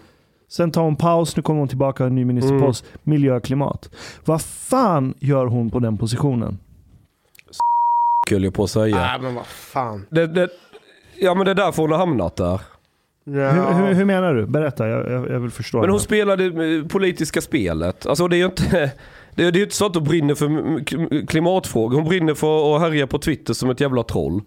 [0.49, 2.85] Sen tar hon paus, nu kommer hon tillbaka en ny ministerpost.
[3.03, 3.89] Miljö och klimat.
[4.25, 6.59] Vad fan gör hon på den positionen?
[8.27, 8.95] Skulle jag på att säga.
[8.95, 10.05] Nej men vad fan.
[10.09, 10.49] Det, det,
[11.19, 12.61] ja men det är därför hon har hamnat där.
[13.23, 13.51] Ja.
[13.51, 14.45] Hur, hur, hur menar du?
[14.45, 15.77] Berätta, jag, jag, jag vill förstå.
[15.77, 16.05] Men det hon här.
[16.05, 18.05] spelade eh, politiska spelet.
[18.05, 18.91] Alltså det är ju inte...
[19.35, 21.95] Det är det är ju inte så att hon brinner för klimatfrågor.
[21.95, 24.41] Hon brinner för att härja på Twitter som ett jävla troll.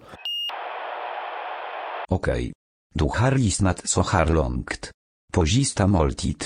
[2.09, 2.53] Okej.
[2.95, 4.91] Du har lyssnat så här långt.
[5.33, 6.45] På sista måltid.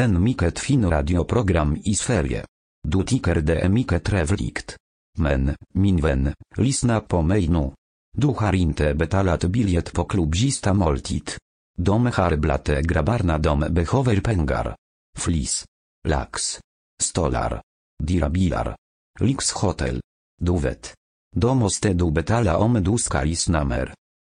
[0.00, 2.44] En mycket fin radioprogram i Sverige.
[2.88, 4.76] Du tycker det är mycket trevligt.
[5.18, 7.72] Men, min vän, lyssna på mig nu.
[8.16, 11.30] Du har inte betalat biljett på klubbzista måltid.
[11.78, 14.74] De har blate grabarna dom behöver pengar.
[15.18, 15.64] Flis.
[16.08, 16.60] Lax.
[17.02, 17.60] Stolar.
[18.02, 18.76] Dirabilar.
[19.20, 20.00] Lix hotel.
[20.40, 20.94] Du vet.
[21.36, 23.86] Måste du betala om du ska lyssna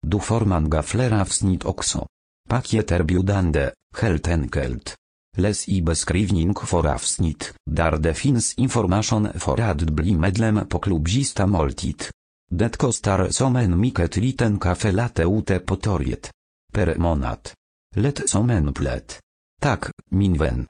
[0.08, 2.08] Du forman gaflera avsnitt också.
[2.50, 4.96] Pakieter biudande, helt enkelt.
[5.38, 11.48] Les i beskrivning för avsnitt, där det finns information för att bli medlem på klubzista
[11.48, 12.04] måltid.
[12.52, 16.32] Det kostar som en mycket liten kafe late ute på torget.
[16.74, 17.50] Per månad.
[17.96, 19.20] Lätt som en plätt.
[19.62, 20.68] Tak, min vän.